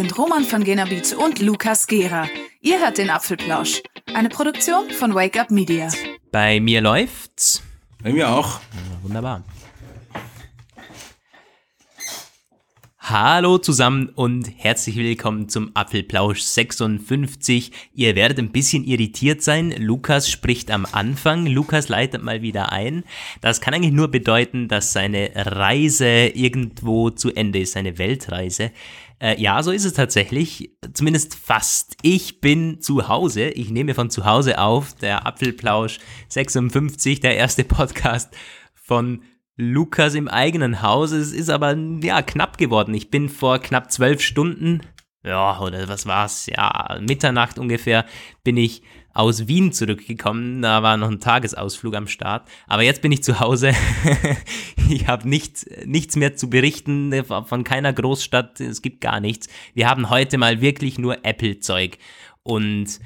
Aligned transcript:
sind 0.00 0.16
Roman 0.16 0.44
von 0.44 0.64
Genabit 0.64 1.12
und 1.12 1.42
Lukas 1.42 1.86
Gera. 1.86 2.26
Ihr 2.62 2.80
hört 2.80 2.96
den 2.96 3.10
Apfelplausch, 3.10 3.82
eine 4.14 4.30
Produktion 4.30 4.88
von 4.88 5.14
Wake 5.14 5.38
Up 5.38 5.50
Media. 5.50 5.90
Bei 6.32 6.58
mir 6.58 6.80
läuft's. 6.80 7.62
Bei 8.02 8.10
mir 8.10 8.30
auch. 8.30 8.60
Wunderbar. 9.02 9.44
Hallo 12.98 13.58
zusammen 13.58 14.08
und 14.14 14.50
herzlich 14.56 14.96
willkommen 14.96 15.48
zum 15.48 15.72
Apfelplausch 15.74 16.40
56. 16.40 17.72
Ihr 17.92 18.14
werdet 18.14 18.38
ein 18.38 18.52
bisschen 18.52 18.84
irritiert 18.84 19.42
sein. 19.42 19.74
Lukas 19.76 20.30
spricht 20.30 20.70
am 20.70 20.86
Anfang. 20.92 21.44
Lukas 21.44 21.88
leitet 21.88 22.22
mal 22.22 22.40
wieder 22.40 22.72
ein. 22.72 23.02
Das 23.40 23.60
kann 23.60 23.74
eigentlich 23.74 23.92
nur 23.92 24.08
bedeuten, 24.08 24.68
dass 24.68 24.92
seine 24.92 25.32
Reise 25.34 26.06
irgendwo 26.06 27.10
zu 27.10 27.34
Ende 27.34 27.58
ist, 27.58 27.72
seine 27.72 27.98
Weltreise. 27.98 28.70
Äh, 29.20 29.40
ja, 29.40 29.62
so 29.62 29.70
ist 29.70 29.84
es 29.84 29.92
tatsächlich. 29.92 30.72
Zumindest 30.94 31.34
fast. 31.34 31.96
Ich 32.02 32.40
bin 32.40 32.80
zu 32.80 33.08
Hause. 33.08 33.50
Ich 33.50 33.70
nehme 33.70 33.94
von 33.94 34.10
zu 34.10 34.24
Hause 34.24 34.58
auf. 34.58 34.94
Der 34.94 35.26
Apfelplausch 35.26 35.98
56, 36.28 37.20
der 37.20 37.36
erste 37.36 37.64
Podcast 37.64 38.34
von 38.74 39.22
Lukas 39.56 40.14
im 40.14 40.26
eigenen 40.26 40.80
Haus. 40.80 41.12
Es 41.12 41.32
ist 41.32 41.50
aber 41.50 41.76
ja 42.02 42.22
knapp 42.22 42.56
geworden. 42.56 42.94
Ich 42.94 43.10
bin 43.10 43.28
vor 43.28 43.58
knapp 43.58 43.92
zwölf 43.92 44.22
Stunden, 44.22 44.80
ja, 45.22 45.60
oder 45.60 45.86
was 45.86 46.06
war's, 46.06 46.46
ja, 46.46 46.98
Mitternacht 47.00 47.58
ungefähr, 47.58 48.06
bin 48.42 48.56
ich 48.56 48.82
aus 49.12 49.48
Wien 49.48 49.72
zurückgekommen. 49.72 50.62
Da 50.62 50.82
war 50.82 50.96
noch 50.96 51.10
ein 51.10 51.20
Tagesausflug 51.20 51.94
am 51.94 52.06
Start. 52.06 52.48
Aber 52.66 52.82
jetzt 52.82 53.02
bin 53.02 53.12
ich 53.12 53.22
zu 53.22 53.40
Hause. 53.40 53.72
ich 54.88 55.08
habe 55.08 55.28
nichts, 55.28 55.66
nichts 55.84 56.16
mehr 56.16 56.36
zu 56.36 56.48
berichten 56.48 57.24
von 57.24 57.64
keiner 57.64 57.92
Großstadt. 57.92 58.60
Es 58.60 58.82
gibt 58.82 59.00
gar 59.00 59.20
nichts. 59.20 59.48
Wir 59.74 59.88
haben 59.88 60.10
heute 60.10 60.38
mal 60.38 60.60
wirklich 60.60 60.98
nur 60.98 61.24
Apple-Zeug. 61.24 61.98
Und 62.42 63.00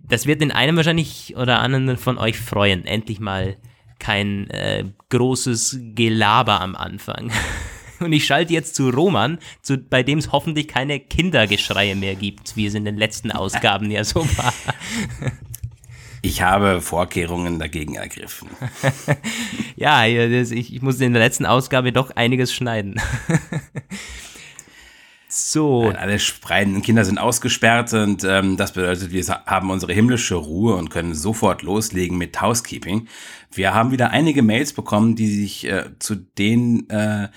das 0.00 0.26
wird 0.26 0.40
den 0.40 0.52
einen 0.52 0.76
wahrscheinlich 0.76 1.36
oder 1.36 1.60
anderen 1.60 1.96
von 1.96 2.18
euch 2.18 2.38
freuen. 2.38 2.84
Endlich 2.84 3.20
mal 3.20 3.56
kein 3.98 4.50
äh, 4.50 4.84
großes 5.08 5.78
Gelaber 5.94 6.60
am 6.60 6.76
Anfang. 6.76 7.30
Und 8.00 8.12
ich 8.12 8.26
schalte 8.26 8.52
jetzt 8.52 8.74
zu 8.74 8.90
Roman, 8.90 9.38
zu, 9.62 9.78
bei 9.78 10.02
dem 10.02 10.18
es 10.18 10.32
hoffentlich 10.32 10.68
keine 10.68 11.00
Kindergeschreie 11.00 11.96
mehr 11.96 12.14
gibt, 12.14 12.56
wie 12.56 12.66
es 12.66 12.74
in 12.74 12.84
den 12.84 12.96
letzten 12.96 13.30
Ausgaben 13.30 13.90
ja 13.90 14.04
so 14.04 14.26
war. 14.36 14.52
Ich 16.22 16.42
habe 16.42 16.80
Vorkehrungen 16.80 17.60
dagegen 17.60 17.94
ergriffen. 17.94 18.48
ja, 19.76 20.04
ich, 20.06 20.74
ich 20.74 20.82
musste 20.82 21.04
in 21.04 21.12
der 21.12 21.22
letzten 21.22 21.46
Ausgabe 21.46 21.92
doch 21.92 22.10
einiges 22.16 22.52
schneiden. 22.52 23.00
So. 25.28 25.92
Alle 25.96 26.18
spreiten 26.18 26.80
Kinder 26.82 27.04
sind 27.04 27.18
ausgesperrt 27.18 27.92
und 27.92 28.24
ähm, 28.24 28.56
das 28.56 28.72
bedeutet, 28.72 29.12
wir 29.12 29.24
haben 29.44 29.70
unsere 29.70 29.92
himmlische 29.92 30.34
Ruhe 30.34 30.74
und 30.76 30.88
können 30.88 31.14
sofort 31.14 31.62
loslegen 31.62 32.16
mit 32.16 32.40
Housekeeping. 32.40 33.06
Wir 33.52 33.74
haben 33.74 33.90
wieder 33.90 34.10
einige 34.10 34.42
Mails 34.42 34.72
bekommen, 34.72 35.14
die 35.14 35.28
sich 35.28 35.66
äh, 35.66 35.90
zu 35.98 36.14
den 36.14 36.88
äh, 36.88 37.28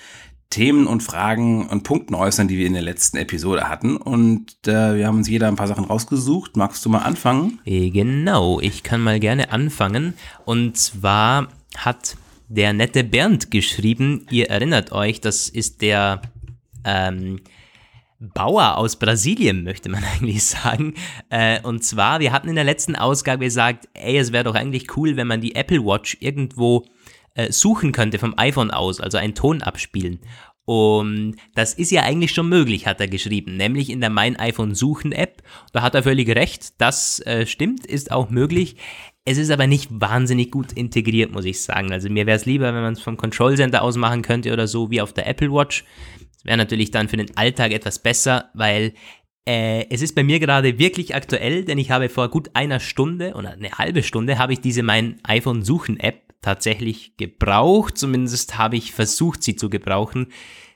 Themen 0.50 0.88
und 0.88 1.02
Fragen 1.02 1.68
und 1.68 1.84
Punkten 1.84 2.14
äußern, 2.14 2.48
die 2.48 2.58
wir 2.58 2.66
in 2.66 2.72
der 2.72 2.82
letzten 2.82 3.16
Episode 3.16 3.68
hatten. 3.68 3.96
Und 3.96 4.56
äh, 4.66 4.96
wir 4.96 5.06
haben 5.06 5.18
uns 5.18 5.28
jeder 5.28 5.46
ein 5.46 5.54
paar 5.54 5.68
Sachen 5.68 5.84
rausgesucht. 5.84 6.56
Magst 6.56 6.84
du 6.84 6.90
mal 6.90 6.98
anfangen? 6.98 7.60
Äh, 7.64 7.90
genau, 7.90 8.60
ich 8.60 8.82
kann 8.82 9.00
mal 9.00 9.20
gerne 9.20 9.52
anfangen. 9.52 10.14
Und 10.44 10.76
zwar 10.76 11.48
hat 11.76 12.16
der 12.48 12.72
nette 12.72 13.04
Bernd 13.04 13.52
geschrieben, 13.52 14.26
ihr 14.30 14.50
erinnert 14.50 14.90
euch, 14.90 15.20
das 15.20 15.48
ist 15.48 15.82
der 15.82 16.20
ähm, 16.84 17.40
Bauer 18.18 18.76
aus 18.76 18.96
Brasilien, 18.96 19.62
möchte 19.62 19.88
man 19.88 20.02
eigentlich 20.14 20.42
sagen. 20.42 20.94
Äh, 21.28 21.60
und 21.62 21.84
zwar, 21.84 22.18
wir 22.18 22.32
hatten 22.32 22.48
in 22.48 22.56
der 22.56 22.64
letzten 22.64 22.96
Ausgabe 22.96 23.44
gesagt, 23.44 23.88
ey, 23.94 24.18
es 24.18 24.32
wäre 24.32 24.44
doch 24.44 24.56
eigentlich 24.56 24.96
cool, 24.96 25.16
wenn 25.16 25.28
man 25.28 25.40
die 25.40 25.54
Apple 25.54 25.84
Watch 25.84 26.16
irgendwo 26.18 26.86
äh, 27.34 27.52
suchen 27.52 27.92
könnte 27.92 28.18
vom 28.18 28.34
iPhone 28.36 28.70
aus, 28.70 29.00
also 29.00 29.18
einen 29.18 29.34
Ton 29.34 29.62
abspielen. 29.62 30.20
Und 30.64 31.34
das 31.54 31.74
ist 31.74 31.90
ja 31.90 32.02
eigentlich 32.02 32.32
schon 32.32 32.48
möglich, 32.48 32.86
hat 32.86 33.00
er 33.00 33.08
geschrieben, 33.08 33.56
nämlich 33.56 33.90
in 33.90 34.00
der 34.00 34.10
Mein 34.10 34.36
iPhone 34.36 34.74
Suchen 34.74 35.10
App. 35.10 35.42
Da 35.72 35.82
hat 35.82 35.94
er 35.94 36.04
völlig 36.04 36.28
recht, 36.28 36.80
das 36.80 37.18
äh, 37.26 37.44
stimmt, 37.46 37.86
ist 37.86 38.12
auch 38.12 38.30
möglich. 38.30 38.76
Es 39.24 39.36
ist 39.36 39.50
aber 39.50 39.66
nicht 39.66 39.88
wahnsinnig 39.90 40.50
gut 40.50 40.72
integriert, 40.72 41.32
muss 41.32 41.44
ich 41.44 41.62
sagen. 41.62 41.92
Also 41.92 42.08
mir 42.08 42.26
wäre 42.26 42.36
es 42.36 42.46
lieber, 42.46 42.72
wenn 42.72 42.82
man 42.82 42.92
es 42.92 43.00
vom 43.00 43.16
Control 43.16 43.56
Center 43.56 43.82
aus 43.82 43.96
machen 43.96 44.22
könnte 44.22 44.52
oder 44.52 44.66
so 44.66 44.90
wie 44.90 45.00
auf 45.00 45.12
der 45.12 45.26
Apple 45.26 45.52
Watch. 45.52 45.84
Wäre 46.44 46.56
natürlich 46.56 46.90
dann 46.90 47.08
für 47.08 47.16
den 47.16 47.36
Alltag 47.36 47.72
etwas 47.72 47.98
besser, 47.98 48.50
weil 48.54 48.94
äh, 49.46 49.86
es 49.90 50.02
ist 50.02 50.14
bei 50.14 50.22
mir 50.22 50.38
gerade 50.38 50.78
wirklich 50.78 51.14
aktuell, 51.14 51.64
denn 51.64 51.78
ich 51.78 51.90
habe 51.90 52.08
vor 52.08 52.28
gut 52.28 52.50
einer 52.54 52.80
Stunde 52.80 53.34
oder 53.34 53.50
eine 53.50 53.72
halbe 53.72 54.02
Stunde 54.02 54.38
habe 54.38 54.52
ich 54.52 54.60
diese 54.60 54.82
mein 54.82 55.18
iPhone 55.24 55.62
Suchen 55.62 55.98
App 55.98 56.29
tatsächlich 56.42 57.16
gebraucht. 57.16 57.98
Zumindest 57.98 58.58
habe 58.58 58.76
ich 58.76 58.92
versucht, 58.92 59.42
sie 59.42 59.56
zu 59.56 59.70
gebrauchen. 59.70 60.28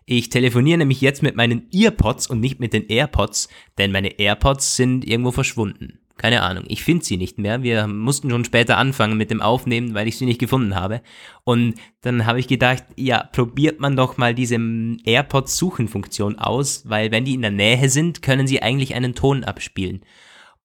Ich 0.06 0.28
telefoniere 0.28 0.78
nämlich 0.78 1.00
jetzt 1.00 1.22
mit 1.22 1.34
meinen 1.36 1.68
Earpods 1.72 2.26
und 2.26 2.40
nicht 2.40 2.60
mit 2.60 2.74
den 2.74 2.88
AirPods, 2.88 3.48
denn 3.78 3.90
meine 3.90 4.18
AirPods 4.18 4.76
sind 4.76 5.06
irgendwo 5.06 5.32
verschwunden. 5.32 5.98
Keine 6.16 6.42
Ahnung, 6.42 6.64
ich 6.68 6.84
finde 6.84 7.04
sie 7.04 7.16
nicht 7.16 7.38
mehr. 7.38 7.62
Wir 7.62 7.88
mussten 7.88 8.30
schon 8.30 8.44
später 8.44 8.78
anfangen 8.78 9.16
mit 9.16 9.30
dem 9.30 9.40
Aufnehmen, 9.40 9.94
weil 9.94 10.06
ich 10.06 10.16
sie 10.16 10.26
nicht 10.26 10.38
gefunden 10.38 10.76
habe. 10.76 11.00
Und 11.42 11.74
dann 12.02 12.24
habe 12.24 12.38
ich 12.38 12.46
gedacht, 12.46 12.84
ja, 12.96 13.24
probiert 13.24 13.80
man 13.80 13.96
doch 13.96 14.16
mal 14.16 14.32
diese 14.32 14.56
AirPods-Suchen-Funktion 15.04 16.38
aus, 16.38 16.88
weil 16.88 17.10
wenn 17.10 17.24
die 17.24 17.34
in 17.34 17.42
der 17.42 17.50
Nähe 17.50 17.88
sind, 17.88 18.22
können 18.22 18.46
sie 18.46 18.62
eigentlich 18.62 18.94
einen 18.94 19.16
Ton 19.16 19.42
abspielen. 19.42 20.02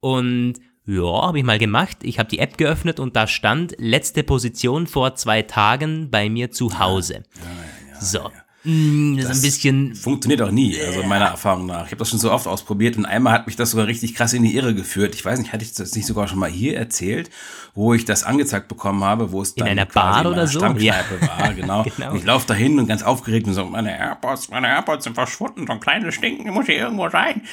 Und 0.02 0.60
ja, 0.90 1.28
habe 1.28 1.38
ich 1.38 1.44
mal 1.44 1.60
gemacht. 1.60 1.98
Ich 2.02 2.18
habe 2.18 2.30
die 2.30 2.40
App 2.40 2.58
geöffnet 2.58 3.00
und 3.00 3.16
da 3.16 3.28
stand 3.28 3.76
letzte 3.78 4.24
Position 4.24 4.88
vor 4.88 5.14
zwei 5.14 5.44
Tagen 5.44 6.10
bei 6.10 6.30
mir 6.30 6.50
zu 6.50 6.80
Hause. 6.80 7.24
Ja, 7.36 7.94
ja, 7.94 8.02
so. 8.02 8.32
Mm, 8.64 9.16
das, 9.16 9.28
das, 9.28 9.38
ist 9.38 9.44
ein 9.44 9.48
bisschen. 9.48 9.96
Funktioniert 9.96 10.42
auch 10.42 10.52
nie, 10.52 10.78
also 10.82 11.04
meiner 11.04 11.26
Erfahrung 11.26 11.68
nach. 11.68 11.86
Ich 11.86 11.92
habe 11.92 11.98
das 11.98 12.10
schon 12.10 12.18
so 12.18 12.32
oft 12.32 12.48
ausprobiert 12.48 12.98
und 12.98 13.06
einmal 13.06 13.34
hat 13.34 13.46
mich 13.46 13.56
das 13.56 13.72
sogar 13.72 13.86
richtig 13.86 14.16
krass 14.16 14.34
in 14.34 14.44
die 14.44 14.56
Irre 14.56 14.74
geführt. 14.74 15.14
Ich 15.14 15.24
weiß 15.24 15.38
nicht, 15.40 15.54
hatte 15.54 15.64
ich 15.64 15.74
das 15.74 15.96
nicht 15.96 16.08
sogar 16.08 16.28
schon 16.28 16.40
mal 16.40 16.50
hier 16.50 16.76
erzählt, 16.76 17.30
wo 17.76 17.94
ich 17.94 18.04
das 18.04 18.24
angezeigt 18.24 18.68
bekommen 18.68 19.04
habe, 19.04 19.32
wo 19.32 19.44
es 19.44 19.54
dann 19.54 19.68
in 19.68 19.72
einer 19.74 19.86
Bar 19.86 20.26
oder 20.26 20.48
so 20.48 20.60
ja. 20.60 20.96
war, 21.38 21.54
genau. 21.54 21.84
genau. 21.96 22.12
Und 22.12 22.18
ich 22.18 22.26
laufe 22.26 22.48
dahin 22.48 22.80
und 22.80 22.88
ganz 22.88 23.04
aufgeregt 23.04 23.48
und 23.48 23.54
so, 23.54 23.64
meine 23.64 23.96
AirPods, 23.96 24.50
meine 24.50 24.68
AirPods 24.68 25.04
sind 25.04 25.14
verschwunden, 25.14 25.66
so 25.68 25.74
ein 25.74 25.80
kleines 25.80 26.16
Stinken 26.16 26.52
muss 26.52 26.66
hier 26.66 26.80
irgendwo 26.80 27.10
sein. 27.10 27.44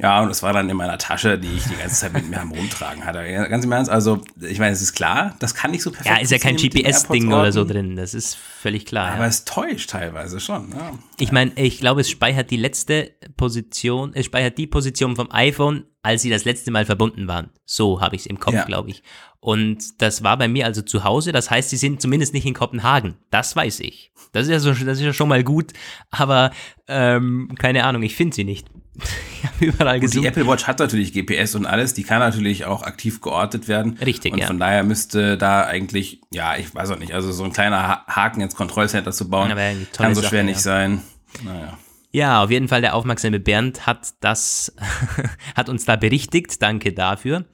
Ja, 0.00 0.22
und 0.22 0.30
es 0.30 0.42
war 0.42 0.52
dann 0.52 0.68
in 0.68 0.76
meiner 0.76 0.98
Tasche, 0.98 1.38
die 1.38 1.52
ich 1.56 1.64
die 1.64 1.76
ganze 1.76 1.94
Zeit 1.94 2.12
mit 2.12 2.28
mir 2.28 2.40
am 2.40 2.50
Rumtragen 2.50 3.04
hatte. 3.04 3.24
Ganz 3.48 3.64
im 3.64 3.70
Ernst, 3.70 3.90
also 3.90 4.20
ich 4.40 4.58
meine, 4.58 4.72
es 4.72 4.82
ist 4.82 4.94
klar, 4.94 5.36
das 5.38 5.54
kann 5.54 5.70
nicht 5.70 5.82
so 5.82 5.92
perfekt 5.92 6.16
Ja, 6.16 6.20
ist 6.20 6.32
ja 6.32 6.38
kein 6.38 6.56
GPS-Ding 6.56 7.32
oder 7.32 7.52
so 7.52 7.64
drin, 7.64 7.94
das 7.94 8.12
ist 8.12 8.34
völlig 8.34 8.86
klar. 8.86 9.12
Aber 9.12 9.22
ja. 9.22 9.28
es 9.28 9.44
täuscht 9.44 9.90
teilweise 9.90 10.40
schon. 10.40 10.72
Ja. 10.72 10.98
Ich 11.18 11.30
meine, 11.30 11.52
ich 11.54 11.78
glaube, 11.78 12.00
es 12.00 12.10
speichert 12.10 12.50
die 12.50 12.56
letzte 12.56 13.12
Position, 13.36 14.12
es 14.14 14.26
speichert 14.26 14.58
die 14.58 14.66
Position 14.66 15.14
vom 15.14 15.30
iPhone, 15.30 15.84
als 16.02 16.22
sie 16.22 16.30
das 16.30 16.44
letzte 16.44 16.72
Mal 16.72 16.86
verbunden 16.86 17.28
waren. 17.28 17.50
So 17.64 18.00
habe 18.00 18.16
ich 18.16 18.22
es 18.22 18.26
im 18.26 18.40
Kopf, 18.40 18.54
ja. 18.54 18.64
glaube 18.64 18.90
ich. 18.90 19.04
Und 19.38 20.02
das 20.02 20.24
war 20.24 20.36
bei 20.36 20.48
mir 20.48 20.66
also 20.66 20.82
zu 20.82 21.04
Hause, 21.04 21.30
das 21.30 21.50
heißt, 21.50 21.70
sie 21.70 21.76
sind 21.76 22.02
zumindest 22.02 22.34
nicht 22.34 22.46
in 22.46 22.54
Kopenhagen. 22.54 23.14
Das 23.30 23.54
weiß 23.54 23.78
ich. 23.80 24.10
Das 24.32 24.44
ist 24.44 24.50
ja, 24.50 24.58
so, 24.58 24.70
das 24.70 24.98
ist 24.98 25.02
ja 25.02 25.12
schon 25.12 25.28
mal 25.28 25.44
gut, 25.44 25.72
aber 26.10 26.50
ähm, 26.88 27.54
keine 27.58 27.84
Ahnung, 27.84 28.02
ich 28.02 28.16
finde 28.16 28.34
sie 28.34 28.44
nicht. 28.44 28.66
ich 29.42 29.44
habe 29.44 29.64
überall 29.64 30.00
gesucht. 30.00 30.16
Und 30.16 30.22
die 30.22 30.28
Apple 30.28 30.46
Watch 30.46 30.66
hat 30.66 30.78
natürlich 30.78 31.12
GPS 31.12 31.54
und 31.54 31.66
alles, 31.66 31.94
die 31.94 32.04
kann 32.04 32.20
natürlich 32.20 32.64
auch 32.64 32.82
aktiv 32.82 33.20
geortet 33.20 33.68
werden. 33.68 33.98
Richtig, 34.04 34.32
und 34.32 34.38
ja. 34.38 34.46
von 34.46 34.58
daher 34.58 34.84
müsste 34.84 35.36
da 35.36 35.64
eigentlich, 35.64 36.20
ja, 36.30 36.56
ich 36.56 36.74
weiß 36.74 36.90
auch 36.90 36.98
nicht, 36.98 37.12
also 37.12 37.32
so 37.32 37.44
ein 37.44 37.52
kleiner 37.52 38.04
Haken 38.06 38.40
ins 38.40 38.54
Kontrollcenter 38.54 39.12
zu 39.12 39.28
bauen, 39.28 39.52
kann 39.92 40.14
so 40.14 40.20
schwer 40.20 40.30
Sache, 40.30 40.44
nicht 40.44 40.56
ja. 40.56 40.62
sein. 40.62 41.02
Naja. 41.42 41.78
Ja, 42.14 42.44
auf 42.44 42.50
jeden 42.52 42.68
Fall 42.68 42.80
der 42.80 42.94
aufmerksame 42.94 43.40
Bernd 43.40 43.88
hat 43.88 44.14
das, 44.20 44.72
hat 45.56 45.68
uns 45.68 45.84
da 45.84 45.96
berichtigt. 45.96 46.62
Danke 46.62 46.92
dafür. 46.92 47.44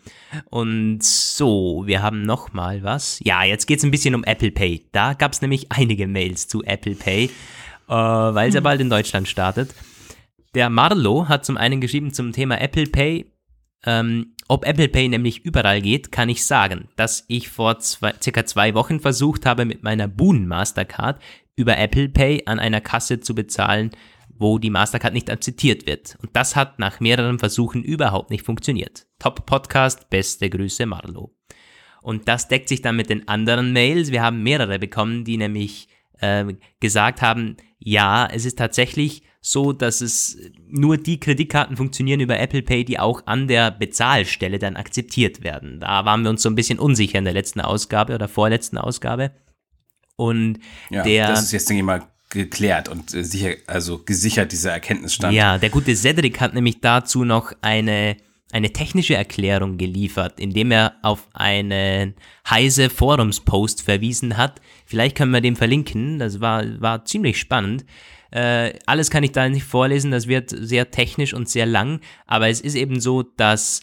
Und 0.51 1.03
so, 1.03 1.85
wir 1.87 2.03
haben 2.03 2.21
noch 2.25 2.53
mal 2.53 2.83
was. 2.83 3.21
Ja, 3.25 3.43
jetzt 3.43 3.67
geht's 3.67 3.85
ein 3.85 3.91
bisschen 3.91 4.15
um 4.15 4.23
Apple 4.23 4.51
Pay. 4.51 4.85
Da 4.93 5.15
gab's 5.15 5.41
nämlich 5.41 5.73
einige 5.73 6.07
Mails 6.07 6.47
zu 6.47 6.63
Apple 6.63 6.95
Pay, 6.95 7.25
äh, 7.25 7.31
weil 7.89 8.49
es 8.49 8.55
ja 8.55 8.59
hm. 8.59 8.65
bald 8.65 8.83
in 8.83 8.91
Deutschland 8.91 9.29
startet. 9.29 9.75
Der 10.55 10.69
Marlo 10.69 11.29
hat 11.29 11.45
zum 11.45 11.57
einen 11.57 11.81
geschrieben 11.81 12.13
zum 12.13 12.33
Thema 12.33 12.61
Apple 12.61 12.87
Pay. 12.87 13.33
Ähm, 13.87 14.35
ob 14.49 14.67
Apple 14.67 14.89
Pay 14.89 15.09
nämlich 15.09 15.45
überall 15.45 15.81
geht, 15.81 16.11
kann 16.11 16.29
ich 16.29 16.45
sagen, 16.45 16.89
dass 16.97 17.25
ich 17.29 17.49
vor 17.49 17.79
zwei, 17.79 18.15
circa 18.21 18.45
zwei 18.45 18.75
Wochen 18.75 18.99
versucht 18.99 19.47
habe, 19.47 19.65
mit 19.65 19.85
meiner 19.85 20.09
Boon 20.09 20.49
Mastercard 20.49 21.23
über 21.55 21.79
Apple 21.79 22.09
Pay 22.09 22.43
an 22.47 22.59
einer 22.59 22.81
Kasse 22.81 23.21
zu 23.21 23.35
bezahlen, 23.35 23.91
wo 24.29 24.59
die 24.59 24.71
Mastercard 24.71 25.15
nicht 25.15 25.31
akzeptiert 25.31 25.87
wird. 25.87 26.17
Und 26.21 26.31
das 26.35 26.57
hat 26.57 26.81
nach 26.81 26.99
mehreren 26.99 27.39
Versuchen 27.39 27.85
überhaupt 27.85 28.31
nicht 28.31 28.45
funktioniert. 28.45 29.07
Top 29.21 29.47
Podcast, 29.47 30.11
beste 30.11 30.51
Grüße 30.51 30.85
Marlo. 30.85 31.33
Und 32.03 32.27
das 32.27 32.49
deckt 32.49 32.69
sich 32.69 32.83
dann 32.83 32.97
mit 32.97 33.09
den 33.09 33.29
anderen 33.29 33.73
Mails. 33.73 34.11
Wir 34.11 34.23
haben 34.23 34.43
mehrere 34.43 34.81
bekommen, 34.81 35.25
die 35.25 35.37
nämlich 35.37 35.89
äh, 36.19 36.55
gesagt 36.81 37.23
haben, 37.23 37.57
ja, 37.79 38.27
es 38.27 38.45
ist 38.45 38.59
tatsächlich 38.59 39.23
so, 39.41 39.73
dass 39.73 40.03
es 40.03 40.39
nur 40.69 40.99
die 40.99 41.19
Kreditkarten 41.19 41.77
funktionieren 41.77 42.21
über 42.21 42.39
Apple 42.39 42.63
Pay, 42.63 42.85
die 42.85 42.99
auch 42.99 43.23
an 43.27 43.49
der 43.49 43.71
Bezahlstelle 43.71 44.59
dann 44.59 44.77
akzeptiert 44.77 45.43
werden. 45.43 45.81
Da 45.81 46.05
waren 46.05 46.23
wir 46.23 46.31
uns 46.31 46.43
so 46.43 46.51
ein 46.51 46.55
bisschen 46.55 46.79
unsicher 46.79 47.19
in 47.19 47.25
der 47.25 47.33
letzten 47.33 47.61
Ausgabe 47.61 48.15
oder 48.15 48.29
vorletzten 48.29 48.77
Ausgabe. 48.77 49.33
Und 50.17 50.59
Ja, 50.91 51.03
der, 51.03 51.29
das 51.29 51.45
ist 51.45 51.53
jetzt, 51.53 51.71
denke 51.71 51.81
ich 51.81 51.87
mal, 51.87 52.03
geklärt 52.29 52.89
und 52.89 53.15
äh, 53.15 53.25
sicher, 53.25 53.55
also 53.67 53.99
gesichert, 54.05 54.53
dieser 54.53 54.73
Erkenntnisstand. 54.73 55.35
ja, 55.35 55.59
der 55.59 55.71
gute 55.71 55.97
Cedric 55.97 56.41
hat 56.41 56.55
nämlich 56.55 56.81
dazu 56.81 57.25
noch 57.25 57.53
eine, 57.63 58.19
eine 58.53 58.73
technische 58.73 59.15
Erklärung 59.15 59.79
geliefert, 59.79 60.39
indem 60.39 60.71
er 60.71 60.95
auf 61.03 61.29
einen 61.33 62.15
heise 62.49 62.91
Forumspost 62.91 63.83
verwiesen 63.83 64.37
hat. 64.37 64.61
Vielleicht 64.85 65.17
können 65.17 65.33
wir 65.33 65.41
den 65.41 65.57
verlinken, 65.57 66.19
das 66.19 66.41
war, 66.41 66.65
war 66.81 67.07
ziemlich 67.07 67.41
spannend. 67.41 67.85
Äh, 68.31 68.79
alles 68.87 69.11
kann 69.11 69.25
ich 69.25 69.33
da 69.33 69.49
nicht 69.49 69.65
vorlesen, 69.65 70.11
das 70.11 70.29
wird 70.29 70.51
sehr 70.51 70.91
technisch 70.91 71.35
und 71.35 71.49
sehr 71.49 71.67
lang, 71.67 72.01
aber 72.27 72.49
es 72.49 72.61
ist 72.61 72.77
eben 72.77 73.01
so, 73.01 73.23
dass 73.23 73.83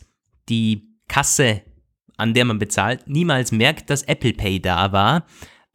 die 0.49 0.87
Kasse, 1.07 1.61
an 2.17 2.33
der 2.33 2.45
man 2.45 2.59
bezahlt, 2.59 3.07
niemals 3.07 3.51
merkt, 3.51 3.89
dass 3.89 4.03
Apple 4.03 4.33
Pay 4.33 4.61
da 4.61 4.91
war. 4.91 5.25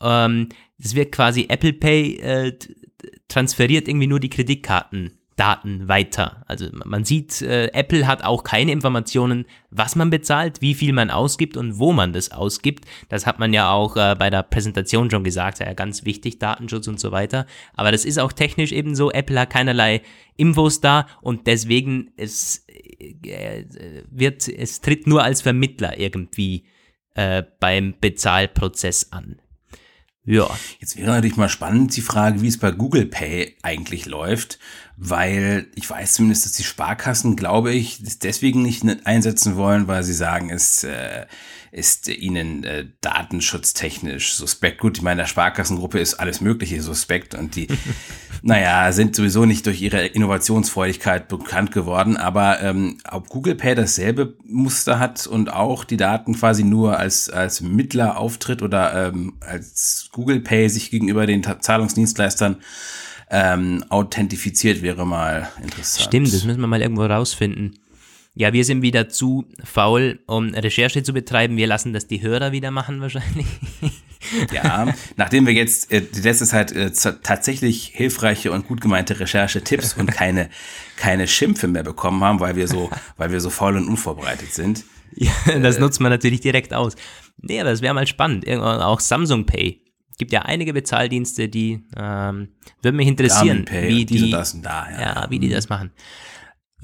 Ähm, 0.00 0.48
es 0.78 0.94
wird 0.94 1.12
quasi 1.12 1.46
Apple 1.48 1.74
Pay 1.74 2.16
äh, 2.16 2.58
transferiert 3.28 3.88
irgendwie 3.88 4.06
nur 4.06 4.20
die 4.20 4.30
Kreditkartendaten 5.36 5.88
weiter. 5.88 6.44
Also 6.46 6.68
man 6.72 7.04
sieht, 7.04 7.42
äh, 7.42 7.66
Apple 7.72 8.06
hat 8.06 8.24
auch 8.24 8.44
keine 8.44 8.72
Informationen, 8.72 9.46
was 9.70 9.96
man 9.96 10.10
bezahlt, 10.10 10.60
wie 10.60 10.74
viel 10.74 10.92
man 10.92 11.10
ausgibt 11.10 11.56
und 11.56 11.78
wo 11.78 11.92
man 11.92 12.12
das 12.12 12.32
ausgibt. 12.32 12.84
Das 13.08 13.26
hat 13.26 13.38
man 13.38 13.52
ja 13.52 13.70
auch 13.70 13.96
äh, 13.96 14.14
bei 14.18 14.30
der 14.30 14.42
Präsentation 14.42 15.10
schon 15.10 15.24
gesagt, 15.24 15.60
ja 15.60 15.72
ganz 15.72 16.04
wichtig, 16.04 16.38
Datenschutz 16.38 16.88
und 16.88 17.00
so 17.00 17.12
weiter. 17.12 17.46
Aber 17.74 17.92
das 17.92 18.04
ist 18.04 18.18
auch 18.18 18.32
technisch 18.32 18.72
eben 18.72 18.94
so, 18.94 19.10
Apple 19.10 19.38
hat 19.40 19.50
keinerlei 19.50 20.02
Infos 20.36 20.80
da 20.80 21.06
und 21.20 21.46
deswegen 21.46 22.10
es 22.16 22.66
äh, 22.68 23.64
wird, 24.10 24.48
es 24.48 24.80
tritt 24.80 25.06
nur 25.06 25.22
als 25.22 25.42
Vermittler 25.42 25.98
irgendwie 25.98 26.64
äh, 27.14 27.42
beim 27.60 27.94
Bezahlprozess 28.00 29.12
an. 29.12 29.36
Ja. 30.24 30.48
Jetzt 30.78 30.96
wäre 30.96 31.10
natürlich 31.10 31.36
mal 31.36 31.48
spannend 31.48 31.96
die 31.96 32.00
Frage, 32.00 32.42
wie 32.42 32.48
es 32.48 32.58
bei 32.58 32.70
Google 32.70 33.06
Pay 33.06 33.56
eigentlich 33.62 34.06
läuft, 34.06 34.60
weil 34.96 35.66
ich 35.74 35.88
weiß 35.90 36.14
zumindest, 36.14 36.44
dass 36.44 36.52
die 36.52 36.62
Sparkassen, 36.62 37.34
glaube 37.34 37.72
ich, 37.72 38.02
das 38.02 38.20
deswegen 38.20 38.62
nicht 38.62 38.84
einsetzen 39.04 39.56
wollen, 39.56 39.88
weil 39.88 40.04
sie 40.04 40.14
sagen, 40.14 40.50
es 40.50 40.84
äh, 40.84 41.26
ist 41.72 42.06
ihnen 42.08 42.64
äh, 42.64 42.84
datenschutztechnisch 43.00 44.34
suspekt. 44.34 44.78
Gut, 44.78 44.98
ich 44.98 45.02
meine, 45.02 45.22
der 45.22 45.26
Sparkassengruppe 45.26 45.98
ist 45.98 46.14
alles 46.14 46.42
Mögliche 46.42 46.82
suspekt 46.82 47.34
und 47.34 47.56
die, 47.56 47.66
naja, 48.42 48.92
sind 48.92 49.16
sowieso 49.16 49.46
nicht 49.46 49.64
durch 49.64 49.80
ihre 49.80 50.04
Innovationsfreudigkeit 50.04 51.28
bekannt 51.28 51.72
geworden, 51.72 52.18
aber 52.18 52.60
ähm, 52.60 52.98
ob 53.10 53.30
Google 53.30 53.54
Pay 53.54 53.74
dasselbe 53.74 54.36
Muster 54.44 54.98
hat 54.98 55.26
und 55.26 55.50
auch 55.50 55.84
die 55.84 55.96
Daten 55.96 56.34
quasi 56.34 56.62
nur 56.62 56.98
als, 56.98 57.30
als 57.30 57.62
Mittler 57.62 58.18
auftritt 58.18 58.60
oder 58.60 59.08
ähm, 59.08 59.38
als 59.40 60.10
Google 60.12 60.40
Pay 60.40 60.68
sich 60.68 60.90
gegenüber 60.90 61.24
den 61.24 61.42
Zahlungsdienstleistern 61.42 62.56
ähm, 63.30 63.82
authentifiziert, 63.88 64.82
wäre 64.82 65.06
mal 65.06 65.48
interessant. 65.62 66.04
Stimmt, 66.04 66.34
das 66.34 66.44
müssen 66.44 66.60
wir 66.60 66.66
mal 66.66 66.82
irgendwo 66.82 67.06
rausfinden. 67.06 67.78
Ja, 68.34 68.54
wir 68.54 68.64
sind 68.64 68.80
wieder 68.80 69.10
zu 69.10 69.44
faul, 69.62 70.20
um 70.26 70.54
Recherche 70.54 71.02
zu 71.02 71.12
betreiben. 71.12 71.58
Wir 71.58 71.66
lassen 71.66 71.92
das 71.92 72.06
die 72.06 72.22
Hörer 72.22 72.52
wieder 72.52 72.70
machen 72.70 73.00
wahrscheinlich. 73.00 73.46
Ja, 74.52 74.94
nachdem 75.16 75.46
wir 75.46 75.52
jetzt 75.52 75.92
äh, 75.92 76.00
die 76.00 76.20
letzte 76.20 76.46
Zeit 76.46 76.72
äh, 76.72 76.90
tatsächlich 76.90 77.90
hilfreiche 77.92 78.52
und 78.52 78.68
gut 78.68 78.80
gemeinte 78.80 79.18
Recherche-Tipps 79.18 79.94
und 79.94 80.12
keine, 80.12 80.48
keine 80.96 81.26
Schimpfe 81.26 81.66
mehr 81.66 81.82
bekommen 81.82 82.22
haben, 82.22 82.40
weil 82.40 82.56
wir 82.56 82.68
so, 82.68 82.88
weil 83.16 83.32
wir 83.32 83.40
so 83.40 83.50
faul 83.50 83.76
und 83.76 83.88
unvorbereitet 83.88 84.52
sind. 84.52 84.84
Ja, 85.14 85.32
das 85.60 85.78
nutzt 85.78 86.00
man 86.00 86.10
natürlich 86.10 86.40
direkt 86.40 86.72
aus. 86.72 86.94
Nee, 87.38 87.60
aber 87.60 87.70
das 87.70 87.82
wäre 87.82 87.92
mal 87.92 88.06
spannend. 88.06 88.46
Irgendwann 88.46 88.80
auch 88.80 89.00
Samsung 89.00 89.44
Pay. 89.44 89.82
Gibt 90.18 90.32
ja 90.32 90.42
einige 90.42 90.72
Bezahldienste, 90.72 91.48
die 91.48 91.84
ähm, 91.96 92.48
würde 92.80 92.96
mich 92.96 93.08
interessieren, 93.08 93.66
wie 93.70 94.06
die, 94.06 94.30
das 94.30 94.54
und 94.54 94.62
da, 94.62 94.88
ja. 94.90 95.00
ja, 95.00 95.26
wie 95.30 95.38
die 95.38 95.48
das 95.48 95.68
machen. 95.68 95.90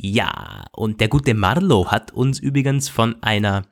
Ja, 0.01 0.65
und 0.73 1.01
der 1.01 1.09
gute 1.09 1.35
Marlo 1.35 1.91
hat 1.91 2.13
uns 2.13 2.39
übrigens 2.39 2.89
von 2.89 3.23
einer 3.23 3.67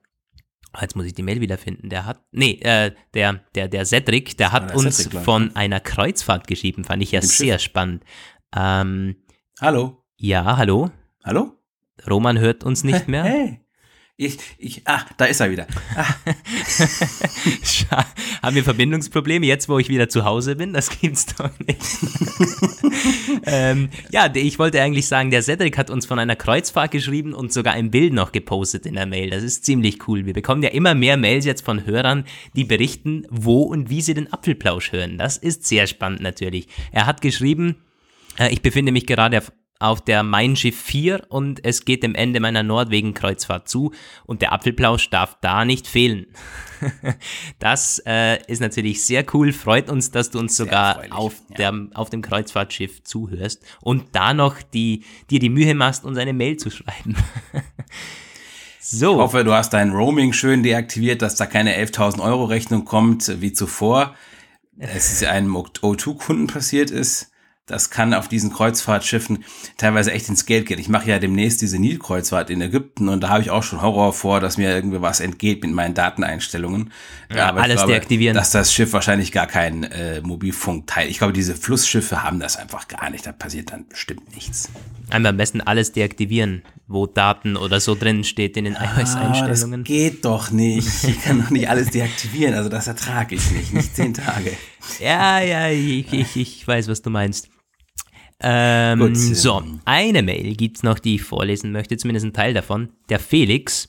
Oh, 0.77 0.81
Jetzt 0.83 0.95
muss 0.95 1.07
ich 1.07 1.15
die 1.15 1.23
Mail 1.23 1.41
wiederfinden. 1.41 1.89
Der 1.89 2.05
hat, 2.05 2.21
nee, 2.33 2.59
äh, 2.61 2.93
der, 3.15 3.41
der, 3.55 3.69
der 3.69 3.87
Cedric, 3.87 4.37
der 4.37 4.53
hat 4.53 4.71
der 4.71 4.77
uns 4.77 4.97
Cedric, 4.99 5.25
von 5.25 5.57
einer 5.57 5.81
Kreuzfahrt 5.81 6.47
geschrieben, 6.47 6.85
fand 6.85 7.03
ich 7.03 7.13
ja 7.13 7.21
Dem 7.21 7.29
Schiff. 7.29 7.37
sehr 7.37 7.59
spannend. 7.59 8.05
Ähm, 8.55 9.17
Hallo? 9.61 10.05
ja, 10.19 10.59
hallo? 10.59 10.91
Hallo? 11.25 11.53
Roman 12.09 12.39
hört 12.39 12.63
uns 12.63 12.85
nicht 12.85 13.09
mehr. 13.09 13.25
Hey. 13.25 13.61
Ich, 14.19 14.39
ich, 14.57 14.81
ach, 14.87 15.05
da 15.19 15.27
ist 15.27 15.41
er 15.41 15.51
wieder. 15.51 15.67
Ah, 15.95 16.07
Haben 18.43 18.57
wir 18.57 18.65
Verbindungsprobleme 18.65 19.45
jetzt, 19.45 19.69
wo 19.69 19.79
ich 19.79 19.91
wieder 19.91 20.09
zu 20.09 20.25
Hause 20.25 20.57
bin? 20.57 20.73
Das 20.73 20.89
gibt's 20.89 21.27
doch 21.27 21.51
nicht. 21.59 21.83
ähm, 23.45 23.91
ja, 24.11 24.33
ich 24.35 24.59
wollte 24.59 24.81
eigentlich 24.81 25.07
sagen, 25.07 25.31
der 25.31 25.43
Cedric 25.43 25.77
hat 25.77 25.91
uns 25.91 26.07
von 26.07 26.19
einer 26.19 26.35
Kreuzfahrt 26.35 26.93
geschrieben 26.93 27.35
und 27.35 27.53
sogar 27.53 27.75
ein 27.75 27.91
Bild 27.91 28.15
noch 28.15 28.33
gepostet 28.33 28.87
in 28.87 28.95
der 28.95 29.05
Mail. 29.05 29.29
Das 29.29 29.43
ist 29.43 29.67
ziemlich 29.67 30.09
cool. 30.09 30.25
Wir 30.25 30.33
bekommen 30.33 30.63
ja 30.63 30.71
immer 30.71 30.95
mehr 30.95 31.19
Mails 31.19 31.45
jetzt 31.45 31.63
von 31.63 31.85
Hörern, 31.85 32.25
die 32.55 32.65
berichten, 32.65 33.27
wo 33.29 33.65
und 33.65 33.91
wie 33.91 34.01
sie 34.01 34.15
den 34.15 34.33
Apfelplausch 34.33 34.93
hören. 34.93 35.19
Das 35.19 35.37
ist 35.37 35.67
sehr 35.67 35.87
spannend 35.87 36.23
natürlich. 36.23 36.69
Er 36.91 37.05
hat 37.05 37.21
geschrieben, 37.21 37.83
äh, 38.39 38.51
ich 38.51 38.63
befinde 38.63 38.93
mich 38.93 39.07
gerade 39.07 39.37
auf, 39.37 39.53
auf 39.79 40.01
der 40.01 40.23
Mein 40.23 40.57
Schiff 40.57 40.81
4 40.81 41.27
und 41.29 41.65
es 41.65 41.85
geht 41.85 42.03
dem 42.03 42.15
Ende 42.15 42.41
meiner 42.41 42.63
Norwegen-Kreuzfahrt 42.63 43.69
zu 43.69 43.93
und 44.25 44.43
der 44.43 44.53
Apfelplausch 44.53 45.11
darf 45.11 45.37
da 45.41 45.65
nicht 45.65 45.87
fehlen. 45.87 46.27
das 47.59 48.03
äh, 48.07 48.43
ist 48.47 48.61
natürlich 48.61 49.05
sehr 49.05 49.25
cool, 49.35 49.53
freut 49.53 49.91
uns, 49.91 50.11
dass 50.11 50.31
du 50.31 50.39
uns 50.39 50.57
sogar 50.57 51.03
erfreulich, 51.03 51.13
auf, 51.13 51.35
ja. 51.51 51.57
der, 51.57 51.89
auf 51.95 52.11
dem 52.11 52.23
Kreuzfahrtschiff 52.23 53.03
zuhörst 53.03 53.63
und 53.81 54.05
da 54.13 54.35
noch 54.35 54.63
die, 54.63 55.05
dir 55.31 55.41
die 55.41 55.51
Mühe 55.51 55.75
machst, 55.75 56.05
uns 56.05 56.19
eine 56.19 56.33
Mail 56.33 56.57
zu 56.57 56.71
schreiben. 56.71 57.17
so. 58.81 59.13
Ich 59.13 59.19
hoffe, 59.19 59.45
du 59.45 59.53
hast 59.53 59.73
dein 59.73 59.91
Roaming 59.91 60.33
schön 60.33 60.63
deaktiviert, 60.63 61.23
dass 61.23 61.37
da 61.37 61.47
keine 61.47 61.77
11.000 61.77 62.23
Euro 62.23 62.45
Rechnung 62.45 62.85
kommt, 62.85 63.41
wie 63.41 63.53
zuvor. 63.53 64.15
Es 64.79 65.11
ist 65.13 65.23
ja 65.23 65.31
einem 65.31 65.57
O2-Kunden 65.57 66.47
passiert 66.49 66.91
ist. 66.91 67.31
Das 67.69 67.91
kann 67.91 68.15
auf 68.15 68.29
diesen 68.29 68.53
Kreuzfahrtschiffen 68.53 69.45
teilweise 69.77 70.13
echt 70.13 70.29
ins 70.29 70.47
Geld 70.47 70.67
gehen. 70.67 70.79
Ich 70.79 70.89
mache 70.89 71.11
ja 71.11 71.19
demnächst 71.19 71.61
diese 71.63 71.81
Nilkreuzfahrt 71.81 72.49
in 72.49 72.61
Ägypten 72.61 73.09
und 73.09 73.21
da 73.23 73.29
habe 73.31 73.43
ich 73.43 73.51
auch 73.51 73.65
schon 73.65 73.83
Horror 73.83 74.13
vor, 74.13 74.39
dass 74.39 74.57
mir 74.57 74.73
irgendwie 74.73 75.03
was 75.03 75.19
entgeht 75.19 75.63
mit 75.65 75.73
meinen 75.73 75.93
Dateneinstellungen. 75.93 76.93
Ja, 77.35 77.49
Aber 77.49 77.63
alles 77.63 77.79
glaube, 77.79 77.93
deaktivieren. 77.95 78.37
Dass 78.37 78.51
das 78.53 78.73
Schiff 78.73 78.93
wahrscheinlich 78.93 79.33
gar 79.33 79.49
kein 79.49 79.83
äh, 79.83 80.21
Mobilfunkteil. 80.21 81.09
Ich 81.09 81.19
glaube, 81.19 81.33
diese 81.33 81.57
Flussschiffe 81.57 82.23
haben 82.23 82.39
das 82.39 82.57
einfach 82.57 82.87
gar 82.87 83.11
nicht. 83.11 83.27
Da 83.27 83.33
passiert 83.33 83.73
dann 83.73 83.89
bestimmt 83.89 84.33
nichts. 84.37 84.69
Einmal 85.11 85.31
am 85.31 85.37
besten 85.37 85.61
alles 85.61 85.91
deaktivieren, 85.91 86.63
wo 86.87 87.07
Daten 87.09 87.57
oder 87.57 87.81
so 87.81 87.97
drin 87.97 88.23
steht 88.23 88.57
in 88.57 88.67
den 88.67 88.77
Ah, 88.77 88.93
das 88.97 89.15
iOS-Einstellungen. 89.17 89.83
geht 89.83 90.25
doch 90.25 90.53
nicht. 90.53 91.03
Ich 91.03 91.21
kann 91.21 91.43
doch 91.43 91.51
nicht 91.51 91.69
alles 91.69 91.91
deaktivieren. 91.91 92.55
Also 92.55 92.69
das 92.69 92.87
ertrage 92.87 93.35
ich 93.35 93.51
nicht. 93.51 93.75
Nicht 93.75 93.97
zehn 93.97 94.15
Tage. 94.15 94.53
Ja, 95.01 95.41
ja, 95.41 95.69
ich, 95.69 96.13
ich, 96.13 96.37
ich 96.37 96.69
weiß, 96.69 96.87
was 96.87 97.03
du 97.03 97.11
meinst. 97.11 97.49
Ähm, 98.41 98.99
Gut, 98.99 99.17
so, 99.17 99.63
eine 99.85 100.23
Mail 100.23 100.55
gibt's 100.57 100.83
noch, 100.83 100.99
die 100.99 101.17
ich 101.17 101.23
vorlesen 101.23 101.73
möchte, 101.73 101.97
zumindest 101.97 102.27
ein 102.27 102.33
Teil 102.33 102.55
davon. 102.55 102.91
Der 103.09 103.19
Felix 103.19 103.89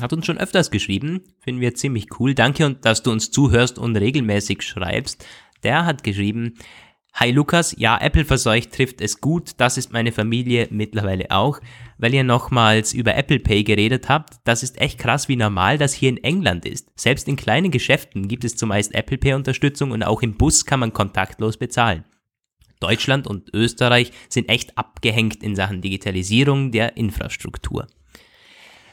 hat 0.00 0.12
uns 0.12 0.26
schon 0.26 0.38
öfters 0.38 0.70
geschrieben, 0.70 1.22
finden 1.40 1.60
wir 1.60 1.74
ziemlich 1.74 2.08
cool. 2.18 2.34
Danke, 2.34 2.66
und 2.66 2.84
dass 2.84 3.02
du 3.02 3.12
uns 3.12 3.30
zuhörst 3.30 3.78
und 3.78 3.96
regelmäßig 3.96 4.62
schreibst. 4.62 5.24
Der 5.62 5.86
hat 5.86 6.02
geschrieben, 6.02 6.54
Hi 7.18 7.30
Lukas, 7.30 7.74
ja, 7.78 7.96
Apple 7.98 8.26
verseucht 8.26 8.72
trifft 8.72 9.00
es 9.00 9.22
gut, 9.22 9.52
das 9.56 9.78
ist 9.78 9.90
meine 9.90 10.12
Familie 10.12 10.68
mittlerweile 10.70 11.30
auch, 11.30 11.60
weil 11.96 12.12
ihr 12.12 12.24
nochmals 12.24 12.92
über 12.92 13.16
Apple 13.16 13.38
Pay 13.38 13.64
geredet 13.64 14.10
habt. 14.10 14.34
Das 14.44 14.62
ist 14.62 14.78
echt 14.78 14.98
krass, 14.98 15.26
wie 15.26 15.36
normal 15.36 15.78
das 15.78 15.94
hier 15.94 16.10
in 16.10 16.22
England 16.22 16.66
ist. 16.66 16.90
Selbst 16.94 17.26
in 17.26 17.36
kleinen 17.36 17.70
Geschäften 17.70 18.28
gibt 18.28 18.44
es 18.44 18.56
zumeist 18.56 18.94
Apple 18.94 19.16
Pay 19.16 19.32
Unterstützung 19.32 19.92
und 19.92 20.02
auch 20.02 20.20
im 20.20 20.36
Bus 20.36 20.66
kann 20.66 20.80
man 20.80 20.92
kontaktlos 20.92 21.56
bezahlen. 21.56 22.04
Deutschland 22.80 23.26
und 23.26 23.52
Österreich 23.54 24.12
sind 24.28 24.48
echt 24.48 24.76
abgehängt 24.76 25.42
in 25.42 25.56
Sachen 25.56 25.80
Digitalisierung 25.80 26.72
der 26.72 26.96
Infrastruktur. 26.96 27.86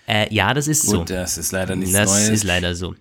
Äh, 0.07 0.33
ja, 0.33 0.53
das 0.53 0.67
ist 0.67 0.83
so. 0.83 0.99
Gut, 0.99 1.09
das 1.09 1.37
ist 1.37 1.51
leider 1.51 1.75
nichts 1.75 1.93
das 1.93 2.11
Neues. 2.11 2.29
ist 2.29 2.43
leider 2.43 2.75
so. 2.75 2.95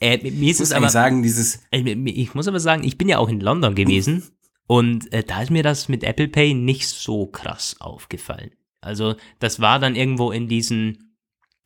Äh, 0.00 0.18
mir 0.18 0.50
ist 0.50 0.58
ich 0.58 0.58
muss 0.58 0.60
es 0.60 0.72
aber 0.72 0.90
sagen, 0.90 1.22
dieses, 1.22 1.60
ich 1.70 1.86
ich 1.86 2.34
muss 2.34 2.48
aber 2.48 2.60
sagen, 2.60 2.84
ich 2.84 2.98
bin 2.98 3.08
ja 3.08 3.18
auch 3.18 3.28
in 3.28 3.40
London 3.40 3.74
gewesen 3.74 4.24
und 4.66 5.12
äh, 5.12 5.22
da 5.22 5.42
ist 5.42 5.50
mir 5.50 5.62
das 5.62 5.88
mit 5.88 6.02
Apple 6.02 6.28
Pay 6.28 6.54
nicht 6.54 6.88
so 6.88 7.26
krass 7.26 7.76
aufgefallen. 7.80 8.50
Also 8.80 9.14
das 9.38 9.60
war 9.60 9.78
dann 9.78 9.96
irgendwo 9.96 10.30
in 10.30 10.48
diesen, 10.48 11.16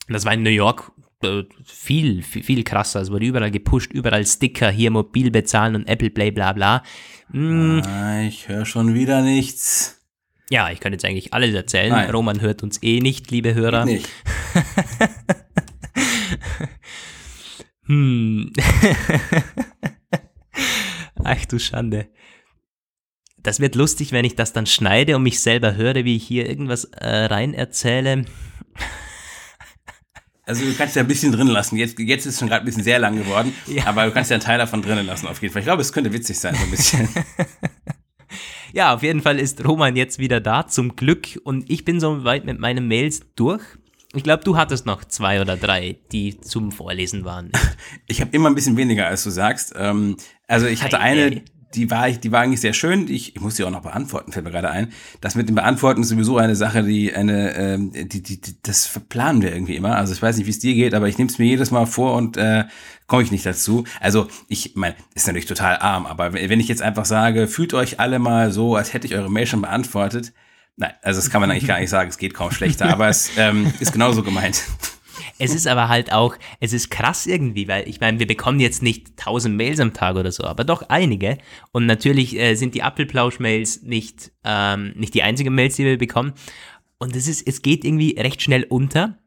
das 0.09 0.25
war 0.25 0.35
in 0.35 0.43
New 0.43 0.51
York 0.51 0.93
äh, 0.99 1.08
viel, 1.65 2.23
viel, 2.23 2.43
viel 2.43 2.65
krasser. 2.65 3.01
Es 3.01 3.11
wurde 3.11 3.27
überall 3.27 3.51
gepusht, 3.51 3.93
überall 3.93 4.27
Sticker, 4.27 4.71
hier 4.71 4.91
mobil 4.91 5.31
bezahlen 5.31 5.75
und 5.75 5.89
Apple 5.89 6.11
Play, 6.11 6.31
bla 6.31 6.53
bla. 6.53 6.83
Mm, 7.31 7.81
ah, 7.81 8.23
ich 8.23 8.49
höre 8.49 8.67
schon 8.67 8.95
wieder 8.95 9.23
nichts. 9.23 9.97
Ja, 10.51 10.71
ich 10.71 10.81
könnte 10.81 10.95
jetzt 10.95 11.05
eigentlich 11.05 11.35
alles 11.35 11.55
erzählen. 11.55 11.91
Nein. 11.91 12.11
Roman 12.11 12.41
hört 12.41 12.63
uns 12.63 12.83
eh 12.83 13.01
nicht, 13.01 13.31
liebe 13.31 13.55
Hörer. 13.55 13.85
Nicht. 13.85 14.09
Hm. 17.89 18.53
Ach 21.25 21.45
du 21.47 21.59
Schande. 21.59 22.09
Das 23.39 23.61
wird 23.61 23.75
lustig, 23.75 24.13
wenn 24.13 24.27
ich 24.27 24.37
das 24.37 24.53
dann 24.53 24.67
schneide 24.67 25.17
und 25.17 25.23
mich 25.23 25.41
selber 25.41 25.75
höre, 25.75 26.05
wie 26.05 26.17
ich 26.17 26.27
hier 26.27 26.49
irgendwas 26.49 26.85
äh, 26.85 27.25
rein 27.25 27.55
erzähle. 27.55 28.27
Also 30.49 30.65
du 30.65 30.73
kannst 30.75 30.97
ja 30.97 31.03
ein 31.03 31.09
bisschen 31.09 31.31
drin 31.31 31.47
lassen. 31.49 31.77
Jetzt, 31.77 31.99
jetzt 31.99 32.25
ist 32.27 32.35
es 32.35 32.39
schon 32.41 32.49
gerade 32.49 32.63
ein 32.63 32.65
bisschen 32.65 32.83
sehr 32.83 32.99
lang 32.99 33.17
geworden, 33.17 33.53
Ja. 33.67 33.87
aber 33.87 34.07
du 34.07 34.13
kannst 34.13 34.31
ja 34.31 34.37
einen 34.37 34.43
Teil 34.43 34.59
davon 34.59 34.81
drinnen 34.83 35.07
lassen 35.07 35.27
auf 35.27 35.41
jeden 35.43 35.53
Fall. 35.53 35.61
Ich 35.61 35.67
glaube, 35.67 35.83
es 35.83 35.93
könnte 35.93 36.13
witzig 36.13 36.39
sein, 36.39 36.55
so 36.55 36.63
ein 36.65 36.71
bisschen. 36.71 37.09
Ja, 38.73 38.95
auf 38.95 39.03
jeden 39.03 39.23
Fall 39.23 39.39
ist 39.39 39.65
Roman 39.67 39.97
jetzt 39.97 40.19
wieder 40.19 40.41
da, 40.41 40.67
zum 40.67 40.95
Glück. 40.95 41.41
Und 41.43 41.71
ich 41.71 41.87
bin 41.87 42.01
so 42.01 42.25
weit 42.25 42.45
mit 42.45 42.59
meinen 42.59 42.87
Mails 42.87 43.23
durch. 43.35 43.63
Ich 44.15 44.23
glaube, 44.23 44.45
du 44.45 44.57
hattest 44.59 44.85
noch 44.85 45.05
zwei 45.07 45.41
oder 45.41 45.57
drei, 45.57 45.97
die 46.13 46.39
zum 46.41 46.71
Vorlesen 46.71 47.25
waren. 47.25 47.51
Ich 48.07 48.21
habe 48.21 48.31
immer 48.33 48.49
ein 48.51 48.55
bisschen 48.55 48.77
weniger, 48.77 49.07
als 49.07 49.25
du 49.25 49.31
sagst. 49.31 49.73
Ähm, 49.77 50.17
also 50.47 50.67
ich 50.67 50.83
hatte 50.83 50.99
Ei, 51.01 51.03
eine, 51.03 51.23
ei. 51.37 51.43
Die 51.75 51.91
war, 51.91 52.11
die 52.11 52.33
war 52.33 52.41
eigentlich 52.41 52.61
sehr 52.61 52.73
schön. 52.73 53.09
Ich, 53.09 53.37
ich 53.37 53.41
muss 53.41 53.57
sie 53.57 53.65
auch 53.65 53.71
noch 53.71 53.83
beantworten, 53.83 54.33
fällt 54.33 54.45
mir 54.45 54.51
gerade 54.51 54.71
ein. 54.71 54.93
Das 55.21 55.35
mit 55.35 55.49
dem 55.49 55.55
Beantworten 55.55 56.03
ist 56.03 56.09
sowieso 56.09 56.39
eine 56.39 56.57
Sache, 56.57 56.83
die 56.83 57.15
eine, 57.15 57.55
ähm, 57.57 57.93
die, 57.93 58.23
die, 58.23 58.41
die, 58.41 58.57
das 58.63 58.87
verplanen 58.87 59.43
wir 59.43 59.53
irgendwie 59.53 59.77
immer. 59.77 59.97
Also 59.97 60.13
ich 60.15 60.23
weiß 60.23 60.37
nicht, 60.37 60.47
wie 60.47 60.51
es 60.51 60.59
dir 60.59 60.75
geht, 60.75 60.95
aber 60.95 61.09
ich 61.09 61.19
nehme 61.19 61.31
es 61.31 61.39
mir 61.39 61.47
jedes 61.47 61.71
Mal 61.71 61.87
vor 61.87 62.15
und 62.15 62.37
äh, 62.37 62.65
komme 63.07 63.23
ich 63.23 63.31
nicht 63.31 63.45
dazu. 63.45 63.85
Also 64.01 64.29
ich 64.49 64.77
meine, 64.77 64.95
ist 65.15 65.27
natürlich 65.27 65.47
total 65.47 65.77
arm, 65.79 66.07
aber 66.07 66.33
wenn 66.33 66.61
ich 66.61 66.69
jetzt 66.69 66.83
einfach 66.83 67.05
sage, 67.05 67.49
fühlt 67.49 67.75
euch 67.75 68.01
alle 68.01 68.19
mal 68.19 68.51
so, 68.51 68.77
als 68.77 68.95
hätte 68.95 69.07
ich 69.07 69.15
eure 69.15 69.31
Mail 69.31 69.47
schon 69.47 69.61
beantwortet. 69.61 70.33
Nein, 70.77 70.93
also 71.03 71.21
das 71.21 71.31
kann 71.31 71.41
man 71.41 71.51
eigentlich 71.51 71.67
gar 71.67 71.81
nicht 71.81 71.91
sagen, 71.91 72.09
es 72.09 72.19
geht 72.19 72.35
kaum 72.35 72.51
schlechter, 72.51 72.87
aber 72.87 73.09
es 73.09 73.31
ähm, 73.37 73.73
ist 73.81 73.93
genauso 73.93 74.23
gemeint. 74.23 74.63
Es 75.39 75.55
ist 75.55 75.67
aber 75.67 75.89
halt 75.89 76.13
auch, 76.13 76.37
es 76.61 76.73
ist 76.73 76.91
krass 76.91 77.27
irgendwie, 77.27 77.69
weil 77.69 77.89
ich 77.89 78.01
meine, 78.01 78.19
wir 78.19 78.27
bekommen 78.27 78.61
jetzt 78.61 78.83
nicht 78.83 79.17
tausend 79.17 79.57
Mails 79.57 79.79
am 79.81 79.95
Tag 79.95 80.17
oder 80.17 80.33
so, 80.33 80.45
aber 80.45 80.65
doch 80.65 80.83
einige. 80.89 81.39
Und 81.73 81.87
natürlich 81.87 82.37
äh, 82.37 82.55
sind 82.55 82.75
die 82.75 82.83
Apfelplausch-Mails 82.83 83.83
nicht, 83.83 84.33
ähm, 84.45 84.93
nicht 84.97 85.15
die 85.15 85.23
einzigen 85.23 85.55
Mails, 85.55 85.77
die 85.77 85.85
wir 85.85 85.99
bekommen. 85.99 86.33
Und 86.99 87.15
es 87.15 87.29
ist, 87.29 87.47
es 87.47 87.63
geht 87.63 87.85
irgendwie 87.85 88.17
recht 88.19 88.43
schnell 88.43 88.65
unter. 88.65 89.19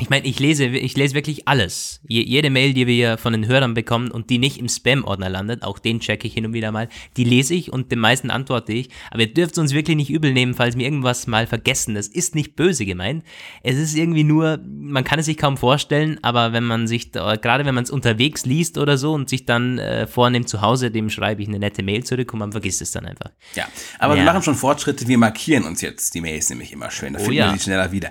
Ich 0.00 0.10
meine, 0.10 0.26
ich 0.26 0.38
lese, 0.38 0.66
ich 0.66 0.96
lese 0.96 1.14
wirklich 1.16 1.48
alles. 1.48 2.00
Je, 2.06 2.22
jede 2.22 2.50
Mail, 2.50 2.72
die 2.72 2.86
wir 2.86 3.18
von 3.18 3.32
den 3.32 3.48
Hörern 3.48 3.74
bekommen 3.74 4.12
und 4.12 4.30
die 4.30 4.38
nicht 4.38 4.56
im 4.58 4.68
Spam-Ordner 4.68 5.28
landet, 5.28 5.64
auch 5.64 5.80
den 5.80 5.98
checke 5.98 6.28
ich 6.28 6.34
hin 6.34 6.46
und 6.46 6.52
wieder 6.52 6.70
mal, 6.70 6.88
die 7.16 7.24
lese 7.24 7.54
ich 7.54 7.72
und 7.72 7.90
den 7.90 7.98
meisten 7.98 8.30
antworte 8.30 8.72
ich. 8.72 8.90
Aber 9.10 9.22
ihr 9.22 9.34
dürft 9.34 9.58
uns 9.58 9.74
wirklich 9.74 9.96
nicht 9.96 10.10
übel 10.10 10.32
nehmen, 10.32 10.54
falls 10.54 10.76
wir 10.78 10.84
irgendwas 10.84 11.26
mal 11.26 11.48
vergessen. 11.48 11.96
Das 11.96 12.06
ist 12.06 12.36
nicht 12.36 12.54
böse 12.54 12.86
gemeint. 12.86 13.24
Es 13.64 13.76
ist 13.76 13.96
irgendwie 13.96 14.22
nur, 14.22 14.60
man 14.64 15.02
kann 15.02 15.18
es 15.18 15.26
sich 15.26 15.36
kaum 15.36 15.56
vorstellen, 15.56 16.18
aber 16.22 16.52
wenn 16.52 16.62
man 16.64 16.86
sich, 16.86 17.10
gerade 17.10 17.64
wenn 17.66 17.74
man 17.74 17.82
es 17.82 17.90
unterwegs 17.90 18.46
liest 18.46 18.78
oder 18.78 18.98
so 18.98 19.12
und 19.14 19.28
sich 19.28 19.46
dann 19.46 19.78
äh, 19.80 20.06
vornimmt 20.06 20.48
zu 20.48 20.60
Hause, 20.60 20.92
dem 20.92 21.10
schreibe 21.10 21.42
ich 21.42 21.48
eine 21.48 21.58
nette 21.58 21.82
Mail 21.82 22.04
zurück 22.04 22.32
und 22.32 22.38
man 22.38 22.52
vergisst 22.52 22.80
es 22.82 22.92
dann 22.92 23.04
einfach. 23.04 23.32
Ja, 23.56 23.66
aber 23.98 24.14
Ja. 24.14 24.20
wir 24.22 24.26
machen 24.32 24.44
schon 24.44 24.54
Fortschritte. 24.54 25.08
Wir 25.08 25.18
markieren 25.18 25.64
uns 25.64 25.80
jetzt 25.80 26.14
die 26.14 26.20
Mails 26.20 26.50
nämlich 26.50 26.72
immer 26.72 26.92
schön. 26.92 27.14
Da 27.14 27.18
Oh 27.18 27.22
finden 27.24 27.38
ja. 27.38 27.50
wir 27.50 27.58
sie 27.58 27.64
schneller 27.64 27.90
wieder. 27.90 28.10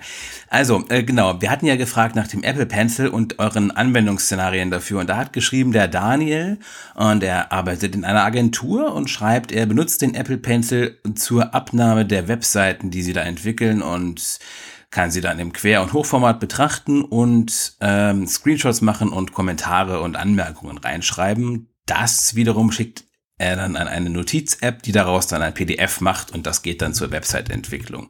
Also, 0.50 0.84
äh, 0.90 1.04
genau, 1.04 1.40
wir 1.42 1.50
hatten 1.50 1.66
ja 1.66 1.77
gefragt 1.78 2.16
nach 2.16 2.28
dem 2.28 2.44
Apple 2.44 2.66
Pencil 2.66 3.08
und 3.08 3.40
euren 3.40 3.72
Anwendungsszenarien 3.72 4.72
dafür. 4.72 5.00
Und 5.00 5.10
da 5.10 5.18
hat 5.18 5.34
geschrieben 5.34 5.72
der 5.72 5.88
Daniel, 5.88 6.60
und 6.96 7.24
er 7.24 7.52
arbeitet 7.52 7.96
in 7.96 8.06
einer 8.06 8.24
Agentur 8.24 8.94
und 8.94 9.10
schreibt, 9.10 9.52
er 9.52 9.66
benutzt 9.66 10.02
den 10.02 10.16
Apple 10.16 10.38
Pencil 10.38 11.00
zur 11.16 11.54
Abnahme 11.54 12.06
der 12.06 12.28
Webseiten, 12.28 12.92
die 12.92 13.02
sie 13.02 13.14
da 13.14 13.22
entwickeln 13.22 13.82
und 13.82 14.40
kann 14.90 15.12
sie 15.12 15.22
dann 15.22 15.40
im 15.40 15.54
Quer- 15.54 15.82
und 15.82 15.94
Hochformat 15.94 16.40
betrachten 16.40 17.04
und 17.04 17.76
ähm, 17.82 18.28
Screenshots 18.28 18.82
machen 18.82 19.10
und 19.10 19.34
Kommentare 19.34 20.02
und 20.02 20.16
Anmerkungen 20.16 20.78
reinschreiben. 20.78 21.70
Das 21.86 22.36
wiederum 22.36 22.72
schickt 22.72 23.04
er 23.38 23.56
dann 23.56 23.76
an 23.76 23.88
eine 23.88 24.10
Notiz-App, 24.10 24.82
die 24.84 24.92
daraus 24.92 25.28
dann 25.28 25.42
ein 25.42 25.54
PDF 25.54 26.02
macht 26.02 26.32
und 26.32 26.48
das 26.48 26.62
geht 26.62 26.82
dann 26.82 26.94
zur 26.94 27.12
Website-Entwicklung. 27.12 28.10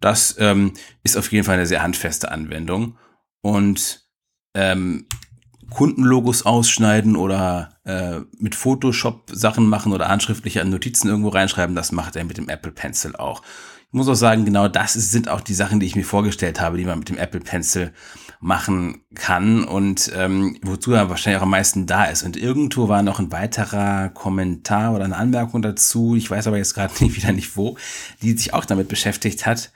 Das 0.00 0.36
ähm, 0.38 0.72
ist 1.02 1.16
auf 1.16 1.30
jeden 1.32 1.44
Fall 1.44 1.54
eine 1.54 1.66
sehr 1.66 1.82
handfeste 1.82 2.30
Anwendung 2.30 2.98
und 3.40 4.06
ähm, 4.54 5.06
Kundenlogos 5.70 6.46
ausschneiden 6.46 7.16
oder 7.16 7.70
äh, 7.84 8.20
mit 8.38 8.54
Photoshop 8.54 9.30
Sachen 9.32 9.68
machen 9.68 9.92
oder 9.92 10.08
handschriftliche 10.08 10.64
Notizen 10.64 11.08
irgendwo 11.08 11.28
reinschreiben, 11.28 11.74
das 11.74 11.92
macht 11.92 12.16
er 12.16 12.24
mit 12.24 12.38
dem 12.38 12.48
Apple 12.48 12.72
Pencil 12.72 13.16
auch. 13.16 13.42
Ich 13.88 13.94
muss 13.94 14.08
auch 14.08 14.14
sagen, 14.14 14.44
genau 14.44 14.68
das 14.68 14.94
sind 14.94 15.28
auch 15.28 15.40
die 15.40 15.54
Sachen, 15.54 15.80
die 15.80 15.86
ich 15.86 15.96
mir 15.96 16.04
vorgestellt 16.04 16.60
habe, 16.60 16.76
die 16.76 16.84
man 16.84 16.98
mit 16.98 17.08
dem 17.08 17.18
Apple 17.18 17.40
Pencil 17.40 17.92
machen 18.40 19.02
kann 19.14 19.64
und 19.64 20.10
ähm, 20.14 20.58
wozu 20.62 20.92
er 20.92 21.08
wahrscheinlich 21.08 21.38
auch 21.38 21.44
am 21.44 21.50
meisten 21.50 21.86
da 21.86 22.04
ist. 22.04 22.22
Und 22.22 22.36
irgendwo 22.36 22.88
war 22.88 23.02
noch 23.02 23.18
ein 23.18 23.32
weiterer 23.32 24.10
Kommentar 24.10 24.94
oder 24.94 25.04
eine 25.04 25.16
Anmerkung 25.16 25.62
dazu, 25.62 26.14
ich 26.16 26.30
weiß 26.30 26.46
aber 26.46 26.58
jetzt 26.58 26.74
gerade 26.74 26.92
nicht 27.02 27.16
wieder 27.16 27.32
nicht 27.32 27.56
wo, 27.56 27.76
die 28.22 28.32
sich 28.32 28.52
auch 28.54 28.64
damit 28.64 28.88
beschäftigt 28.88 29.46
hat. 29.46 29.72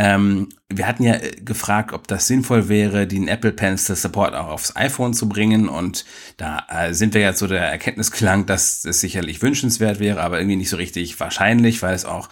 Ähm, 0.00 0.50
wir 0.68 0.86
hatten 0.86 1.02
ja 1.02 1.14
äh, 1.14 1.32
gefragt, 1.44 1.92
ob 1.92 2.06
das 2.06 2.28
sinnvoll 2.28 2.68
wäre, 2.68 3.08
den 3.08 3.26
Apple 3.26 3.52
Pencil 3.52 3.96
Support 3.96 4.32
auch 4.32 4.46
aufs 4.46 4.76
iPhone 4.76 5.12
zu 5.12 5.28
bringen. 5.28 5.68
Und 5.68 6.04
da 6.36 6.64
äh, 6.70 6.94
sind 6.94 7.14
wir 7.14 7.20
jetzt 7.20 7.40
so 7.40 7.48
der 7.48 7.68
Erkenntnis 7.68 8.12
gelangt, 8.12 8.48
dass 8.48 8.84
es 8.84 9.00
sicherlich 9.00 9.42
wünschenswert 9.42 9.98
wäre, 9.98 10.20
aber 10.20 10.38
irgendwie 10.38 10.56
nicht 10.56 10.70
so 10.70 10.76
richtig 10.76 11.18
wahrscheinlich, 11.18 11.82
weil 11.82 11.96
es 11.96 12.04
auch 12.04 12.28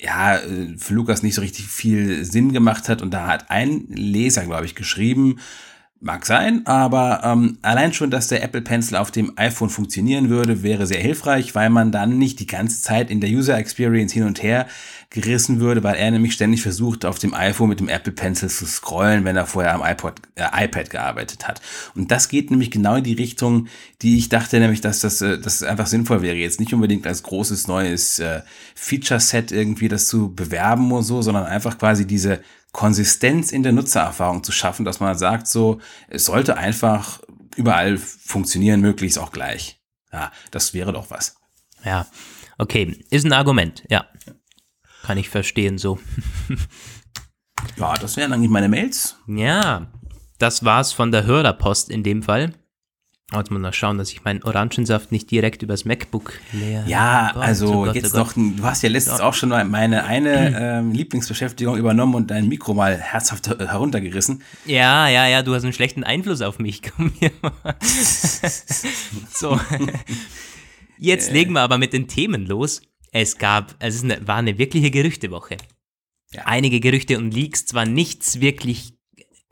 ja, 0.00 0.36
äh, 0.36 0.76
für 0.76 0.92
Lukas 0.92 1.22
nicht 1.22 1.34
so 1.34 1.40
richtig 1.40 1.66
viel 1.66 2.26
Sinn 2.26 2.52
gemacht 2.52 2.90
hat. 2.90 3.00
Und 3.00 3.12
da 3.12 3.26
hat 3.26 3.50
ein 3.50 3.86
Leser, 3.88 4.44
glaube 4.44 4.66
ich, 4.66 4.74
geschrieben, 4.74 5.38
mag 5.98 6.26
sein, 6.26 6.66
aber 6.66 7.22
ähm, 7.24 7.58
allein 7.62 7.94
schon, 7.94 8.10
dass 8.10 8.28
der 8.28 8.42
Apple 8.42 8.60
Pencil 8.60 8.96
auf 8.96 9.10
dem 9.10 9.32
iPhone 9.36 9.70
funktionieren 9.70 10.28
würde, 10.28 10.62
wäre 10.62 10.86
sehr 10.86 11.00
hilfreich, 11.00 11.54
weil 11.54 11.70
man 11.70 11.90
dann 11.90 12.18
nicht 12.18 12.38
die 12.38 12.46
ganze 12.46 12.82
Zeit 12.82 13.10
in 13.10 13.22
der 13.22 13.30
User 13.30 13.56
Experience 13.56 14.12
hin 14.12 14.24
und 14.24 14.42
her 14.42 14.66
gerissen 15.10 15.60
würde, 15.60 15.82
weil 15.82 15.96
er 15.96 16.10
nämlich 16.10 16.32
ständig 16.32 16.62
versucht, 16.62 17.04
auf 17.04 17.18
dem 17.18 17.32
iPhone 17.34 17.68
mit 17.68 17.80
dem 17.80 17.88
Apple 17.88 18.12
Pencil 18.12 18.50
zu 18.50 18.66
scrollen, 18.66 19.24
wenn 19.24 19.36
er 19.36 19.46
vorher 19.46 19.74
am 19.74 19.82
iPod, 19.84 20.14
äh, 20.34 20.64
iPad 20.64 20.90
gearbeitet 20.90 21.46
hat. 21.46 21.60
Und 21.94 22.10
das 22.10 22.28
geht 22.28 22.50
nämlich 22.50 22.70
genau 22.70 22.96
in 22.96 23.04
die 23.04 23.14
Richtung, 23.14 23.68
die 24.02 24.18
ich 24.18 24.28
dachte, 24.28 24.58
nämlich, 24.58 24.80
dass 24.80 25.00
das, 25.00 25.22
äh, 25.22 25.38
dass 25.38 25.62
einfach 25.62 25.86
sinnvoll 25.86 26.22
wäre, 26.22 26.36
jetzt 26.36 26.60
nicht 26.60 26.74
unbedingt 26.74 27.06
als 27.06 27.22
großes 27.22 27.66
neues 27.66 28.18
äh, 28.18 28.42
Feature-Set 28.74 29.52
irgendwie 29.52 29.88
das 29.88 30.08
zu 30.08 30.34
bewerben 30.34 30.90
oder 30.92 31.02
so, 31.02 31.22
sondern 31.22 31.44
einfach 31.44 31.78
quasi 31.78 32.06
diese 32.06 32.40
Konsistenz 32.72 33.52
in 33.52 33.62
der 33.62 33.72
Nutzererfahrung 33.72 34.44
zu 34.44 34.52
schaffen, 34.52 34.84
dass 34.84 35.00
man 35.00 35.16
sagt, 35.16 35.46
so, 35.46 35.80
es 36.08 36.26
sollte 36.26 36.56
einfach 36.58 37.20
überall 37.56 37.96
funktionieren, 37.96 38.80
möglichst 38.80 39.18
auch 39.18 39.32
gleich. 39.32 39.80
Ja, 40.12 40.30
das 40.50 40.74
wäre 40.74 40.92
doch 40.92 41.10
was. 41.10 41.36
Ja, 41.84 42.06
okay, 42.58 43.04
ist 43.10 43.24
ein 43.24 43.32
Argument, 43.32 43.82
ja. 43.88 44.06
Kann 45.06 45.18
ich 45.18 45.28
verstehen 45.28 45.78
so. 45.78 45.98
Ja, 47.78 47.94
das 47.94 48.16
wären 48.16 48.32
eigentlich 48.32 48.50
meine 48.50 48.68
Mails. 48.68 49.16
Ja, 49.26 49.86
das 50.38 50.64
war's 50.64 50.92
von 50.92 51.10
der 51.10 51.24
Hörerpost 51.24 51.90
in 51.90 52.02
dem 52.02 52.22
Fall. 52.22 52.52
Jetzt 53.34 53.50
muss 53.50 53.60
mal 53.60 53.72
schauen, 53.72 53.98
dass 53.98 54.12
ich 54.12 54.22
meinen 54.24 54.42
Orangensaft 54.44 55.10
nicht 55.10 55.30
direkt 55.30 55.62
übers 55.62 55.84
MacBook 55.84 56.34
leer. 56.52 56.84
Ja, 56.86 57.30
Oh 57.30 57.34
Gott, 57.34 57.42
also 57.44 57.66
oh 57.74 57.84
Gott, 57.86 57.94
jetzt 57.96 58.14
oh 58.14 58.18
noch, 58.18 58.34
du 58.34 58.62
hast 58.62 58.82
ja 58.82 58.88
letztens 58.90 59.20
auch 59.20 59.34
schon 59.34 59.48
meine 59.48 60.04
eine 60.04 60.54
ähm, 60.60 60.92
Lieblingsbeschäftigung 60.92 61.76
übernommen 61.76 62.14
und 62.14 62.30
dein 62.30 62.46
Mikro 62.46 62.72
mal 62.74 62.96
herzhaft 62.98 63.48
her- 63.48 63.58
heruntergerissen. 63.58 64.42
Ja, 64.66 65.08
ja, 65.08 65.26
ja, 65.26 65.42
du 65.42 65.54
hast 65.54 65.64
einen 65.64 65.72
schlechten 65.72 66.04
Einfluss 66.04 66.42
auf 66.42 66.58
mich. 66.58 66.82
Komm 66.96 67.10
hier 67.18 67.32
mal. 67.42 67.74
so. 69.32 69.58
Jetzt 70.98 71.32
legen 71.32 71.52
wir 71.54 71.62
aber 71.62 71.78
mit 71.78 71.92
den 71.94 72.06
Themen 72.06 72.46
los. 72.46 72.82
Es 73.18 73.38
gab, 73.38 73.76
es 73.78 74.04
eine, 74.04 74.28
war 74.28 74.36
eine 74.36 74.58
wirkliche 74.58 74.90
Gerüchtewoche. 74.90 75.56
Ja. 76.32 76.42
Einige 76.44 76.80
Gerüchte 76.80 77.16
und 77.16 77.32
Leaks, 77.32 77.64
zwar 77.64 77.86
nichts 77.86 78.42
wirklich 78.42 78.92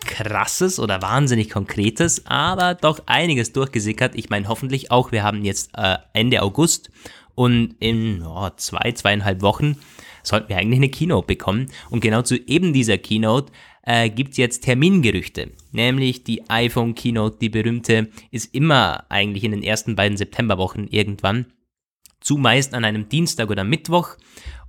krasses 0.04 0.78
oder 0.78 1.00
wahnsinnig 1.00 1.48
konkretes, 1.48 2.26
aber 2.26 2.74
doch 2.74 3.00
einiges 3.06 3.52
durchgesickert. 3.54 4.16
Ich 4.16 4.28
meine, 4.28 4.48
hoffentlich 4.48 4.90
auch, 4.90 5.12
wir 5.12 5.22
haben 5.22 5.46
jetzt 5.46 5.70
äh, 5.78 5.96
Ende 6.12 6.42
August 6.42 6.90
und 7.34 7.74
in 7.80 8.22
oh, 8.22 8.50
zwei, 8.54 8.92
zweieinhalb 8.92 9.40
Wochen 9.40 9.78
sollten 10.22 10.50
wir 10.50 10.58
eigentlich 10.58 10.80
eine 10.80 10.90
Keynote 10.90 11.26
bekommen. 11.26 11.70
Und 11.88 12.00
genau 12.00 12.20
zu 12.20 12.36
eben 12.36 12.74
dieser 12.74 12.98
Keynote 12.98 13.50
äh, 13.84 14.10
gibt 14.10 14.36
jetzt 14.36 14.64
Termingerüchte. 14.64 15.52
Nämlich 15.72 16.22
die 16.22 16.50
iPhone 16.50 16.94
Keynote, 16.94 17.38
die 17.40 17.48
berühmte, 17.48 18.10
ist 18.30 18.54
immer 18.54 19.06
eigentlich 19.08 19.42
in 19.42 19.52
den 19.52 19.62
ersten 19.62 19.96
beiden 19.96 20.18
Septemberwochen 20.18 20.86
irgendwann. 20.88 21.46
Zumeist 22.24 22.74
an 22.74 22.84
einem 22.84 23.08
Dienstag 23.08 23.50
oder 23.50 23.62
Mittwoch. 23.62 24.16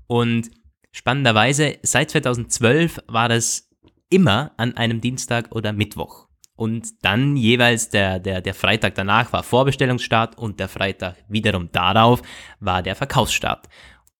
Und 0.07 0.51
spannenderweise, 0.91 1.77
seit 1.81 2.11
2012 2.11 2.99
war 3.07 3.29
das 3.29 3.69
immer 4.09 4.51
an 4.57 4.77
einem 4.77 5.01
Dienstag 5.01 5.55
oder 5.55 5.73
Mittwoch. 5.73 6.27
Und 6.57 7.03
dann 7.03 7.35
jeweils 7.35 7.89
der, 7.89 8.19
der, 8.19 8.41
der 8.41 8.53
Freitag 8.53 8.95
danach 8.95 9.33
war 9.33 9.43
Vorbestellungsstart 9.43 10.37
und 10.37 10.59
der 10.59 10.69
Freitag 10.69 11.17
wiederum 11.27 11.69
darauf 11.71 12.21
war 12.59 12.83
der 12.83 12.95
Verkaufsstart. 12.95 13.67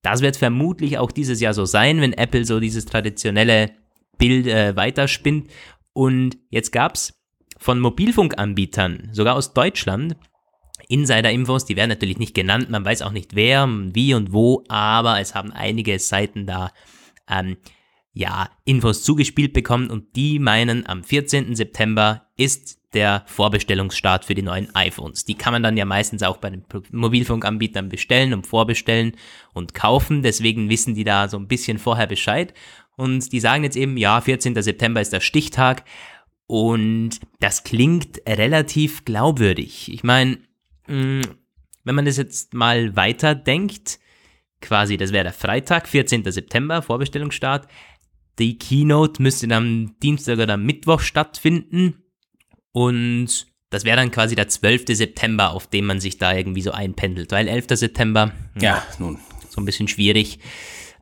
Das 0.01 0.21
wird 0.21 0.37
vermutlich 0.37 0.97
auch 0.97 1.11
dieses 1.11 1.39
Jahr 1.39 1.53
so 1.53 1.65
sein, 1.65 2.01
wenn 2.01 2.13
Apple 2.13 2.45
so 2.45 2.59
dieses 2.59 2.85
traditionelle 2.85 3.71
Bild 4.17 4.47
äh, 4.47 4.75
weiterspinnt. 4.75 5.49
Und 5.93 6.37
jetzt 6.49 6.71
gab's 6.71 7.13
von 7.57 7.79
Mobilfunkanbietern, 7.79 9.09
sogar 9.13 9.35
aus 9.35 9.53
Deutschland, 9.53 10.17
Insider-Infos, 10.87 11.65
die 11.65 11.75
werden 11.75 11.89
natürlich 11.89 12.17
nicht 12.17 12.33
genannt, 12.33 12.69
man 12.69 12.85
weiß 12.85 13.01
auch 13.01 13.11
nicht 13.11 13.35
wer, 13.35 13.67
wie 13.67 14.13
und 14.13 14.33
wo, 14.33 14.63
aber 14.67 15.19
es 15.19 15.35
haben 15.35 15.51
einige 15.51 15.99
Seiten 15.99 16.45
da 16.45 16.71
ähm, 17.29 17.57
ja, 18.13 18.49
Infos 18.63 19.03
zugespielt 19.03 19.53
bekommen 19.53 19.89
und 19.89 20.15
die 20.15 20.39
meinen, 20.39 20.87
am 20.87 21.03
14. 21.03 21.53
September 21.55 22.27
ist 22.37 22.79
der 22.93 23.23
Vorbestellungsstart 23.27 24.23
für 24.23 24.35
die 24.35 24.41
neuen 24.41 24.73
iPhones. 24.73 25.25
Die 25.25 25.35
kann 25.35 25.51
man 25.51 25.61
dann 25.61 25.75
ja 25.75 25.83
meistens 25.83 26.23
auch 26.23 26.37
bei 26.37 26.49
den 26.49 26.63
Mobilfunkanbietern 26.91 27.89
bestellen 27.89 28.33
und 28.33 28.47
vorbestellen 28.47 29.17
und 29.53 29.73
kaufen. 29.73 30.23
Deswegen 30.23 30.69
wissen 30.69 30.95
die 30.95 31.03
da 31.03 31.27
so 31.27 31.37
ein 31.37 31.49
bisschen 31.49 31.77
vorher 31.77 32.07
Bescheid. 32.07 32.53
Und 32.95 33.33
die 33.33 33.41
sagen 33.41 33.65
jetzt 33.65 33.75
eben, 33.75 33.97
ja, 33.97 34.21
14. 34.21 34.61
September 34.61 35.01
ist 35.01 35.11
der 35.11 35.19
Stichtag. 35.19 35.83
Und 36.47 37.19
das 37.41 37.65
klingt 37.65 38.21
relativ 38.27 39.03
glaubwürdig. 39.03 39.91
Ich 39.91 40.05
meine, 40.05 40.37
wenn 40.87 41.95
man 41.95 42.05
das 42.05 42.17
jetzt 42.17 42.53
mal 42.53 42.95
weiterdenkt, 42.95 43.99
quasi, 44.61 44.97
das 44.97 45.11
wäre 45.11 45.25
der 45.25 45.33
Freitag, 45.33 45.87
14. 45.87 46.29
September, 46.31 46.81
Vorbestellungsstart. 46.81 47.67
Die 48.39 48.57
Keynote 48.57 49.21
müsste 49.21 49.47
dann 49.47 49.63
am 49.63 49.99
Dienstag 49.99 50.39
oder 50.39 50.57
Mittwoch 50.57 50.99
stattfinden. 50.99 52.03
Und 52.71 53.47
das 53.69 53.85
wäre 53.85 53.97
dann 53.97 54.11
quasi 54.11 54.35
der 54.35 54.47
12. 54.47 54.85
September, 54.89 55.51
auf 55.51 55.67
dem 55.67 55.85
man 55.85 55.99
sich 55.99 56.17
da 56.17 56.33
irgendwie 56.35 56.61
so 56.61 56.71
einpendelt. 56.71 57.31
Weil 57.31 57.47
11. 57.47 57.67
September, 57.69 58.31
ja, 58.55 58.61
ja 58.61 58.83
nun. 58.99 59.19
so 59.49 59.61
ein 59.61 59.65
bisschen 59.65 59.87
schwierig 59.87 60.39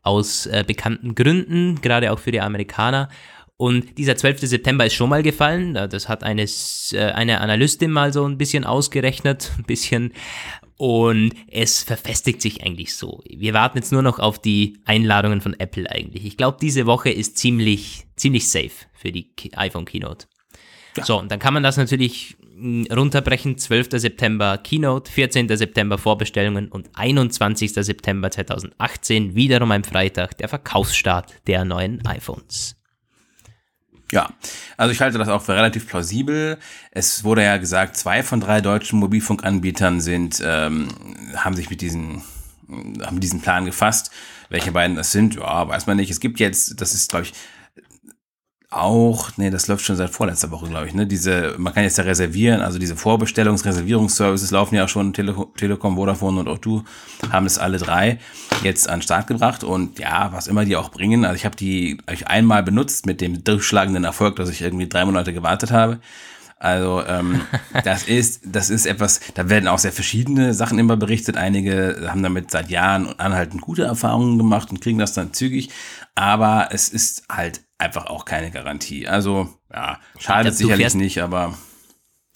aus 0.04 0.46
äh, 0.46 0.64
bekannten 0.68 1.16
Gründen, 1.16 1.82
gerade 1.82 2.12
auch 2.12 2.20
für 2.20 2.32
die 2.32 2.42
Amerikaner. 2.42 3.10
Und 3.58 3.98
dieser 3.98 4.16
12. 4.16 4.42
September 4.42 4.86
ist 4.86 4.94
schon 4.94 5.10
mal 5.10 5.24
gefallen. 5.24 5.74
Das 5.74 6.10
hat 6.10 6.24
eine, 6.24 6.46
äh, 6.92 6.98
eine 6.98 7.40
Analystin 7.40 7.92
mal 7.92 8.12
so 8.12 8.26
ein 8.26 8.38
bisschen 8.38 8.66
ausgerechnet, 8.66 9.52
ein 9.58 9.64
bisschen. 9.64 10.14
Und 10.78 11.34
es 11.48 11.84
verfestigt 11.84 12.42
sich 12.42 12.64
eigentlich 12.64 12.96
so. 12.96 13.22
Wir 13.30 13.54
warten 13.54 13.78
jetzt 13.78 13.92
nur 13.92 14.02
noch 14.02 14.20
auf 14.20 14.42
die 14.42 14.80
Einladungen 14.86 15.40
von 15.40 15.58
Apple 15.60 15.90
eigentlich. 15.90 16.26
Ich 16.26 16.36
glaube, 16.36 16.58
diese 16.60 16.86
Woche 16.86 17.12
ist 17.12 17.38
ziemlich, 17.38 18.06
ziemlich 18.16 18.50
safe 18.50 18.72
für 18.94 19.12
die 19.12 19.32
iPhone 19.54 19.86
Keynote. 19.86 20.26
Ja. 20.98 21.06
So, 21.06 21.20
und 21.20 21.32
dann 21.32 21.40
kann 21.40 21.54
man 21.54 21.64
das 21.64 21.78
natürlich 21.78 22.36
hm, 22.56 22.88
runterbrechen. 22.92 23.58
12. 23.58 23.90
September 23.92 24.58
Keynote, 24.58 25.12
14. 25.12 25.56
September 25.56 25.98
Vorbestellungen 25.98 26.70
und 26.70 26.90
21. 26.96 27.74
September 27.74 28.32
2018, 28.32 29.36
wiederum 29.36 29.72
ein 29.72 29.84
Freitag, 29.84 30.38
der 30.38 30.50
Verkaufsstart 30.50 31.34
der 31.48 31.66
neuen 31.66 32.06
iPhones. 32.06 32.76
Ja, 34.14 34.30
also 34.78 34.92
ich 34.92 35.02
halte 35.02 35.18
das 35.18 35.28
auch 35.28 35.42
für 35.42 35.56
relativ 35.56 35.88
plausibel. 35.88 36.60
Es 36.92 37.24
wurde 37.24 37.44
ja 37.44 37.58
gesagt, 37.58 37.98
zwei 37.98 38.22
von 38.22 38.40
drei 38.40 38.62
deutschen 38.62 39.00
Mobilfunkanbietern 39.00 40.02
sind, 40.02 40.40
ähm, 40.46 40.88
haben 41.36 41.56
sich 41.56 41.72
mit 41.72 41.82
diesen, 41.82 42.22
haben 43.02 43.20
diesen 43.20 43.42
Plan 43.42 43.66
gefasst. 43.66 44.12
Welche 44.50 44.72
beiden 44.72 44.96
das 44.96 45.12
sind, 45.12 45.34
ja, 45.34 45.68
weiß 45.68 45.88
man 45.88 45.98
nicht. 45.98 46.12
Es 46.12 46.20
gibt 46.20 46.40
jetzt, 46.40 46.80
das 46.80 46.94
ist, 46.94 47.10
glaube 47.10 47.26
ich, 47.26 47.34
auch, 48.78 49.32
nee, 49.38 49.50
das 49.50 49.68
läuft 49.68 49.84
schon 49.86 49.96
seit 49.96 50.10
vorletzter 50.10 50.52
Woche, 50.52 50.68
glaube 50.68 50.88
ich, 50.88 50.94
ne? 50.94 51.08
Diese, 51.08 51.56
man 51.58 51.74
kann 51.74 51.84
jetzt 51.84 51.98
ja 51.98 52.04
reservieren, 52.04 52.62
also 52.62 52.80
diese 52.80 52.96
Vorbestellungs-, 52.96 53.66
Reservierungsservices 53.66 54.52
laufen 54.52 54.76
ja 54.76 54.86
auch 54.86 54.90
schon, 54.90 55.14
Tele 55.14 55.36
Telekom, 55.58 55.96
Vodafone 55.96 56.40
und 56.40 56.48
auch 56.48 56.58
du 56.58 56.84
haben 57.32 57.46
es 57.46 57.58
alle 57.58 57.78
drei 57.78 58.20
jetzt 58.64 58.90
an 58.90 59.00
den 59.00 59.04
Start 59.04 59.28
gebracht 59.28 59.64
und 59.64 60.00
ja, 60.00 60.32
was 60.34 60.48
immer 60.48 60.66
die 60.66 60.76
auch 60.76 60.90
bringen, 60.90 61.26
also 61.26 61.36
ich 61.36 61.46
habe 61.46 61.56
die 61.56 61.98
hab 62.08 62.14
ich 62.14 62.28
einmal 62.28 62.64
benutzt 62.64 63.06
mit 63.06 63.22
dem 63.22 63.44
durchschlagenden 63.44 64.04
Erfolg, 64.04 64.36
dass 64.36 64.50
ich 64.50 64.62
irgendwie 64.62 64.88
drei 64.88 65.06
Monate 65.06 65.34
gewartet 65.34 65.72
habe. 65.72 66.00
Also 66.64 67.04
ähm, 67.06 67.42
das 67.84 68.04
ist 68.04 68.42
das 68.46 68.70
ist 68.70 68.86
etwas, 68.86 69.20
da 69.34 69.50
werden 69.50 69.68
auch 69.68 69.80
sehr 69.80 69.92
verschiedene 69.92 70.54
Sachen 70.54 70.80
immer 70.80 70.96
berichtet. 70.96 71.36
Einige 71.36 72.08
haben 72.08 72.24
damit 72.24 72.52
seit 72.52 72.70
Jahren 72.70 73.20
anhaltend 73.20 73.62
gute 73.62 73.84
Erfahrungen 73.84 74.38
gemacht 74.38 74.72
und 74.72 74.80
kriegen 74.80 74.98
das 74.98 75.14
dann 75.14 75.34
zügig. 75.34 75.70
Aber 76.16 76.70
es 76.72 76.90
ist 76.90 77.24
halt 77.30 77.62
einfach 77.78 78.06
auch 78.06 78.26
keine 78.26 78.52
Garantie. 78.52 79.08
Also, 79.08 79.50
ja, 79.72 80.00
schadet 80.20 80.56
sicherlich 80.56 80.94
nicht, 80.94 81.22
aber. 81.22 81.58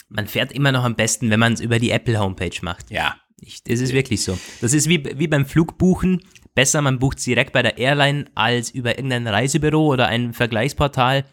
Man 0.09 0.27
fährt 0.27 0.51
immer 0.51 0.71
noch 0.71 0.83
am 0.83 0.95
besten, 0.95 1.29
wenn 1.29 1.39
man 1.39 1.53
es 1.53 1.59
über 1.61 1.79
die 1.79 1.91
Apple 1.91 2.19
Homepage 2.19 2.57
macht. 2.61 2.89
Ja. 2.91 3.15
Ich, 3.39 3.63
das 3.63 3.81
ist 3.81 3.93
wirklich 3.93 4.23
so. 4.23 4.37
Das 4.61 4.73
ist 4.73 4.89
wie, 4.89 5.03
wie 5.19 5.27
beim 5.27 5.45
Flugbuchen. 5.45 6.23
Besser, 6.55 6.81
man 6.81 6.97
bucht 6.97 7.23
direkt 7.23 7.53
bei 7.53 7.61
der 7.61 7.77
Airline 7.77 8.25
als 8.33 8.71
über 8.71 8.97
irgendein 8.97 9.27
Reisebüro 9.27 9.85
oder 9.85 10.07
ein 10.07 10.33
Vergleichsportal, 10.33 11.23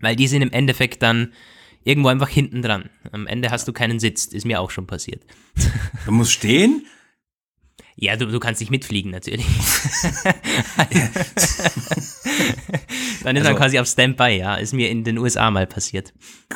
weil 0.00 0.14
die 0.14 0.28
sind 0.28 0.42
im 0.42 0.52
Endeffekt 0.52 1.02
dann 1.02 1.32
irgendwo 1.82 2.08
einfach 2.08 2.28
hinten 2.28 2.62
dran. 2.62 2.88
Am 3.10 3.26
Ende 3.26 3.50
hast 3.50 3.66
du 3.66 3.72
keinen 3.72 3.98
Sitz. 3.98 4.26
Ist 4.26 4.46
mir 4.46 4.60
auch 4.60 4.70
schon 4.70 4.86
passiert. 4.86 5.24
Du 6.06 6.12
musst 6.12 6.32
stehen? 6.32 6.86
Ja, 8.02 8.16
du, 8.16 8.26
du 8.26 8.40
kannst 8.40 8.60
nicht 8.60 8.70
mitfliegen 8.70 9.10
natürlich. 9.10 9.44
Dann 13.22 13.36
ist 13.36 13.42
also, 13.42 13.50
er 13.50 13.58
quasi 13.58 13.78
auf 13.78 13.86
Standby, 13.86 14.38
ja. 14.38 14.54
Ist 14.54 14.72
mir 14.72 14.88
in 14.88 15.04
den 15.04 15.18
USA 15.18 15.50
mal 15.50 15.66
passiert. 15.66 16.14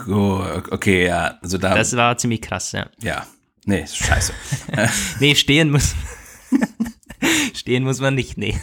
okay, 0.08 1.06
ja. 1.06 1.38
Also 1.42 1.58
da, 1.58 1.74
das 1.74 1.94
war 1.96 2.16
ziemlich 2.16 2.40
krass, 2.40 2.72
ja. 2.72 2.88
Ja. 3.02 3.26
Nee, 3.66 3.86
scheiße. 3.86 4.32
nee, 5.20 5.34
stehen 5.34 5.70
muss. 5.70 5.94
stehen 7.54 7.84
muss 7.84 8.00
man 8.00 8.14
nicht, 8.14 8.38
nee. 8.38 8.58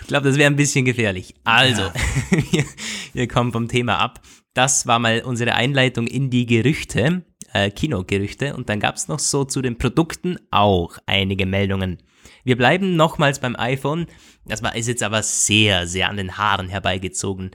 Ich 0.00 0.06
glaube, 0.06 0.26
das 0.26 0.38
wäre 0.38 0.50
ein 0.50 0.56
bisschen 0.56 0.86
gefährlich. 0.86 1.34
Also, 1.44 1.82
ja. 1.82 1.92
wir, 2.30 2.64
wir 3.12 3.28
kommen 3.28 3.52
vom 3.52 3.68
Thema 3.68 3.98
ab. 3.98 4.22
Das 4.54 4.86
war 4.86 4.98
mal 4.98 5.20
unsere 5.20 5.54
Einleitung 5.54 6.06
in 6.06 6.30
die 6.30 6.46
Gerüchte 6.46 7.26
äh, 7.52 7.70
Kinogerüchte 7.70 8.54
und 8.54 8.68
dann 8.68 8.80
gab 8.80 8.96
es 8.96 9.08
noch 9.08 9.18
so 9.18 9.44
zu 9.44 9.62
den 9.62 9.78
Produkten 9.78 10.36
auch 10.50 10.98
einige 11.06 11.46
Meldungen. 11.46 11.98
Wir 12.44 12.56
bleiben 12.56 12.96
nochmals 12.96 13.40
beim 13.40 13.56
iPhone. 13.56 14.06
Das 14.46 14.62
war, 14.62 14.74
ist 14.74 14.88
jetzt 14.88 15.02
aber 15.02 15.22
sehr, 15.22 15.86
sehr 15.86 16.08
an 16.08 16.16
den 16.16 16.38
Haaren 16.38 16.68
herbeigezogen. 16.68 17.50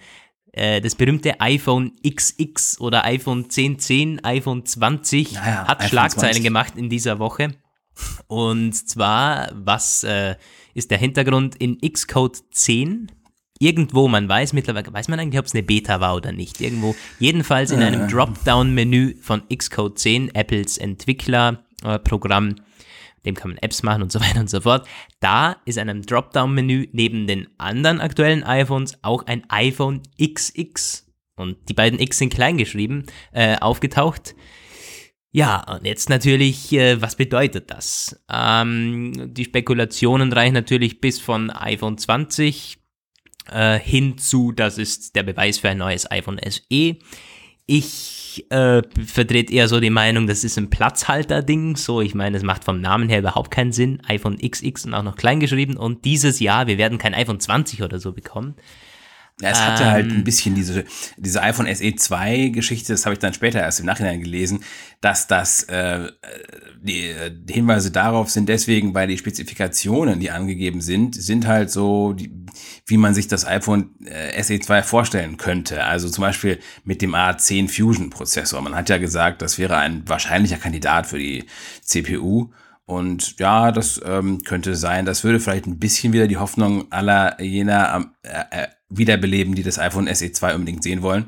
Äh, 0.51 0.81
das 0.81 0.95
berühmte 0.95 1.39
iPhone 1.41 1.93
XX 2.07 2.79
oder 2.79 3.05
iPhone 3.05 3.43
1010, 3.45 4.23
iPhone 4.23 4.65
20 4.65 5.33
naja, 5.33 5.67
hat 5.67 5.79
iPhone 5.79 5.89
Schlagzeilen 5.89 6.33
20. 6.33 6.43
gemacht 6.43 6.73
in 6.77 6.89
dieser 6.89 7.19
Woche. 7.19 7.55
Und 8.27 8.73
zwar, 8.73 9.51
was 9.53 10.03
äh, 10.03 10.35
ist 10.73 10.91
der 10.91 10.97
Hintergrund 10.97 11.55
in 11.55 11.79
Xcode 11.79 12.37
10? 12.51 13.11
Irgendwo, 13.63 14.07
man 14.07 14.27
weiß 14.27 14.53
mittlerweile, 14.53 14.91
weiß 14.91 15.07
man 15.07 15.19
eigentlich, 15.19 15.39
ob 15.39 15.45
es 15.45 15.53
eine 15.53 15.63
Beta 15.63 16.01
war 16.01 16.15
oder 16.15 16.31
nicht. 16.31 16.59
Irgendwo, 16.59 16.95
jedenfalls 17.19 17.71
in 17.71 17.81
einem 17.81 18.07
Dropdown-Menü 18.07 19.15
von 19.21 19.43
Xcode 19.47 19.97
10, 19.97 20.35
Apples 20.35 20.77
Entwicklerprogramm, 20.77 22.55
dem 23.25 23.35
kann 23.35 23.51
man 23.51 23.57
Apps 23.59 23.81
machen 23.81 24.03
und 24.03 24.11
so 24.11 24.19
weiter 24.19 24.41
und 24.41 24.49
so 24.49 24.61
fort. 24.61 24.85
Da 25.21 25.55
ist 25.65 25.77
in 25.77 25.89
einem 25.89 26.05
Dropdown-Menü 26.05 26.89
neben 26.91 27.25
den 27.25 27.47
anderen 27.57 28.01
aktuellen 28.01 28.43
iPhones 28.43 28.97
auch 29.01 29.25
ein 29.27 29.43
iPhone 29.49 30.01
XX 30.21 31.07
und 31.35 31.57
die 31.69 31.73
beiden 31.73 31.99
X 31.99 32.17
sind 32.19 32.33
klein 32.33 32.57
geschrieben, 32.57 33.05
äh, 33.31 33.57
aufgetaucht. 33.57 34.35
Ja, 35.31 35.63
und 35.63 35.85
jetzt 35.85 36.09
natürlich, 36.09 36.71
äh, 36.73 37.01
was 37.01 37.15
bedeutet 37.15 37.71
das? 37.71 38.23
Ähm, 38.29 39.33
die 39.33 39.45
Spekulationen 39.45 40.31
reichen 40.31 40.53
natürlich 40.53 41.01
bis 41.01 41.19
von 41.19 41.49
iPhone 41.49 41.97
20 41.97 42.82
äh, 43.51 43.79
hinzu, 43.79 44.51
das 44.51 44.77
ist 44.77 45.15
der 45.15 45.23
Beweis 45.23 45.59
für 45.59 45.69
ein 45.69 45.77
neues 45.77 46.09
iPhone 46.09 46.39
SE. 46.49 46.97
Ich 47.65 48.45
äh, 48.49 48.81
vertrete 49.05 49.53
eher 49.53 49.67
so 49.67 49.79
die 49.79 49.89
Meinung, 49.89 50.27
das 50.27 50.43
ist 50.43 50.57
ein 50.57 50.69
Platzhalter-Ding. 50.69 51.75
So, 51.77 52.01
ich 52.01 52.13
meine, 52.13 52.35
es 52.35 52.43
macht 52.43 52.63
vom 52.63 52.81
Namen 52.81 53.07
her 53.07 53.19
überhaupt 53.19 53.51
keinen 53.51 53.71
Sinn. 53.71 54.01
iPhone 54.07 54.37
XX 54.37 54.85
und 54.85 54.93
auch 54.93 55.03
noch 55.03 55.15
klein 55.15 55.39
geschrieben. 55.39 55.77
Und 55.77 56.03
dieses 56.03 56.39
Jahr, 56.39 56.67
wir 56.67 56.77
werden 56.77 56.97
kein 56.97 57.13
iPhone 57.13 57.39
20 57.39 57.83
oder 57.83 57.99
so 57.99 58.11
bekommen. 58.11 58.55
Ja, 59.43 59.49
es 59.49 59.59
hatte 59.59 59.91
halt 59.91 60.05
ein 60.05 60.19
ähm. 60.19 60.23
bisschen 60.23 60.55
diese, 60.55 60.85
diese 61.17 61.41
iPhone 61.41 61.67
SE 61.75 61.93
2 61.93 62.47
Geschichte, 62.47 62.93
das 62.93 63.05
habe 63.05 63.11
ich 63.13 63.19
dann 63.19 63.33
später 63.33 63.59
erst 63.59 63.81
im 63.81 63.85
Nachhinein 63.85 64.21
gelesen, 64.21 64.63
dass 65.01 65.27
das 65.27 65.63
äh, 65.63 66.07
die, 66.81 67.13
die 67.29 67.53
Hinweise 67.53 67.91
darauf 67.91 68.29
sind 68.29 68.47
deswegen, 68.47 68.93
weil 68.93 69.09
die 69.09 69.17
Spezifikationen, 69.17 70.21
die 70.21 70.31
angegeben 70.31 70.79
sind, 70.79 71.15
sind 71.15 71.45
halt 71.45 71.71
so, 71.71 72.13
die, 72.13 72.31
wie 72.85 72.95
man 72.95 73.13
sich 73.13 73.27
das 73.27 73.45
iPhone 73.45 73.89
äh, 74.05 74.41
SE 74.41 74.57
2 74.57 74.81
vorstellen 74.81 75.35
könnte. 75.35 75.83
Also 75.83 76.07
zum 76.07 76.21
Beispiel 76.21 76.59
mit 76.85 77.01
dem 77.01 77.13
A10 77.13 77.67
Fusion 77.67 78.11
Prozessor. 78.11 78.61
Man 78.61 78.75
hat 78.75 78.87
ja 78.87 78.97
gesagt, 78.97 79.41
das 79.41 79.59
wäre 79.59 79.75
ein 79.75 80.07
wahrscheinlicher 80.07 80.57
Kandidat 80.57 81.05
für 81.05 81.19
die 81.19 81.43
CPU. 81.81 82.51
Und 82.85 83.39
ja, 83.39 83.73
das 83.73 83.99
ähm, 84.05 84.41
könnte 84.43 84.75
sein. 84.77 85.05
Das 85.05 85.25
würde 85.25 85.41
vielleicht 85.41 85.67
ein 85.67 85.79
bisschen 85.79 86.13
wieder 86.13 86.27
die 86.27 86.37
Hoffnung 86.37 86.89
aller 86.93 87.41
jener 87.41 88.13
äh, 88.23 88.63
äh, 88.63 88.67
wiederbeleben, 88.97 89.55
die 89.55 89.63
das 89.63 89.79
iPhone 89.79 90.13
SE 90.13 90.31
2 90.31 90.55
unbedingt 90.55 90.83
sehen 90.83 91.01
wollen. 91.01 91.25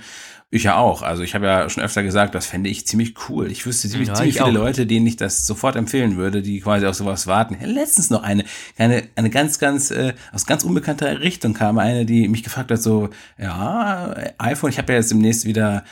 Ich 0.51 0.63
ja 0.63 0.77
auch. 0.77 1.01
Also 1.01 1.23
ich 1.23 1.33
habe 1.35 1.45
ja 1.47 1.69
schon 1.69 1.83
öfter 1.83 2.03
gesagt, 2.03 2.35
das 2.35 2.45
fände 2.45 2.69
ich 2.69 2.85
ziemlich 2.85 3.15
cool. 3.27 3.51
Ich 3.51 3.65
wüsste 3.65 3.89
ziemlich, 3.89 4.09
Ja, 4.09 4.13
ziemlich 4.13 4.35
ich 4.35 4.41
viele 4.41 4.59
auch. 4.59 4.63
Leute, 4.63 4.85
denen 4.85 5.05
ich 5.07 5.17
das 5.17 5.45
sofort 5.45 5.75
empfehlen 5.75 6.17
würde, 6.17 6.41
die 6.41 6.61
quasi 6.61 6.85
auf 6.85 6.95
sowas 6.95 7.27
warten. 7.27 7.57
Letztens 7.61 8.09
noch 8.09 8.23
eine, 8.23 8.45
eine, 8.77 9.03
eine 9.15 9.29
ganz, 9.29 9.59
ganz, 9.59 9.91
äh, 9.91 10.13
aus 10.31 10.45
ganz 10.45 10.63
unbekannter 10.63 11.19
Richtung 11.19 11.53
kam 11.53 11.77
eine, 11.79 12.05
die 12.05 12.27
mich 12.27 12.43
gefragt 12.43 12.71
hat, 12.71 12.81
so, 12.81 13.09
ja, 13.37 14.15
iPhone, 14.37 14.69
ich 14.69 14.77
habe 14.77 14.93
ja 14.93 14.99
jetzt 14.99 15.11
demnächst 15.11 15.45
wieder 15.45 15.83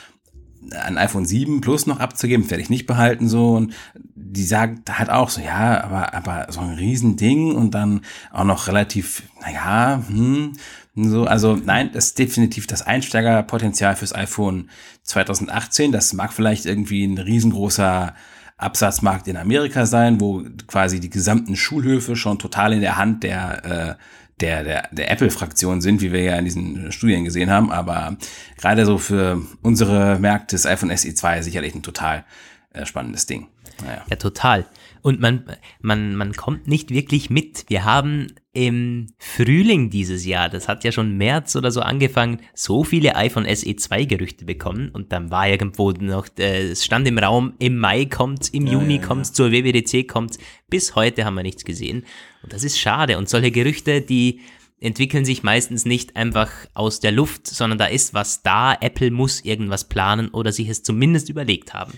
ein 0.72 0.98
iPhone 0.98 1.26
7 1.26 1.60
Plus 1.60 1.86
noch 1.86 2.00
abzugeben, 2.00 2.48
werde 2.50 2.62
ich 2.62 2.70
nicht 2.70 2.86
behalten, 2.86 3.28
so. 3.28 3.52
Und 3.52 3.74
die 4.14 4.44
sagt 4.44 4.98
halt 4.98 5.10
auch 5.10 5.30
so, 5.30 5.40
ja, 5.40 5.82
aber, 5.82 6.14
aber 6.14 6.46
so 6.50 6.60
ein 6.60 6.74
Riesending 6.74 7.54
und 7.54 7.72
dann 7.72 8.00
auch 8.32 8.44
noch 8.44 8.68
relativ, 8.68 9.24
naja, 9.42 10.02
hm, 10.08 10.52
so, 10.96 11.24
also 11.24 11.56
nein, 11.56 11.90
das 11.92 12.06
ist 12.06 12.18
definitiv 12.18 12.66
das 12.66 12.82
Einsteigerpotenzial 12.82 13.96
fürs 13.96 14.14
iPhone 14.14 14.70
2018. 15.02 15.90
Das 15.90 16.12
mag 16.12 16.32
vielleicht 16.32 16.66
irgendwie 16.66 17.04
ein 17.04 17.18
riesengroßer 17.18 18.14
Absatzmarkt 18.56 19.26
in 19.26 19.36
Amerika 19.36 19.86
sein, 19.86 20.20
wo 20.20 20.44
quasi 20.68 21.00
die 21.00 21.10
gesamten 21.10 21.56
Schulhöfe 21.56 22.14
schon 22.14 22.38
total 22.38 22.72
in 22.72 22.80
der 22.80 22.96
Hand 22.96 23.24
der, 23.24 23.64
äh, 23.64 23.94
der, 24.40 24.62
der, 24.62 24.88
der 24.92 25.10
Apple-Fraktion 25.10 25.80
sind, 25.80 26.00
wie 26.00 26.12
wir 26.12 26.22
ja 26.22 26.36
in 26.36 26.44
diesen 26.44 26.92
Studien 26.92 27.24
gesehen 27.24 27.50
haben. 27.50 27.72
Aber 27.72 28.16
gerade 28.56 28.86
so 28.86 28.98
für 28.98 29.42
unsere 29.62 30.20
Märkte 30.20 30.54
ist 30.54 30.66
iPhone 30.66 30.96
SE 30.96 31.12
2 31.12 31.42
sicherlich 31.42 31.74
ein 31.74 31.82
total 31.82 32.24
äh, 32.72 32.86
spannendes 32.86 33.26
Ding. 33.26 33.48
Naja. 33.84 34.04
Ja, 34.08 34.16
total. 34.16 34.66
Und 35.04 35.20
man, 35.20 35.44
man, 35.82 36.16
man 36.16 36.32
kommt 36.32 36.66
nicht 36.66 36.88
wirklich 36.88 37.28
mit. 37.28 37.66
Wir 37.68 37.84
haben 37.84 38.28
im 38.54 39.08
Frühling 39.18 39.90
dieses 39.90 40.24
Jahr, 40.24 40.48
das 40.48 40.66
hat 40.66 40.82
ja 40.82 40.92
schon 40.92 41.18
März 41.18 41.56
oder 41.56 41.70
so 41.70 41.82
angefangen, 41.82 42.40
so 42.54 42.84
viele 42.84 43.14
iPhone 43.14 43.44
SE 43.54 43.76
2 43.76 44.06
Gerüchte 44.06 44.46
bekommen 44.46 44.88
und 44.88 45.12
dann 45.12 45.30
war 45.30 45.46
irgendwo 45.46 45.90
noch, 45.90 46.28
äh, 46.38 46.70
es 46.70 46.86
stand 46.86 47.06
im 47.06 47.18
Raum, 47.18 47.52
im 47.58 47.76
Mai 47.76 48.06
kommt's, 48.06 48.48
im 48.48 48.66
Juni 48.66 48.94
ja, 48.94 49.00
ja. 49.02 49.06
kommt's, 49.06 49.34
zur 49.34 49.52
WWDC 49.52 50.08
kommt's. 50.08 50.38
Bis 50.70 50.94
heute 50.94 51.26
haben 51.26 51.34
wir 51.34 51.42
nichts 51.42 51.66
gesehen. 51.66 52.06
Und 52.42 52.54
das 52.54 52.64
ist 52.64 52.78
schade. 52.78 53.18
Und 53.18 53.28
solche 53.28 53.50
Gerüchte, 53.50 54.00
die 54.00 54.40
entwickeln 54.80 55.26
sich 55.26 55.42
meistens 55.42 55.84
nicht 55.84 56.16
einfach 56.16 56.50
aus 56.72 57.00
der 57.00 57.12
Luft, 57.12 57.46
sondern 57.46 57.78
da 57.78 57.86
ist 57.86 58.14
was 58.14 58.42
da. 58.42 58.74
Apple 58.80 59.10
muss 59.10 59.44
irgendwas 59.44 59.86
planen 59.86 60.28
oder 60.30 60.50
sich 60.50 60.70
es 60.70 60.82
zumindest 60.82 61.28
überlegt 61.28 61.74
haben. 61.74 61.92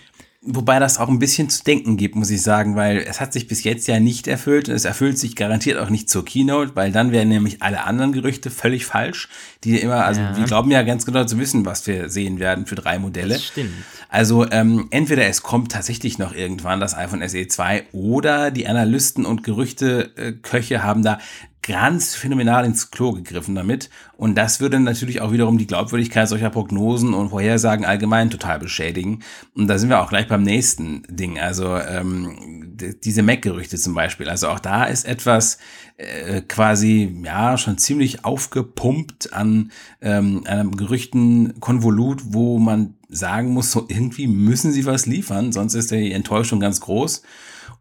Wobei 0.48 0.78
das 0.78 0.98
auch 0.98 1.08
ein 1.08 1.18
bisschen 1.18 1.50
zu 1.50 1.64
denken 1.64 1.96
gibt, 1.96 2.14
muss 2.14 2.30
ich 2.30 2.40
sagen, 2.40 2.76
weil 2.76 2.98
es 2.98 3.20
hat 3.20 3.32
sich 3.32 3.48
bis 3.48 3.64
jetzt 3.64 3.88
ja 3.88 3.98
nicht 3.98 4.28
erfüllt 4.28 4.68
und 4.68 4.74
es 4.76 4.84
erfüllt 4.84 5.18
sich 5.18 5.34
garantiert 5.34 5.78
auch 5.78 5.90
nicht 5.90 6.08
zur 6.08 6.24
Keynote, 6.24 6.76
weil 6.76 6.92
dann 6.92 7.10
wären 7.10 7.28
nämlich 7.28 7.62
alle 7.62 7.84
anderen 7.84 8.12
Gerüchte 8.12 8.50
völlig 8.50 8.86
falsch, 8.86 9.28
die 9.64 9.80
immer, 9.80 10.04
also 10.04 10.20
Ja. 10.20 10.36
wir 10.36 10.44
glauben 10.44 10.70
ja 10.70 10.82
ganz 10.82 11.04
genau 11.04 11.24
zu 11.24 11.38
wissen, 11.38 11.66
was 11.66 11.86
wir 11.86 12.08
sehen 12.08 12.38
werden 12.38 12.66
für 12.66 12.76
drei 12.76 12.98
Modelle. 13.00 13.34
Das 13.34 13.44
stimmt. 13.44 13.72
Also 14.08 14.48
ähm, 14.50 14.86
entweder 14.90 15.26
es 15.26 15.42
kommt 15.42 15.72
tatsächlich 15.72 16.18
noch 16.18 16.32
irgendwann 16.34 16.78
das 16.78 16.94
iPhone 16.96 17.26
SE 17.28 17.48
2 17.48 17.86
oder 17.92 18.50
die 18.52 18.68
Analysten 18.68 19.26
und 19.26 19.42
Gerüchte-Köche 19.42 20.82
haben 20.82 21.02
da 21.02 21.18
ganz 21.66 22.14
phänomenal 22.14 22.64
ins 22.64 22.90
Klo 22.90 23.12
gegriffen 23.12 23.54
damit. 23.54 23.90
Und 24.16 24.36
das 24.36 24.60
würde 24.60 24.80
natürlich 24.80 25.20
auch 25.20 25.32
wiederum 25.32 25.58
die 25.58 25.66
Glaubwürdigkeit 25.66 26.28
solcher 26.28 26.50
Prognosen 26.50 27.12
und 27.12 27.30
Vorhersagen 27.30 27.84
allgemein 27.84 28.30
total 28.30 28.58
beschädigen. 28.58 29.20
Und 29.54 29.66
da 29.66 29.78
sind 29.78 29.88
wir 29.88 30.00
auch 30.00 30.08
gleich 30.08 30.28
beim 30.28 30.42
nächsten 30.42 31.02
Ding. 31.08 31.38
Also 31.38 31.76
ähm, 31.76 32.76
diese 33.04 33.22
Mac-Gerüchte 33.22 33.76
zum 33.76 33.94
Beispiel. 33.94 34.28
Also 34.28 34.48
auch 34.48 34.60
da 34.60 34.84
ist 34.84 35.04
etwas 35.04 35.58
äh, 35.96 36.40
quasi 36.42 37.20
ja 37.24 37.58
schon 37.58 37.78
ziemlich 37.78 38.24
aufgepumpt 38.24 39.32
an 39.32 39.72
ähm, 40.00 40.44
einem 40.46 40.76
Gerüchtenkonvolut, 40.76 42.22
wo 42.32 42.58
man 42.58 42.94
sagen 43.08 43.50
muss, 43.50 43.72
so 43.72 43.86
irgendwie 43.88 44.26
müssen 44.26 44.72
sie 44.72 44.84
was 44.84 45.06
liefern, 45.06 45.52
sonst 45.52 45.74
ist 45.74 45.90
die 45.90 46.12
Enttäuschung 46.12 46.60
ganz 46.60 46.80
groß 46.80 47.22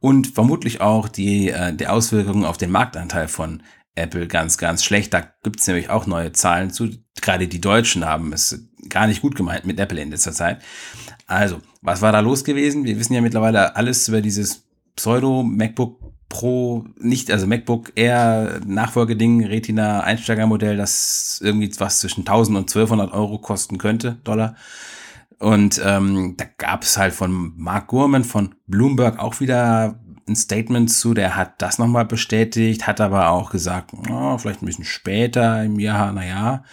und 0.06 0.28
vermutlich 0.28 0.82
auch 0.82 1.10
die, 1.10 1.50
äh, 1.50 1.74
die 1.74 1.88
Auswirkungen 1.88 2.46
auf 2.46 2.58
den 2.58 2.70
Marktanteil 2.70 3.28
von 3.28 3.64
Apple 3.96 4.28
ganz, 4.28 4.60
ganz 4.60 4.84
schlecht. 4.84 5.12
Da 5.16 5.24
gibt 5.42 5.60
es 5.60 5.66
nämlich 5.66 5.90
auch 5.90 6.06
neue 6.06 6.32
Zahlen 6.32 6.70
zu. 6.70 6.90
Gerade 7.22 7.48
die 7.48 7.60
Deutschen 7.60 8.06
haben 8.06 8.32
es 8.32 8.70
gar 8.88 9.08
nicht 9.08 9.24
gut 9.24 9.34
gemeint 9.34 9.66
mit 9.66 9.80
Apple 9.80 10.00
in 10.00 10.12
letzter 10.12 10.34
Zeit. 10.34 10.62
Also, 11.26 11.60
was 11.82 12.04
war 12.04 12.12
da 12.12 12.20
los 12.20 12.44
gewesen? 12.44 12.86
Wir 12.86 13.00
wissen 13.00 13.16
ja 13.16 13.22
mittlerweile 13.22 13.76
alles 13.76 14.08
über 14.08 14.22
dieses 14.22 14.68
Pseudo-MacBook 14.96 16.00
Pro, 16.30 16.86
nicht, 17.00 17.32
also 17.32 17.48
MacBook 17.48 17.94
Air 17.96 18.62
Nachfolgeding, 18.64 19.44
Retina 19.46 20.02
Einsteigermodell, 20.02 20.78
das 20.78 21.40
irgendwie 21.44 21.72
was 21.80 22.00
zwischen 22.00 22.22
1000 22.22 22.58
und 22.58 22.64
1200 22.64 23.12
Euro 23.12 23.40
kosten 23.40 23.80
könnte, 23.80 24.20
Dollar. 24.24 24.56
Und 25.40 25.82
ähm, 25.84 26.36
da 26.38 26.46
gab 26.58 26.84
es 26.84 26.98
halt 26.98 27.14
von 27.14 27.54
Mark 27.58 27.88
Gurman 27.88 28.24
von 28.24 28.56
Bloomberg 28.68 29.20
auch 29.20 29.40
wieder 29.40 30.00
ein 30.28 30.36
Statement 30.36 30.92
zu, 30.92 31.14
der 31.14 31.36
hat 31.36 31.62
das 31.62 31.78
nochmal 31.78 32.06
bestätigt, 32.06 32.88
hat 32.88 33.00
aber 33.00 33.30
auch 33.30 33.52
gesagt, 33.52 33.92
oh, 34.10 34.38
vielleicht 34.38 34.62
ein 34.62 34.66
bisschen 34.66 34.86
später 34.86 35.64
im 35.64 35.80
Jahr, 35.80 36.12
naja. 36.14 36.64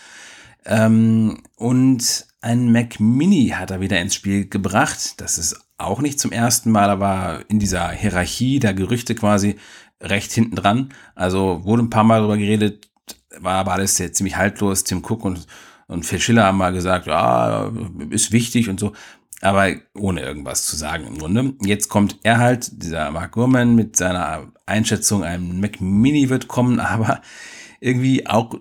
Ähm, 0.65 1.43
und 1.57 2.27
ein 2.41 2.73
Mac 2.73 2.99
Mini 2.99 3.49
hat 3.49 3.71
er 3.71 3.81
wieder 3.81 4.01
ins 4.01 4.15
Spiel 4.15 4.49
gebracht. 4.49 5.21
Das 5.21 5.39
ist 5.39 5.61
auch 5.77 6.01
nicht 6.01 6.19
zum 6.19 6.33
ersten 6.33 6.71
Mal, 6.71 6.91
aber 6.91 7.45
in 7.49 7.59
dieser 7.59 7.91
Hierarchie 7.91 8.59
der 8.59 8.75
Gerüchte 8.75 9.15
quasi 9.15 9.57
recht 10.01 10.33
hinten 10.33 10.57
dran. 10.57 10.89
Also 11.15 11.65
wurde 11.65 11.83
ein 11.83 11.91
paar 11.91 12.05
Mal 12.05 12.19
darüber 12.19 12.37
geredet, 12.39 12.91
war 13.39 13.55
aber 13.55 13.73
alles 13.73 13.97
sehr 13.97 14.13
ziemlich 14.13 14.37
haltlos. 14.37 14.85
Tim 14.85 15.05
Cook 15.05 15.25
und, 15.25 15.47
und 15.93 16.05
Phil 16.05 16.21
Schiller 16.21 16.45
haben 16.45 16.59
mal 16.59 16.73
gesagt, 16.73 17.07
ja, 17.07 17.71
ist 18.11 18.33
wichtig 18.33 18.69
und 18.69 18.81
so. 18.81 18.93
Aber 19.41 19.71
ohne 19.95 20.21
irgendwas 20.23 20.65
zu 20.67 20.77
sagen 20.77 21.07
im 21.07 21.19
Grunde. 21.19 21.55
Jetzt 21.65 21.89
kommt 21.89 22.19
er 22.23 22.39
halt, 22.39 22.83
dieser 22.83 23.11
Mark 23.11 23.33
Gurman, 23.33 23.75
mit 23.75 23.97
seiner 23.97 24.53
Einschätzung, 24.67 25.25
ein 25.25 25.61
Mac 25.61 25.81
Mini 25.81 26.29
wird 26.31 26.49
kommen, 26.49 26.79
aber 26.81 27.21
irgendwie 27.81 28.27
auch 28.27 28.55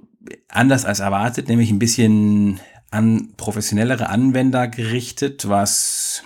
anders 0.48 0.86
als 0.86 1.00
erwartet, 1.00 1.48
nämlich 1.48 1.70
ein 1.72 1.80
bisschen 1.80 2.60
an 2.90 3.30
professionellere 3.38 4.10
Anwender 4.10 4.68
gerichtet, 4.68 5.48
was 5.48 6.24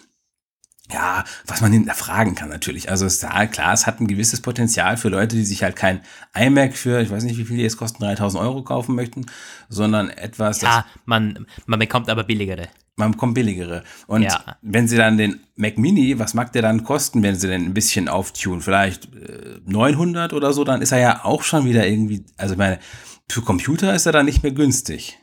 ja, 0.91 1.23
was 1.47 1.61
man 1.61 1.71
hinterfragen 1.71 2.35
kann 2.35 2.49
natürlich. 2.49 2.89
Also 2.89 3.05
es 3.05 3.15
ist 3.15 3.23
ja 3.23 3.45
klar, 3.47 3.73
es 3.73 3.87
hat 3.87 3.99
ein 3.99 4.07
gewisses 4.07 4.41
Potenzial 4.41 4.97
für 4.97 5.09
Leute, 5.09 5.35
die 5.35 5.43
sich 5.45 5.63
halt 5.63 5.75
kein 5.75 6.01
iMac 6.37 6.77
für, 6.77 7.01
ich 7.01 7.09
weiß 7.09 7.23
nicht, 7.23 7.37
wie 7.37 7.45
viel 7.45 7.57
die 7.57 7.63
jetzt 7.63 7.77
kosten, 7.77 8.03
3000 8.03 8.41
Euro 8.43 8.63
kaufen 8.63 8.93
möchten, 8.95 9.25
sondern 9.67 10.09
etwas, 10.09 10.59
das 10.59 10.69
Ja, 10.69 10.85
man, 11.05 11.47
man 11.65 11.79
bekommt 11.79 12.09
aber 12.09 12.23
billigere. 12.23 12.67
man 12.97 13.11
bekommt 13.13 13.33
billigere. 13.33 13.83
Und 14.05 14.21
Ja. 14.23 14.57
wenn 14.61 14.87
sie 14.87 14.95
dann 14.95 15.17
den 15.17 15.39
Mac 15.55 15.77
Mini, 15.79 16.19
was 16.19 16.33
mag 16.35 16.53
der 16.53 16.61
dann 16.61 16.83
kosten, 16.83 17.23
wenn 17.23 17.35
sie 17.35 17.47
den 17.47 17.65
ein 17.65 17.73
bisschen 17.73 18.07
auftun? 18.07 18.61
Vielleicht 18.61 19.05
äh, 19.15 19.59
900 19.65 20.33
oder 20.33 20.53
so, 20.53 20.63
dann 20.63 20.81
ist 20.83 20.91
er 20.91 20.99
ja 20.99 21.25
auch 21.25 21.41
schon 21.43 21.65
wieder 21.65 21.87
irgendwie, 21.87 22.25
also 22.37 22.53
ich 22.53 22.57
meine, 22.59 22.79
für 23.27 23.41
Computer 23.41 23.95
ist 23.95 24.05
er 24.05 24.11
dann 24.11 24.25
nicht 24.27 24.43
mehr 24.43 24.51
günstig. 24.51 25.17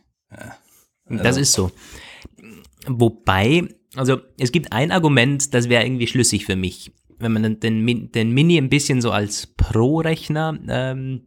Das 1.09 1.25
Also- 1.25 1.41
ist 1.41 1.53
so. 1.53 1.71
Wobei, 2.89 3.69
also 3.95 4.19
es 4.39 4.53
gibt 4.53 4.73
ein 4.73 4.91
Argument, 4.91 5.53
das 5.55 5.69
wäre 5.69 5.85
irgendwie 5.85 6.07
schlüssig 6.07 6.47
für 6.47 6.57
mich. 6.57 6.93
Wenn 7.19 7.33
man 7.33 7.43
den, 7.43 7.61
den, 7.61 7.81
Min- 7.81 8.11
den 8.13 8.33
Mini 8.33 8.59
ein 8.59 8.69
bisschen 8.69 9.01
so 9.01 9.11
als 9.13 9.47
Pro-Rechner 9.47 10.59
ähm, 10.69 11.23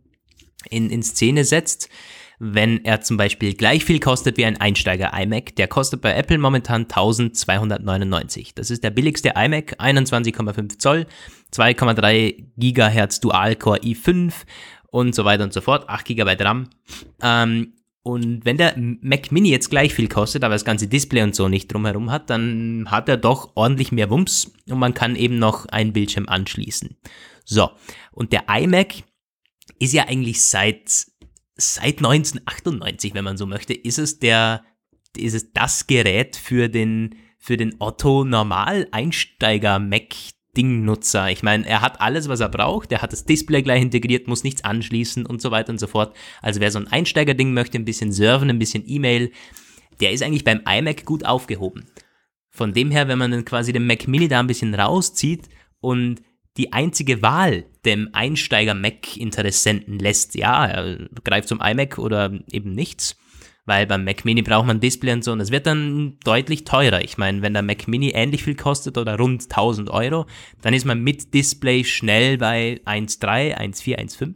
in, 0.69 0.89
in 0.89 1.03
Szene 1.03 1.45
setzt, 1.45 1.89
wenn 2.37 2.83
er 2.83 2.99
zum 2.99 3.15
Beispiel 3.15 3.53
gleich 3.53 3.85
viel 3.85 3.99
kostet 4.01 4.35
wie 4.37 4.43
ein 4.45 4.59
Einsteiger-iMac, 4.59 5.55
der 5.55 5.67
kostet 5.69 6.01
bei 6.01 6.13
Apple 6.15 6.37
momentan 6.37 6.81
1299. 6.81 8.55
Das 8.55 8.69
ist 8.69 8.83
der 8.83 8.89
billigste 8.89 9.33
iMac, 9.37 9.79
21,5 9.79 10.77
Zoll, 10.79 11.05
2,3 11.53 12.43
Gigahertz 12.57 13.21
Dual-Core 13.21 13.79
i5 13.79 14.33
und 14.91 15.15
so 15.15 15.23
weiter 15.23 15.45
und 15.45 15.53
so 15.53 15.61
fort, 15.61 15.87
8 15.87 16.05
GB 16.07 16.35
RAM. 16.43 16.69
Ähm, 17.21 17.73
und 18.07 18.45
wenn 18.45 18.57
der 18.57 18.75
Mac 18.77 19.31
Mini 19.31 19.49
jetzt 19.49 19.71
gleich 19.71 19.95
viel 19.95 20.07
kostet, 20.07 20.43
aber 20.43 20.53
das 20.53 20.63
ganze 20.63 20.87
Display 20.87 21.23
und 21.23 21.33
so 21.33 21.49
nicht 21.49 21.73
drumherum 21.73 22.11
hat, 22.11 22.29
dann 22.29 22.85
hat 22.91 23.09
er 23.09 23.17
doch 23.17 23.53
ordentlich 23.55 23.91
mehr 23.91 24.11
Wumms 24.11 24.53
und 24.69 24.77
man 24.77 24.93
kann 24.93 25.15
eben 25.15 25.39
noch 25.39 25.65
einen 25.65 25.91
Bildschirm 25.91 26.27
anschließen. 26.29 26.95
So, 27.45 27.71
und 28.11 28.31
der 28.31 28.43
iMac 28.47 29.05
ist 29.79 29.93
ja 29.93 30.07
eigentlich 30.07 30.43
seit, 30.43 31.07
seit 31.55 31.97
1998, 31.97 33.15
wenn 33.15 33.23
man 33.23 33.37
so 33.37 33.47
möchte, 33.47 33.73
ist 33.73 33.97
es 33.97 34.19
der, 34.19 34.63
ist 35.17 35.33
es 35.33 35.51
das 35.53 35.87
Gerät 35.87 36.35
für 36.35 36.69
den, 36.69 37.15
für 37.39 37.57
den 37.57 37.73
Otto 37.79 38.23
Normal 38.23 38.87
Einsteiger 38.91 39.79
Mac 39.79 40.13
Dingnutzer. 40.55 41.29
Ich 41.29 41.43
meine, 41.43 41.65
er 41.65 41.81
hat 41.81 42.01
alles, 42.01 42.27
was 42.27 42.39
er 42.39 42.49
braucht. 42.49 42.91
Er 42.91 43.01
hat 43.01 43.11
das 43.11 43.25
Display 43.25 43.61
gleich 43.61 43.81
integriert, 43.81 44.27
muss 44.27 44.43
nichts 44.43 44.63
anschließen 44.63 45.25
und 45.25 45.41
so 45.41 45.51
weiter 45.51 45.71
und 45.71 45.79
so 45.79 45.87
fort. 45.87 46.15
Also 46.41 46.59
wer 46.59 46.71
so 46.71 46.79
ein 46.79 46.87
Einsteigerding 46.87 47.53
möchte, 47.53 47.77
ein 47.77 47.85
bisschen 47.85 48.11
surfen, 48.11 48.49
ein 48.49 48.59
bisschen 48.59 48.83
E-Mail, 48.87 49.31
der 49.99 50.11
ist 50.11 50.23
eigentlich 50.23 50.43
beim 50.43 50.61
iMac 50.67 51.05
gut 51.05 51.25
aufgehoben. 51.25 51.85
Von 52.49 52.73
dem 52.73 52.91
her, 52.91 53.07
wenn 53.07 53.17
man 53.17 53.31
dann 53.31 53.45
quasi 53.45 53.73
den 53.73 53.85
Mac 53.85 54.07
Mini 54.07 54.27
da 54.27 54.39
ein 54.39 54.47
bisschen 54.47 54.73
rauszieht 54.73 55.49
und 55.81 56.21
die 56.57 56.71
einzige 56.71 57.21
Wahl 57.21 57.65
dem 57.83 58.09
Einsteiger-Mac-Interessenten 58.13 59.99
lässt, 59.99 60.35
ja, 60.35 60.65
er 60.65 61.09
greift 61.23 61.49
zum 61.49 61.59
iMac 61.61 61.97
oder 61.97 62.39
eben 62.49 62.71
nichts, 62.73 63.17
Weil 63.67 63.87
beim 63.87 64.03
Mac 64.03 64.25
Mini 64.25 64.43
braucht 64.43 64.67
man 64.67 64.79
Display 64.79 65.13
und 65.13 65.23
so 65.23 65.31
und 65.31 65.39
es 65.39 65.49
wird 65.49 65.65
dann 65.65 66.17
deutlich 66.23 66.65
teurer. 66.65 67.03
Ich 67.03 67.17
meine, 67.17 67.41
wenn 67.41 67.53
der 67.53 67.63
Mac 67.63 67.87
Mini 67.87 68.11
ähnlich 68.11 68.43
viel 68.43 68.55
kostet 68.55 68.97
oder 68.97 69.17
rund 69.17 69.43
1000 69.43 69.89
Euro, 69.89 70.27
dann 70.61 70.75
ist 70.75 70.85
man 70.85 71.01
mit 71.01 71.33
Display 71.33 71.83
schnell 71.83 72.37
bei 72.37 72.79
1,3, 72.85 73.57
1,4, 73.57 73.97
1,5. 73.97 74.35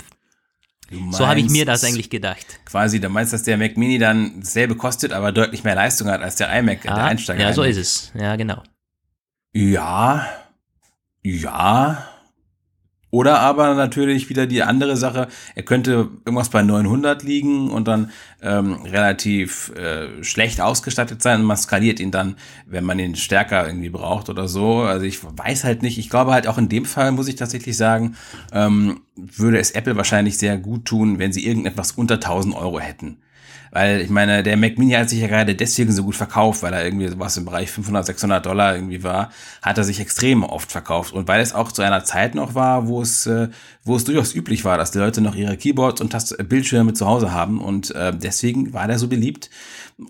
So 1.11 1.27
habe 1.27 1.39
ich 1.39 1.49
mir 1.49 1.65
das 1.65 1.83
eigentlich 1.83 2.09
gedacht. 2.09 2.59
Quasi, 2.65 2.99
da 2.99 3.09
meinst, 3.09 3.31
dass 3.31 3.43
der 3.43 3.57
Mac 3.57 3.77
Mini 3.77 3.99
dann 3.99 4.39
dasselbe 4.39 4.75
kostet, 4.75 5.13
aber 5.13 5.31
deutlich 5.31 5.63
mehr 5.63 5.75
Leistung 5.75 6.07
hat 6.07 6.21
als 6.21 6.37
der 6.37 6.51
iMac, 6.57 6.79
ah, 6.87 6.95
der 6.95 7.03
Einsteiger. 7.03 7.43
Ja, 7.43 7.53
so 7.53 7.61
iMac. 7.61 7.71
ist 7.71 7.77
es. 7.77 8.11
Ja, 8.19 8.35
genau. 8.35 8.63
Ja, 9.53 10.27
ja. 11.21 12.08
Oder 13.11 13.39
aber 13.39 13.73
natürlich 13.73 14.29
wieder 14.29 14.45
die 14.45 14.61
andere 14.61 14.95
Sache, 14.95 15.27
er 15.55 15.63
könnte 15.63 16.09
irgendwas 16.25 16.49
bei 16.49 16.61
900 16.61 17.23
liegen 17.23 17.71
und 17.71 17.87
dann 17.87 18.11
ähm, 18.41 18.73
relativ 18.83 19.71
äh, 19.75 20.23
schlecht 20.23 20.61
ausgestattet 20.61 21.21
sein 21.21 21.43
man 21.43 21.57
skaliert 21.57 21.99
ihn 21.99 22.11
dann, 22.11 22.35
wenn 22.67 22.83
man 22.83 22.99
ihn 22.99 23.15
stärker 23.15 23.65
irgendwie 23.65 23.89
braucht 23.89 24.29
oder 24.29 24.47
so. 24.47 24.81
Also 24.81 25.05
ich 25.05 25.19
weiß 25.23 25.63
halt 25.63 25.81
nicht, 25.81 25.97
ich 25.97 26.09
glaube 26.09 26.31
halt 26.31 26.47
auch 26.47 26.57
in 26.57 26.69
dem 26.69 26.85
Fall, 26.85 27.11
muss 27.11 27.27
ich 27.27 27.35
tatsächlich 27.35 27.75
sagen, 27.75 28.15
ähm, 28.53 29.01
würde 29.15 29.59
es 29.59 29.71
Apple 29.71 29.95
wahrscheinlich 29.95 30.37
sehr 30.37 30.57
gut 30.57 30.85
tun, 30.85 31.19
wenn 31.19 31.33
sie 31.33 31.45
irgendetwas 31.45 31.93
unter 31.93 32.15
1000 32.15 32.55
Euro 32.55 32.79
hätten. 32.79 33.17
Weil 33.71 34.01
ich 34.01 34.09
meine, 34.09 34.43
der 34.43 34.57
Mac 34.57 34.77
Mini 34.77 34.93
hat 34.93 35.09
sich 35.09 35.19
ja 35.19 35.27
gerade 35.27 35.55
deswegen 35.55 35.91
so 35.91 36.03
gut 36.03 36.15
verkauft, 36.15 36.63
weil 36.63 36.73
er 36.73 36.83
irgendwie 36.83 37.07
sowas 37.07 37.37
im 37.37 37.45
Bereich 37.45 37.71
500, 37.71 38.05
600 38.05 38.45
Dollar 38.45 38.75
irgendwie 38.75 39.03
war, 39.03 39.31
hat 39.61 39.77
er 39.77 39.83
sich 39.83 39.99
extrem 39.99 40.43
oft 40.43 40.71
verkauft. 40.71 41.13
Und 41.13 41.27
weil 41.27 41.41
es 41.41 41.53
auch 41.53 41.71
zu 41.71 41.81
einer 41.81 42.03
Zeit 42.03 42.35
noch 42.35 42.55
war, 42.55 42.87
wo 42.87 43.01
es, 43.01 43.25
äh, 43.25 43.49
wo 43.83 43.95
es 43.95 44.03
durchaus 44.03 44.33
üblich 44.33 44.65
war, 44.65 44.77
dass 44.77 44.91
die 44.91 44.99
Leute 44.99 45.21
noch 45.21 45.35
ihre 45.35 45.57
Keyboards 45.57 46.01
und 46.01 46.11
Tast 46.11 46.35
Bildschirme 46.49 46.93
zu 46.93 47.05
Hause 47.05 47.31
haben. 47.31 47.61
Und 47.61 47.91
äh, 47.91 48.13
deswegen 48.15 48.73
war 48.73 48.87
der 48.87 48.99
so 48.99 49.07
beliebt 49.07 49.49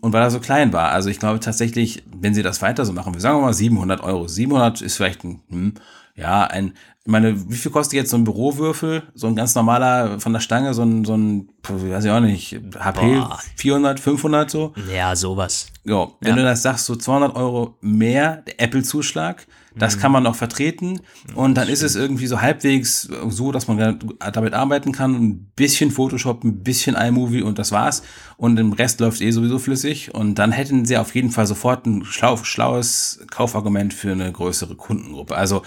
und 0.02 0.14
weil 0.14 0.22
er 0.22 0.32
so 0.32 0.40
klein 0.40 0.74
war. 0.74 0.92
Also 0.92 1.10
ich 1.10 1.20
glaube 1.20 1.40
tatsächlich, 1.40 2.04
wenn 2.14 2.34
sie 2.34 2.44
das 2.44 2.62
weiter 2.62 2.86
so 2.86 2.94
machen, 2.94 3.14
wir 3.14 3.22
sagen 3.22 3.42
mal 3.42 3.54
700 3.54 4.02
Euro. 4.02 4.28
700 4.28 4.82
ist 4.82 4.96
vielleicht 4.96 5.24
ein, 5.24 5.42
hm, 5.50 5.74
ja, 6.20 6.44
ein, 6.46 6.74
ich 7.06 7.12
meine, 7.12 7.50
wie 7.50 7.56
viel 7.56 7.72
kostet 7.72 7.94
jetzt 7.94 8.12
so 8.12 8.18
ein 8.18 8.24
Bürowürfel? 8.24 9.04
So 9.16 9.28
ein 9.28 9.36
ganz 9.36 9.56
normaler 9.56 10.20
von 10.20 10.34
der 10.34 10.40
Stange, 10.42 10.74
so 10.74 10.84
ein, 10.84 11.06
so 11.06 11.16
ein, 11.16 11.50
weiß 11.68 12.06
ich 12.06 12.12
auch 12.12 12.20
nicht, 12.20 12.60
HP 12.78 13.16
Boah. 13.20 13.40
400, 13.56 14.00
500 14.00 14.50
so? 14.52 14.74
Ja, 14.94 15.16
sowas. 15.16 15.68
Jo, 15.86 16.16
wenn 16.20 16.32
Ja. 16.32 16.36
du 16.36 16.44
das 16.44 16.62
sagst, 16.62 16.86
so 16.86 16.96
200 16.96 17.36
Euro 17.36 17.78
mehr, 17.82 18.38
der 18.46 18.62
Apple-Zuschlag, 18.62 19.48
das 19.76 19.96
Mhm. 19.96 20.00
kann 20.02 20.12
man 20.12 20.24
noch 20.24 20.36
vertreten. 20.36 21.00
Und 21.36 21.56
dann 21.56 21.70
ist 21.70 21.84
es 21.84 21.96
irgendwie 21.96 22.28
so 22.28 22.42
halbwegs 22.42 23.04
so, 23.30 23.52
dass 23.52 23.68
man 23.68 24.00
damit 24.34 24.54
arbeiten 24.54 24.92
kann. 24.92 25.16
Ein 25.16 25.52
bisschen 25.56 25.92
Photoshop, 25.92 26.44
ein 26.44 26.64
bisschen 26.64 26.96
iMovie 26.96 27.44
und 27.44 27.60
das 27.60 27.72
war's. 27.72 28.02
Und 28.38 28.60
im 28.60 28.74
Rest 28.74 29.00
läuft 29.00 29.22
eh 29.22 29.32
sowieso 29.32 29.58
flüssig. 29.58 30.14
Und 30.14 30.36
dann 30.36 30.52
hätten 30.52 30.86
sie 30.86 30.98
auf 30.98 31.16
jeden 31.16 31.30
Fall 31.32 31.48
sofort 31.48 31.86
ein 31.86 32.04
schlau, 32.04 32.36
schlaues 32.38 33.20
Kaufargument 33.32 33.94
für 33.94 34.12
eine 34.12 34.32
größere 34.32 34.76
Kundengruppe. 34.76 35.36
Also 35.38 35.62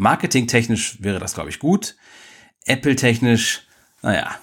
marketingtechnisch 0.00 1.02
wäre 1.02 1.18
das, 1.18 1.34
glaube 1.34 1.50
ich, 1.50 1.58
gut. 1.58 1.94
Apple-technisch, 2.64 3.66
naja, 4.02 4.34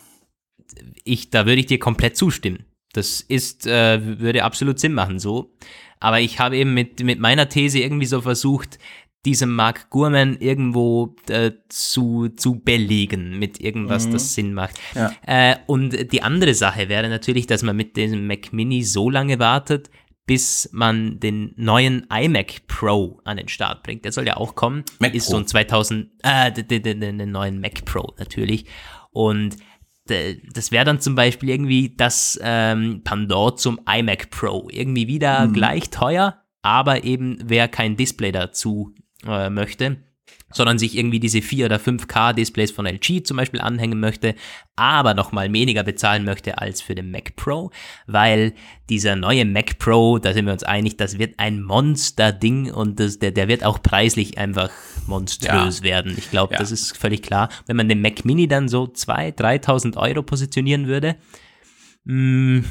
ich, 1.03 1.31
da 1.31 1.45
würde 1.45 1.59
ich 1.59 1.65
dir 1.65 1.79
komplett 1.79 2.15
zustimmen. 2.15 2.65
Das 2.93 3.21
ist, 3.21 3.65
äh, 3.65 4.19
würde 4.19 4.43
absolut 4.43 4.79
Sinn 4.79 4.93
machen, 4.93 5.19
so. 5.19 5.51
Aber 5.99 6.21
ich 6.21 6.39
habe 6.39 6.57
eben 6.57 6.73
mit, 6.73 7.03
mit 7.03 7.19
meiner 7.19 7.49
These 7.49 7.79
irgendwie 7.79 8.05
so 8.05 8.21
versucht, 8.21 8.77
diesem 9.25 9.55
Mark 9.55 9.89
Gurman 9.89 10.37
irgendwo 10.39 11.15
äh, 11.27 11.51
zu, 11.69 12.29
zu 12.29 12.59
belegen 12.59 13.39
mit 13.39 13.59
irgendwas, 13.59 14.09
das 14.09 14.35
Sinn 14.35 14.53
macht. 14.53 14.75
Ja. 14.93 15.11
Äh, 15.25 15.55
und 15.65 16.13
die 16.13 16.21
andere 16.21 16.53
Sache 16.53 16.87
wäre 16.87 17.09
natürlich, 17.09 17.47
dass 17.47 17.63
man 17.63 17.75
mit 17.75 17.97
dem 17.97 18.27
Mac 18.27 18.53
Mini 18.53 18.83
so 18.83 19.09
lange 19.09 19.39
wartet, 19.39 19.89
bis 20.27 20.69
man 20.73 21.19
den 21.19 21.53
neuen 21.55 22.05
iMac 22.11 22.67
Pro 22.67 23.21
an 23.23 23.37
den 23.37 23.47
Start 23.47 23.81
bringt. 23.81 24.05
Der 24.05 24.11
soll 24.11 24.27
ja 24.27 24.37
auch 24.37 24.53
kommen. 24.55 24.83
Mac 24.99 25.15
ist 25.15 25.25
Pro. 25.25 25.31
so 25.31 25.37
ein 25.37 25.47
2000, 25.47 26.11
äh, 26.21 26.51
den, 26.51 26.83
den, 26.83 27.17
den, 27.17 27.31
neuen 27.31 27.59
Mac 27.59 27.85
Pro 27.85 28.13
natürlich. 28.19 28.65
Und 29.11 29.55
das 30.05 30.71
wäre 30.71 30.85
dann 30.85 31.01
zum 31.01 31.15
Beispiel 31.15 31.49
irgendwie 31.49 31.95
das 31.95 32.39
ähm, 32.41 33.01
Pendant 33.03 33.59
zum 33.59 33.79
iMac 33.89 34.29
Pro. 34.29 34.67
Irgendwie 34.71 35.07
wieder 35.07 35.47
gleich 35.53 35.89
teuer, 35.89 36.43
aber 36.61 37.03
eben 37.03 37.37
wer 37.43 37.67
kein 37.67 37.95
Display 37.95 38.31
dazu 38.31 38.93
äh, 39.25 39.49
möchte, 39.49 39.97
sondern 40.53 40.79
sich 40.79 40.97
irgendwie 40.97 41.19
diese 41.19 41.41
4 41.41 41.65
oder 41.65 41.75
5K 41.77 42.33
Displays 42.33 42.71
von 42.71 42.85
LG 42.85 43.23
zum 43.25 43.35
Beispiel 43.37 43.59
anhängen 43.59 43.99
möchte, 43.99 44.33
aber 44.77 45.13
nochmal 45.13 45.51
weniger 45.51 45.83
bezahlen 45.83 46.23
möchte 46.23 46.57
als 46.59 46.81
für 46.81 46.95
den 46.95 47.11
Mac 47.11 47.35
Pro, 47.35 47.69
weil 48.07 48.53
dieser 48.89 49.15
neue 49.17 49.43
Mac 49.45 49.77
Pro, 49.77 50.19
da 50.19 50.33
sind 50.33 50.45
wir 50.45 50.53
uns 50.53 50.63
einig, 50.63 50.95
das 50.97 51.19
wird 51.19 51.37
ein 51.37 51.61
Monster-Ding 51.63 52.71
und 52.71 52.99
das, 52.99 53.19
der, 53.19 53.31
der 53.31 53.47
wird 53.49 53.65
auch 53.65 53.81
preislich 53.81 54.37
einfach 54.37 54.69
monströs 55.05 55.79
Ja. 55.79 55.83
werden. 55.83 56.15
Ich 56.17 56.31
glaube, 56.31 56.53
Ja. 56.53 56.59
das 56.59 56.71
ist 56.71 56.97
völlig 56.97 57.21
klar. 57.23 57.49
Wenn 57.65 57.75
man 57.75 57.89
den 57.89 58.01
Mac 58.01 58.23
Mini 58.23 58.47
dann 58.47 58.69
so 58.69 58.83
2.000, 58.85 59.35
3.000 59.37 59.97
Euro 59.97 60.23
positionieren 60.23 60.87
würde, 60.87 61.17
mh, 62.05 62.63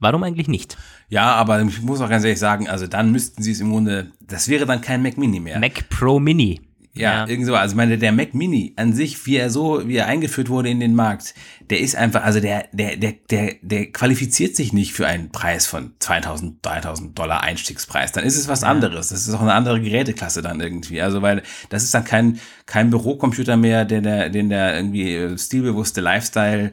warum 0.00 0.22
eigentlich 0.24 0.48
nicht? 0.48 0.76
Ja, 1.08 1.34
aber 1.34 1.62
ich 1.62 1.80
muss 1.82 2.00
auch 2.00 2.08
ganz 2.08 2.24
ehrlich 2.24 2.38
sagen, 2.38 2.68
also 2.68 2.86
dann 2.86 3.12
müssten 3.12 3.42
sie 3.42 3.52
es 3.52 3.60
im 3.60 3.70
Grunde, 3.70 4.10
das 4.20 4.48
wäre 4.48 4.66
dann 4.66 4.80
kein 4.80 5.02
Mac 5.02 5.16
Mini 5.18 5.40
mehr. 5.40 5.58
Mac 5.58 5.88
Pro 5.90 6.18
Mini. 6.20 6.60
Ja, 7.00 7.26
irgend 7.26 7.46
so. 7.46 7.54
Also 7.54 7.76
meine, 7.76 7.98
der 7.98 8.12
Mac 8.12 8.34
Mini 8.34 8.72
an 8.76 8.92
sich, 8.92 9.26
wie 9.26 9.36
er 9.36 9.50
so, 9.50 9.86
wie 9.88 9.96
er 9.96 10.06
eingeführt 10.06 10.48
wurde 10.48 10.68
in 10.68 10.80
den 10.80 10.94
Markt, 10.94 11.34
der 11.70 11.80
ist 11.80 11.96
einfach, 11.96 12.24
also 12.24 12.40
der, 12.40 12.66
der, 12.72 12.96
der, 12.96 13.14
der, 13.30 13.54
der 13.62 13.86
qualifiziert 13.86 14.56
sich 14.56 14.72
nicht 14.72 14.92
für 14.92 15.06
einen 15.06 15.30
Preis 15.30 15.66
von 15.66 15.92
2000, 15.98 16.64
3000 16.64 17.18
Dollar 17.18 17.42
Einstiegspreis. 17.42 18.12
Dann 18.12 18.24
ist 18.24 18.36
es 18.36 18.48
was 18.48 18.64
anderes. 18.64 19.08
Das 19.08 19.26
ist 19.26 19.34
auch 19.34 19.42
eine 19.42 19.54
andere 19.54 19.80
Geräteklasse 19.80 20.42
dann 20.42 20.60
irgendwie. 20.60 21.00
Also 21.00 21.22
weil 21.22 21.42
das 21.68 21.84
ist 21.84 21.94
dann 21.94 22.04
kein, 22.04 22.40
kein 22.66 22.90
Bürocomputer 22.90 23.56
mehr, 23.56 23.84
der, 23.84 24.00
der, 24.00 24.30
den 24.30 24.48
der 24.48 24.76
irgendwie 24.76 25.14
äh, 25.14 25.38
stilbewusste 25.38 26.00
Lifestyle 26.00 26.72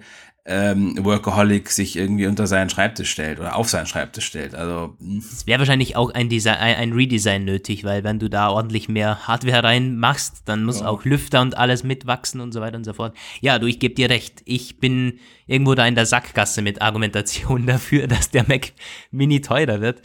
ähm, 0.50 0.96
Workaholic 1.04 1.70
sich 1.70 1.98
irgendwie 1.98 2.26
unter 2.26 2.48
seinen 2.48 2.70
Schreibtisch 2.70 3.12
stellt 3.12 3.38
oder 3.40 3.58
auf 3.58 3.70
seinen 3.70 3.86
Schreibtisch 3.86 4.26
stellt. 4.26 4.56
Also 4.56 4.96
hm, 5.00 5.18
Es 5.18 5.46
wäre 5.46 5.60
wahrscheinlich 5.60 5.98
auch 5.98 6.12
ein, 6.12 6.30
Design, 6.30 6.58
ein 6.58 6.94
Redesign 6.94 7.44
nötig, 7.44 7.84
weil 7.84 8.06
wenn 8.06 8.18
du 8.18 8.30
da 8.30 8.50
ordentlich 8.50 8.88
mehr 8.88 9.28
Hardware 9.28 9.64
reinmachst, 9.64 10.44
dann 10.46 10.64
muss 10.64 10.82
auch 10.82 11.04
Lüfter 11.04 11.42
und 11.42 11.58
alles 11.58 11.84
mitwachsen 11.84 12.40
und 12.40 12.54
so 12.54 12.62
weiter 12.62 12.78
und 12.78 12.86
so 12.86 12.94
fort. 12.94 13.16
Ja, 13.42 13.60
du, 13.60 13.68
ich 13.68 13.80
gebe 13.80 13.94
dir 13.94 14.10
recht. 14.10 14.42
Ich 14.46 14.80
bin 14.80 15.20
irgendwo 15.48 15.76
da 15.76 15.86
in 15.86 15.96
der 15.96 16.06
Sackgasse 16.06 16.62
mit 16.62 16.82
Argumentation 16.82 17.66
dafür, 17.68 18.08
dass 18.08 18.32
der 18.32 18.48
Mac 18.48 18.72
Mini 19.12 19.42
teurer 19.42 19.82
wird. 19.82 20.02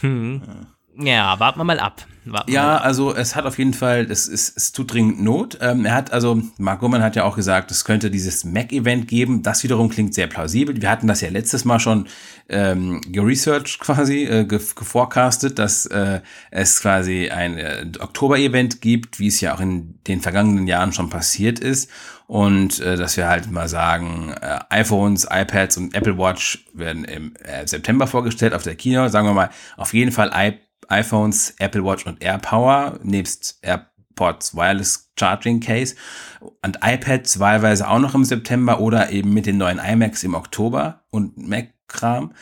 Hm. 0.00 0.42
Ja, 0.46 0.66
warten 0.96 1.58
wir 1.58 1.64
mal 1.64 1.80
ab. 1.80 2.06
Warten 2.24 2.52
wir 2.52 2.60
mal 2.60 2.64
Ja, 2.64 2.76
ab. 2.76 2.84
also 2.84 3.14
es 3.14 3.34
hat 3.34 3.46
auf 3.46 3.58
jeden 3.58 3.74
Fall, 3.74 4.06
es, 4.10 4.28
es, 4.28 4.52
es 4.54 4.70
tut 4.72 4.92
dringend 4.92 5.22
Not. 5.22 5.58
Ähm, 5.60 5.84
er 5.84 5.94
hat, 5.94 6.12
also 6.12 6.40
Mark 6.58 6.80
Gurman 6.80 7.02
hat 7.02 7.16
ja 7.16 7.24
auch 7.24 7.34
gesagt, 7.34 7.70
es 7.70 7.84
könnte 7.84 8.10
dieses 8.10 8.44
Mac-Event 8.44 9.08
geben. 9.08 9.42
Das 9.42 9.62
wiederum 9.64 9.88
klingt 9.88 10.14
sehr 10.14 10.28
plausibel. 10.28 10.80
Wir 10.80 10.88
hatten 10.90 11.08
das 11.08 11.20
ja 11.20 11.30
letztes 11.30 11.64
Mal 11.64 11.80
schon 11.80 12.06
ähm, 12.48 13.00
geresearched 13.08 13.80
quasi, 13.80 14.24
äh, 14.24 14.44
ge 14.44 14.60
geforecastet, 14.76 15.58
dass 15.58 15.86
äh, 15.86 16.20
es 16.50 16.80
quasi 16.80 17.30
ein 17.30 17.58
äh, 17.58 17.86
Oktober-Event 17.98 18.80
gibt, 18.80 19.18
wie 19.18 19.26
es 19.28 19.40
ja 19.40 19.54
auch 19.54 19.60
in 19.60 19.98
den 20.06 20.20
vergangenen 20.20 20.66
Jahren 20.68 20.92
schon 20.92 21.10
passiert 21.10 21.58
ist. 21.58 21.90
Und 22.28 22.78
äh, 22.80 22.96
dass 22.96 23.16
wir 23.16 23.28
halt 23.28 23.50
mal 23.50 23.68
sagen, 23.68 24.32
äh, 24.40 24.60
iPhones, 24.70 25.26
iPads 25.28 25.76
und 25.76 25.94
Apple 25.94 26.16
Watch 26.16 26.64
werden 26.72 27.04
im 27.04 27.34
äh, 27.42 27.66
September 27.66 28.06
vorgestellt 28.06 28.54
auf 28.54 28.62
der 28.62 28.76
Kino. 28.76 29.08
Sagen 29.08 29.26
wir 29.26 29.34
mal, 29.34 29.50
auf 29.76 29.92
jeden 29.92 30.12
Fall 30.12 30.28
iPad 30.28 30.60
iPhones, 30.88 31.54
Apple 31.58 31.84
Watch 31.84 32.06
und 32.06 32.22
AirPower, 32.22 32.98
nebst 33.02 33.58
AirPods 33.62 34.54
Wireless 34.54 35.10
Charging 35.18 35.60
Case 35.60 35.94
und 36.40 36.78
iPads 36.82 37.38
wahlweise 37.38 37.88
auch 37.88 37.98
noch 37.98 38.14
im 38.14 38.24
September 38.24 38.80
oder 38.80 39.10
eben 39.10 39.32
mit 39.32 39.46
den 39.46 39.58
neuen 39.58 39.78
iMacs 39.78 40.24
im 40.24 40.34
Oktober 40.34 41.04
und 41.10 41.36
Mac-Kram. 41.36 42.32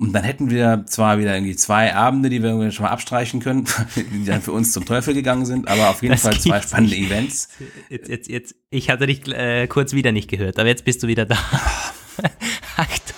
Und 0.00 0.12
dann 0.12 0.22
hätten 0.22 0.48
wir 0.48 0.84
zwar 0.86 1.18
wieder 1.18 1.34
irgendwie 1.34 1.56
zwei 1.56 1.92
Abende, 1.92 2.30
die 2.30 2.40
wir 2.40 2.70
schon 2.70 2.84
mal 2.84 2.92
abstreichen 2.92 3.40
können, 3.40 3.64
die 3.96 4.24
dann 4.24 4.42
für 4.42 4.52
uns 4.52 4.70
zum 4.70 4.84
Teufel 4.84 5.12
gegangen 5.12 5.44
sind, 5.44 5.66
aber 5.66 5.90
auf 5.90 6.02
jeden 6.02 6.12
Das 6.12 6.22
Fall 6.22 6.38
zwei 6.38 6.60
spannende 6.60 6.94
nicht. 6.94 7.10
Events. 7.10 7.48
Jetzt, 7.88 8.08
jetzt, 8.08 8.28
jetzt, 8.28 8.54
ich 8.70 8.90
hatte 8.90 9.08
dich 9.08 9.26
äh, 9.26 9.66
kurz 9.66 9.94
wieder 9.94 10.12
nicht 10.12 10.30
gehört, 10.30 10.60
aber 10.60 10.68
jetzt 10.68 10.84
bist 10.84 11.02
du 11.02 11.08
wieder 11.08 11.26
da. 11.26 11.36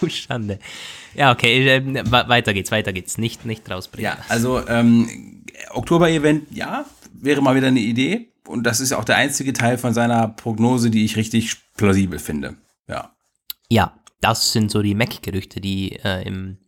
Du 0.00 0.08
Schande. 0.08 0.58
Ja, 1.14 1.32
okay, 1.32 1.66
äh, 1.68 2.10
wa- 2.10 2.28
weiter 2.28 2.54
geht's, 2.54 2.70
weiter 2.70 2.92
geht's. 2.92 3.18
Nicht, 3.18 3.44
nicht 3.44 3.68
rausbringen. 3.70 4.04
Ja, 4.12 4.18
also 4.28 4.66
ähm, 4.68 5.44
Oktober-Event, 5.70 6.48
ja, 6.50 6.84
wäre 7.12 7.42
mal 7.42 7.54
wieder 7.54 7.68
eine 7.68 7.80
Idee. 7.80 8.28
Und 8.46 8.64
das 8.64 8.80
ist 8.80 8.92
auch 8.92 9.04
der 9.04 9.16
einzige 9.16 9.52
Teil 9.52 9.78
von 9.78 9.94
seiner 9.94 10.28
Prognose, 10.28 10.90
die 10.90 11.04
ich 11.04 11.16
richtig 11.16 11.56
plausibel 11.76 12.18
finde. 12.18 12.56
Ja. 12.88 13.12
Ja, 13.68 13.94
das 14.20 14.52
sind 14.52 14.70
so 14.70 14.82
die 14.82 14.94
Mac-Gerüchte, 14.94 15.60
die 15.60 15.96
äh, 16.02 16.26
in 16.26 16.58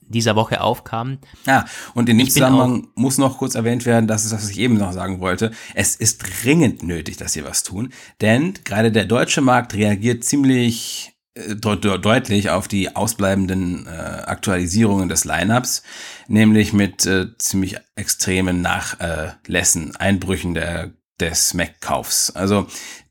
dieser 0.00 0.34
Woche 0.34 0.60
aufkamen. 0.60 1.18
Ja, 1.46 1.66
und 1.94 2.08
in 2.08 2.18
dem 2.18 2.26
Ich 2.26 2.32
Zusammenhang 2.32 2.88
muss 2.96 3.16
noch 3.18 3.38
kurz 3.38 3.54
erwähnt 3.54 3.86
werden, 3.86 4.08
das 4.08 4.24
ist, 4.24 4.32
was 4.32 4.50
ich 4.50 4.58
eben 4.58 4.76
noch 4.76 4.92
sagen 4.92 5.20
wollte. 5.20 5.52
Es 5.74 5.94
ist 5.94 6.18
dringend 6.18 6.82
nötig, 6.82 7.16
dass 7.16 7.32
sie 7.32 7.44
was 7.44 7.62
tun, 7.62 7.92
denn 8.20 8.54
gerade 8.64 8.90
der 8.90 9.04
deutsche 9.04 9.40
Markt 9.40 9.74
reagiert 9.74 10.24
ziemlich 10.24 11.09
äh, 11.34 11.54
deut 11.56 11.84
deutlich 11.84 12.50
auf 12.50 12.68
die 12.68 12.94
ausbleibenden 12.94 13.86
äh, 13.86 13.90
Aktualisierungen 13.90 15.08
des 15.08 15.24
Lineups, 15.24 15.82
nämlich 16.28 16.72
mit 16.72 17.06
äh, 17.06 17.36
ziemlich 17.38 17.76
extremen 17.96 18.62
Nachlässen, 18.62 19.96
Einbrüchen 19.96 20.54
der, 20.54 20.92
des 21.20 21.54
Mac-Kaufs. 21.54 22.30
Also 22.30 22.66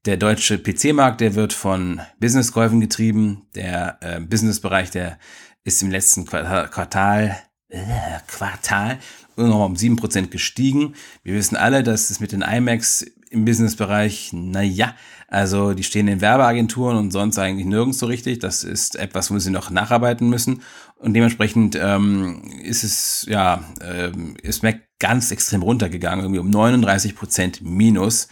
der 0.05 0.17
deutsche 0.17 0.57
PC-Markt, 0.57 1.21
der 1.21 1.35
wird 1.35 1.53
von 1.53 2.01
Business-Käufen 2.19 2.81
getrieben. 2.81 3.47
Der 3.55 3.97
äh, 4.01 4.19
Business-Bereich, 4.19 4.91
der 4.91 5.19
ist 5.63 5.81
im 5.81 5.91
letzten 5.91 6.25
Quartal, 6.25 6.69
Quartal, 6.69 7.37
äh, 7.67 7.79
Quartal 8.27 8.99
nur 9.39 9.47
noch 9.47 9.65
um 9.65 9.75
7% 9.75 10.27
gestiegen. 10.27 10.95
Wir 11.23 11.33
wissen 11.35 11.55
alle, 11.55 11.83
dass 11.83 12.09
es 12.09 12.19
mit 12.19 12.31
den 12.31 12.41
iMacs 12.41 13.05
im 13.29 13.45
Business-Bereich, 13.45 14.31
naja, 14.33 14.95
also 15.29 15.73
die 15.73 15.83
stehen 15.83 16.07
in 16.07 16.21
Werbeagenturen 16.21 16.97
und 16.97 17.11
sonst 17.11 17.37
eigentlich 17.37 17.67
nirgends 17.67 17.99
so 17.99 18.07
richtig. 18.07 18.39
Das 18.39 18.63
ist 18.63 18.95
etwas, 18.95 19.29
wo 19.31 19.37
sie 19.37 19.51
noch 19.51 19.69
nacharbeiten 19.69 20.27
müssen. 20.29 20.63
Und 20.97 21.13
dementsprechend 21.13 21.77
ähm, 21.79 22.41
ist 22.63 22.83
es, 22.83 23.25
ja, 23.29 23.63
ähm, 23.81 24.35
ist 24.41 24.63
Mac 24.63 24.79
ganz 24.99 25.31
extrem 25.31 25.61
runtergegangen, 25.61 26.25
irgendwie 26.25 26.39
um 26.39 26.49
39 26.49 27.15
Prozent 27.15 27.61
minus 27.61 28.27